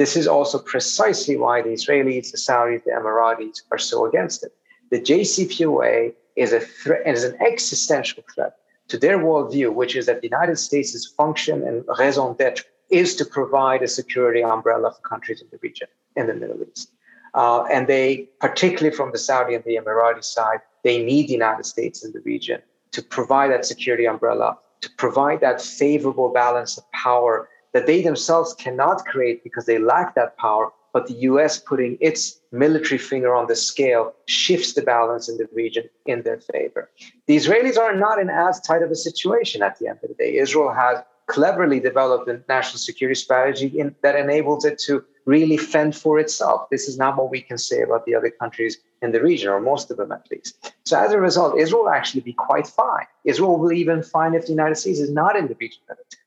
This 0.00 0.16
is 0.16 0.26
also 0.26 0.58
precisely 0.58 1.36
why 1.36 1.60
the 1.60 1.74
Israelis, 1.78 2.30
the 2.30 2.38
Saudis, 2.38 2.82
the 2.84 2.92
Emiratis 2.92 3.60
are 3.70 3.76
so 3.76 4.06
against 4.06 4.42
it. 4.42 4.50
The 4.90 4.98
JCPOA 4.98 6.14
is 6.36 6.54
a 6.54 6.60
threat 6.60 7.06
is 7.06 7.22
an 7.24 7.36
existential 7.42 8.24
threat 8.34 8.54
to 8.88 8.96
their 8.96 9.18
worldview, 9.18 9.74
which 9.74 9.94
is 9.94 10.06
that 10.06 10.22
the 10.22 10.28
United 10.28 10.58
States' 10.58 11.06
function 11.18 11.62
and 11.68 11.84
raison 11.98 12.34
d'etre 12.38 12.64
is 12.88 13.14
to 13.16 13.26
provide 13.26 13.82
a 13.82 13.88
security 13.88 14.42
umbrella 14.42 14.90
for 14.90 15.02
countries 15.06 15.42
in 15.42 15.48
the 15.50 15.58
region, 15.58 15.88
in 16.16 16.26
the 16.28 16.34
Middle 16.34 16.62
East. 16.66 16.88
Uh, 17.34 17.64
and 17.64 17.86
they, 17.86 18.26
particularly 18.40 18.96
from 18.96 19.12
the 19.12 19.18
Saudi 19.18 19.54
and 19.54 19.64
the 19.64 19.76
Emirati 19.76 20.24
side, 20.24 20.60
they 20.82 21.04
need 21.04 21.28
the 21.28 21.34
United 21.34 21.66
States 21.66 22.02
in 22.06 22.12
the 22.12 22.20
region 22.20 22.62
to 22.92 23.02
provide 23.02 23.50
that 23.50 23.66
security 23.66 24.06
umbrella, 24.06 24.56
to 24.80 24.88
provide 24.96 25.42
that 25.42 25.60
favorable 25.60 26.30
balance 26.30 26.78
of 26.78 26.90
power 26.92 27.50
that 27.72 27.86
they 27.86 28.02
themselves 28.02 28.54
cannot 28.54 29.04
create 29.06 29.44
because 29.44 29.66
they 29.66 29.78
lack 29.78 30.14
that 30.14 30.36
power 30.36 30.70
but 30.92 31.06
the 31.06 31.14
US 31.14 31.58
putting 31.58 31.96
its 32.00 32.40
military 32.52 32.98
finger 32.98 33.34
on 33.34 33.46
the 33.46 33.56
scale 33.56 34.14
shifts 34.26 34.74
the 34.74 34.82
balance 34.82 35.28
in 35.28 35.36
the 35.36 35.48
region 35.52 35.84
in 36.06 36.22
their 36.22 36.40
favor. 36.52 36.90
The 37.26 37.36
Israelis 37.36 37.78
are 37.78 37.94
not 37.94 38.18
in 38.18 38.28
as 38.28 38.60
tight 38.60 38.82
of 38.82 38.90
a 38.90 38.96
situation 38.96 39.62
at 39.62 39.78
the 39.78 39.88
end 39.88 40.00
of 40.02 40.08
the 40.08 40.14
day. 40.14 40.36
Israel 40.36 40.72
has 40.72 40.98
cleverly 41.26 41.78
developed 41.78 42.28
a 42.28 42.42
national 42.48 42.78
security 42.78 43.14
strategy 43.14 43.68
in, 43.78 43.94
that 44.02 44.16
enables 44.16 44.64
it 44.64 44.80
to 44.80 45.04
really 45.26 45.56
fend 45.56 45.94
for 45.94 46.18
itself. 46.18 46.68
This 46.70 46.88
is 46.88 46.98
not 46.98 47.16
what 47.16 47.30
we 47.30 47.40
can 47.40 47.56
say 47.56 47.82
about 47.82 48.04
the 48.04 48.16
other 48.16 48.30
countries 48.30 48.78
in 49.00 49.12
the 49.12 49.22
region, 49.22 49.48
or 49.48 49.60
most 49.60 49.92
of 49.92 49.96
them 49.96 50.10
at 50.10 50.26
least. 50.32 50.72
So 50.84 50.98
as 50.98 51.12
a 51.12 51.20
result, 51.20 51.56
Israel 51.56 51.84
will 51.84 51.90
actually 51.90 52.22
be 52.22 52.32
quite 52.32 52.66
fine. 52.66 53.06
Israel 53.24 53.56
will 53.58 53.72
even 53.72 54.02
fine 54.02 54.34
if 54.34 54.46
the 54.46 54.50
United 54.50 54.74
States 54.74 54.98
is 54.98 55.10
not 55.10 55.36
in 55.36 55.46
the 55.46 55.54
region 55.60 55.78
militarily. 55.88 56.19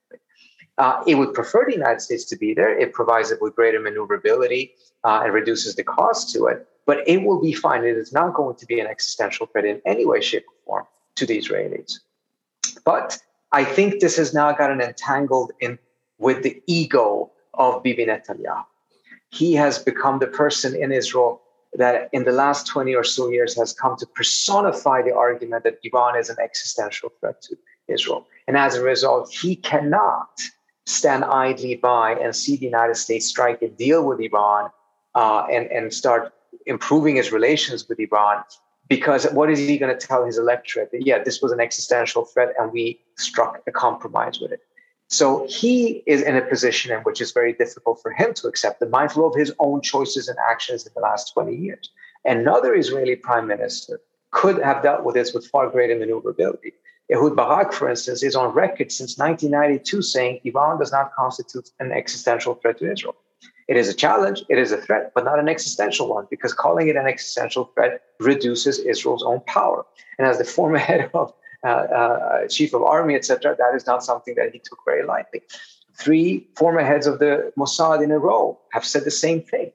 Uh, 0.76 1.02
it 1.06 1.14
would 1.14 1.34
prefer 1.34 1.64
the 1.64 1.72
United 1.72 2.00
States 2.00 2.24
to 2.24 2.36
be 2.36 2.52
there. 2.52 2.76
It 2.76 2.92
provides 2.92 3.30
it 3.30 3.40
with 3.40 3.54
greater 3.54 3.80
maneuverability 3.80 4.72
uh, 5.04 5.20
and 5.22 5.32
reduces 5.32 5.76
the 5.76 5.84
cost 5.84 6.32
to 6.34 6.46
it. 6.46 6.66
But 6.86 7.08
it 7.08 7.22
will 7.22 7.40
be 7.40 7.52
fine. 7.52 7.84
It 7.84 7.96
is 7.96 8.12
not 8.12 8.34
going 8.34 8.56
to 8.56 8.66
be 8.66 8.80
an 8.80 8.86
existential 8.86 9.46
threat 9.46 9.64
in 9.64 9.80
any 9.86 10.04
way, 10.04 10.20
shape, 10.20 10.44
or 10.48 10.54
form 10.66 10.86
to 11.16 11.26
the 11.26 11.38
Israelis. 11.38 12.00
But 12.84 13.18
I 13.52 13.64
think 13.64 14.00
this 14.00 14.16
has 14.16 14.34
now 14.34 14.52
gotten 14.52 14.80
entangled 14.80 15.52
in 15.60 15.78
with 16.18 16.42
the 16.42 16.60
ego 16.66 17.30
of 17.54 17.82
Bibi 17.82 18.06
Netanyahu. 18.06 18.64
He 19.30 19.54
has 19.54 19.78
become 19.78 20.18
the 20.18 20.26
person 20.26 20.74
in 20.74 20.92
Israel 20.92 21.40
that 21.74 22.08
in 22.12 22.24
the 22.24 22.32
last 22.32 22.66
20 22.66 22.94
or 22.94 23.04
so 23.04 23.28
years 23.28 23.56
has 23.56 23.72
come 23.72 23.96
to 23.98 24.06
personify 24.06 25.02
the 25.02 25.14
argument 25.14 25.64
that 25.64 25.78
Iran 25.82 26.16
is 26.16 26.30
an 26.30 26.36
existential 26.42 27.10
threat 27.20 27.42
to 27.42 27.56
Israel. 27.88 28.26
And 28.46 28.56
as 28.56 28.76
a 28.76 28.82
result, 28.82 29.32
he 29.32 29.56
cannot 29.56 30.40
stand 30.86 31.24
idly 31.24 31.76
by 31.76 32.12
and 32.12 32.34
see 32.34 32.56
the 32.56 32.66
United 32.66 32.96
States 32.96 33.26
strike 33.26 33.62
a 33.62 33.68
deal 33.68 34.04
with 34.04 34.20
Iran 34.20 34.70
uh, 35.14 35.46
and, 35.50 35.66
and 35.70 35.92
start 35.92 36.32
improving 36.66 37.16
his 37.16 37.32
relations 37.32 37.88
with 37.88 37.98
Iran 37.98 38.42
because 38.88 39.26
what 39.32 39.50
is 39.50 39.58
he 39.58 39.78
going 39.78 39.96
to 39.96 40.06
tell 40.06 40.24
his 40.24 40.38
electorate? 40.38 40.90
That 40.92 41.06
yeah 41.06 41.22
this 41.22 41.40
was 41.40 41.52
an 41.52 41.60
existential 41.60 42.24
threat 42.24 42.54
and 42.58 42.72
we 42.72 43.00
struck 43.16 43.62
a 43.66 43.72
compromise 43.72 44.40
with 44.40 44.52
it. 44.52 44.60
So 45.08 45.46
he 45.48 46.02
is 46.06 46.22
in 46.22 46.36
a 46.36 46.42
position 46.42 46.90
in 46.92 47.00
which 47.00 47.20
is 47.20 47.32
very 47.32 47.52
difficult 47.52 48.00
for 48.00 48.10
him 48.10 48.34
to 48.34 48.48
accept 48.48 48.80
and 48.82 48.90
mindful 48.90 49.26
of 49.26 49.34
his 49.34 49.52
own 49.58 49.80
choices 49.82 50.28
and 50.28 50.38
actions 50.50 50.86
in 50.86 50.92
the 50.94 51.00
last 51.00 51.32
20 51.34 51.54
years. 51.54 51.90
Another 52.24 52.74
israeli 52.74 53.16
prime 53.16 53.46
minister 53.46 54.00
could 54.30 54.60
have 54.62 54.82
dealt 54.82 55.04
with 55.04 55.14
this 55.14 55.32
with 55.32 55.46
far 55.46 55.68
greater 55.70 55.96
maneuverability 55.98 56.72
Ehud 57.12 57.36
Barak, 57.36 57.72
for 57.72 57.88
instance, 57.90 58.22
is 58.22 58.34
on 58.34 58.54
record 58.54 58.90
since 58.90 59.18
1992 59.18 60.02
saying 60.02 60.40
Iran 60.44 60.78
does 60.78 60.90
not 60.90 61.12
constitute 61.14 61.70
an 61.78 61.92
existential 61.92 62.54
threat 62.54 62.78
to 62.78 62.90
Israel. 62.90 63.16
It 63.68 63.76
is 63.76 63.88
a 63.88 63.94
challenge, 63.94 64.42
it 64.48 64.58
is 64.58 64.72
a 64.72 64.76
threat, 64.76 65.12
but 65.14 65.24
not 65.24 65.38
an 65.38 65.48
existential 65.48 66.08
one, 66.08 66.26
because 66.30 66.52
calling 66.52 66.88
it 66.88 66.96
an 66.96 67.06
existential 67.06 67.70
threat 67.74 68.02
reduces 68.20 68.78
Israel's 68.78 69.22
own 69.22 69.40
power. 69.46 69.84
And 70.18 70.26
as 70.26 70.38
the 70.38 70.44
former 70.44 70.78
head 70.88 71.10
of 71.14 71.32
uh, 71.64 71.68
uh, 71.68 72.48
chief 72.48 72.74
of 72.74 72.82
army, 72.82 73.14
etc., 73.14 73.56
that 73.58 73.74
is 73.74 73.86
not 73.86 74.04
something 74.04 74.34
that 74.36 74.52
he 74.52 74.58
took 74.58 74.78
very 74.84 75.04
lightly. 75.04 75.42
Three 75.96 76.46
former 76.56 76.82
heads 76.82 77.06
of 77.06 77.18
the 77.20 77.52
Mossad 77.56 78.02
in 78.02 78.10
a 78.10 78.18
row 78.18 78.58
have 78.72 78.84
said 78.84 79.04
the 79.04 79.10
same 79.10 79.42
thing. 79.42 79.72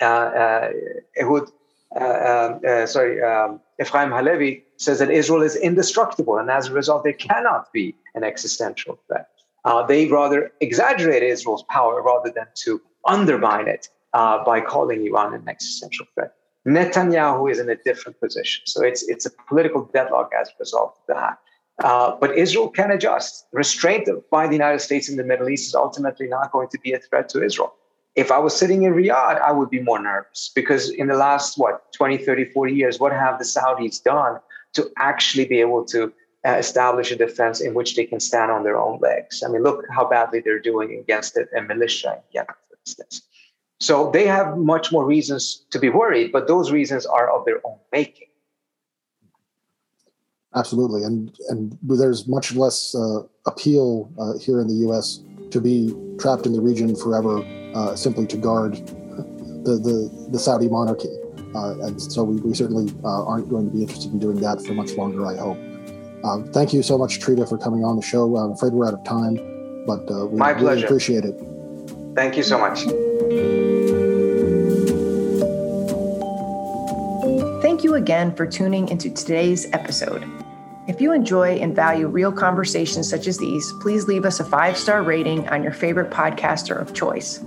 Uh, 0.00 0.04
uh 0.04 0.70
Ehud, 1.20 1.50
uh, 2.00 2.04
um, 2.04 2.60
uh, 2.66 2.86
sorry, 2.86 3.22
um, 3.22 3.60
Efraim 3.80 4.10
Halevy 4.10 4.62
says 4.78 4.98
that 5.00 5.10
Israel 5.10 5.42
is 5.42 5.56
indestructible, 5.56 6.38
and 6.38 6.50
as 6.50 6.68
a 6.68 6.72
result, 6.72 7.04
there 7.04 7.12
cannot 7.12 7.72
be 7.72 7.94
an 8.14 8.24
existential 8.24 8.98
threat. 9.06 9.28
Uh, 9.64 9.84
they 9.84 10.06
rather 10.06 10.52
exaggerate 10.60 11.22
Israel's 11.22 11.64
power 11.64 12.00
rather 12.00 12.30
than 12.30 12.46
to 12.54 12.80
undermine 13.04 13.68
it 13.68 13.88
uh, 14.14 14.42
by 14.44 14.60
calling 14.60 15.04
Iran 15.06 15.34
an 15.34 15.48
existential 15.48 16.06
threat. 16.14 16.32
Netanyahu 16.66 17.50
is 17.50 17.58
in 17.58 17.68
a 17.68 17.76
different 17.76 18.18
position. 18.20 18.62
So 18.66 18.82
it's, 18.82 19.02
it's 19.08 19.26
a 19.26 19.30
political 19.48 19.84
deadlock 19.92 20.32
as 20.40 20.48
a 20.48 20.52
result 20.58 20.98
of 21.00 21.14
that. 21.16 21.38
Uh, 21.84 22.16
but 22.20 22.36
Israel 22.36 22.68
can 22.68 22.90
adjust. 22.90 23.46
Restraint 23.52 24.08
by 24.30 24.46
the 24.46 24.54
United 24.54 24.80
States 24.80 25.08
in 25.08 25.16
the 25.16 25.24
Middle 25.24 25.48
East 25.48 25.68
is 25.68 25.74
ultimately 25.74 26.26
not 26.26 26.50
going 26.50 26.68
to 26.68 26.78
be 26.80 26.92
a 26.92 26.98
threat 26.98 27.28
to 27.30 27.44
Israel. 27.44 27.74
If 28.16 28.32
I 28.32 28.38
was 28.38 28.56
sitting 28.56 28.82
in 28.84 28.94
Riyadh, 28.94 29.40
I 29.40 29.52
would 29.52 29.68
be 29.68 29.80
more 29.80 29.98
nervous 29.98 30.50
because 30.54 30.90
in 30.90 31.06
the 31.08 31.16
last, 31.16 31.58
what, 31.58 31.92
20, 31.92 32.18
30, 32.18 32.46
40 32.46 32.72
years, 32.72 32.98
what 32.98 33.12
have 33.12 33.38
the 33.38 33.44
Saudis 33.44 34.02
done 34.02 34.40
to 34.72 34.90
actually 34.96 35.44
be 35.44 35.60
able 35.60 35.84
to 35.86 36.12
uh, 36.46 36.50
establish 36.52 37.10
a 37.10 37.16
defense 37.16 37.60
in 37.60 37.74
which 37.74 37.96
they 37.96 38.04
can 38.04 38.20
stand 38.20 38.50
on 38.50 38.62
their 38.62 38.78
own 38.78 38.98
legs. 39.00 39.42
I 39.42 39.48
mean, 39.48 39.62
look 39.62 39.84
how 39.90 40.08
badly 40.08 40.40
they're 40.40 40.60
doing 40.60 40.98
against 40.98 41.36
a 41.36 41.62
militia 41.62 42.14
in 42.16 42.22
Yemen, 42.32 42.54
for 42.68 42.76
instance. 42.86 43.22
So 43.80 44.10
they 44.10 44.26
have 44.26 44.56
much 44.56 44.92
more 44.92 45.04
reasons 45.04 45.66
to 45.70 45.78
be 45.78 45.88
worried, 45.88 46.32
but 46.32 46.46
those 46.46 46.70
reasons 46.70 47.04
are 47.04 47.30
of 47.30 47.44
their 47.44 47.60
own 47.66 47.78
making. 47.92 48.28
Absolutely, 50.54 51.02
and 51.02 51.36
and 51.50 51.76
there's 51.82 52.26
much 52.26 52.54
less 52.54 52.94
uh, 52.94 53.22
appeal 53.44 54.10
uh, 54.18 54.38
here 54.38 54.58
in 54.60 54.68
the 54.68 54.86
U.S. 54.86 55.20
to 55.50 55.60
be 55.60 55.94
trapped 56.18 56.46
in 56.46 56.54
the 56.54 56.60
region 56.60 56.96
forever, 56.96 57.42
uh, 57.76 57.94
simply 57.94 58.26
to 58.26 58.36
guard 58.36 58.72
the 59.66 59.74
the, 59.86 60.28
the 60.30 60.38
Saudi 60.38 60.68
monarchy, 60.68 61.14
uh, 61.54 61.86
and 61.86 62.00
so 62.00 62.24
we, 62.24 62.40
we 62.40 62.54
certainly 62.54 62.92
uh, 63.04 63.24
aren't 63.30 63.48
going 63.48 63.66
to 63.68 63.74
be 63.76 63.82
interested 63.82 64.12
in 64.12 64.18
doing 64.18 64.40
that 64.40 64.64
for 64.64 64.72
much 64.72 64.92
longer. 64.92 65.26
I 65.26 65.36
hope. 65.36 65.58
Um, 66.24 66.50
thank 66.52 66.72
you 66.72 66.82
so 66.82 66.96
much, 66.96 67.20
Trita, 67.20 67.48
for 67.48 67.58
coming 67.58 67.84
on 67.84 67.96
the 67.96 68.02
show. 68.02 68.36
I'm 68.36 68.52
afraid 68.52 68.72
we're 68.72 68.86
out 68.86 68.94
of 68.94 69.04
time, 69.04 69.36
but 69.86 70.10
uh, 70.10 70.26
we 70.26 70.38
My 70.38 70.50
really 70.50 70.62
pleasure. 70.64 70.86
appreciate 70.86 71.24
it. 71.24 71.34
Thank 72.14 72.36
you 72.36 72.42
so 72.42 72.58
much. 72.58 72.78
Thank 77.62 77.84
you 77.84 77.94
again 77.94 78.34
for 78.34 78.46
tuning 78.46 78.88
into 78.88 79.10
today's 79.10 79.70
episode. 79.72 80.24
If 80.88 81.00
you 81.00 81.12
enjoy 81.12 81.56
and 81.56 81.76
value 81.76 82.06
real 82.06 82.32
conversations 82.32 83.10
such 83.10 83.26
as 83.26 83.36
these, 83.38 83.72
please 83.82 84.06
leave 84.06 84.24
us 84.24 84.40
a 84.40 84.44
five 84.44 84.76
star 84.78 85.02
rating 85.02 85.46
on 85.48 85.62
your 85.62 85.72
favorite 85.72 86.10
podcaster 86.10 86.80
of 86.80 86.94
choice. 86.94 87.40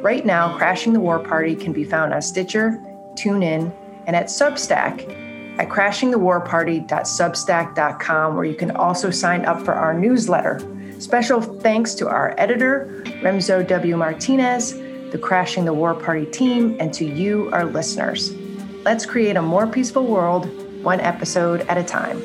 Right 0.00 0.24
now, 0.24 0.56
Crashing 0.56 0.92
the 0.92 1.00
War 1.00 1.18
Party 1.18 1.56
can 1.56 1.72
be 1.72 1.82
found 1.82 2.14
on 2.14 2.22
Stitcher, 2.22 2.80
TuneIn, 3.14 3.72
and 4.06 4.14
at 4.14 4.26
Substack 4.26 5.00
at 5.58 5.68
crashingthewarparty.substack.com, 5.68 8.36
where 8.36 8.44
you 8.44 8.54
can 8.54 8.70
also 8.76 9.10
sign 9.10 9.44
up 9.44 9.64
for 9.64 9.74
our 9.74 9.92
newsletter. 9.92 10.60
Special 11.00 11.40
thanks 11.40 11.94
to 11.94 12.06
our 12.08 12.32
editor, 12.38 13.02
Remzo 13.22 13.66
W. 13.66 13.96
Martinez, 13.96 14.74
the 15.10 15.18
Crashing 15.20 15.64
the 15.64 15.72
War 15.72 15.94
Party 15.94 16.26
team, 16.26 16.76
and 16.78 16.94
to 16.94 17.04
you, 17.04 17.50
our 17.52 17.64
listeners. 17.64 18.32
Let's 18.84 19.04
create 19.04 19.34
a 19.36 19.42
more 19.42 19.66
peaceful 19.66 20.06
world, 20.06 20.46
one 20.84 21.00
episode 21.00 21.62
at 21.62 21.76
a 21.76 21.82
time. 21.82 22.22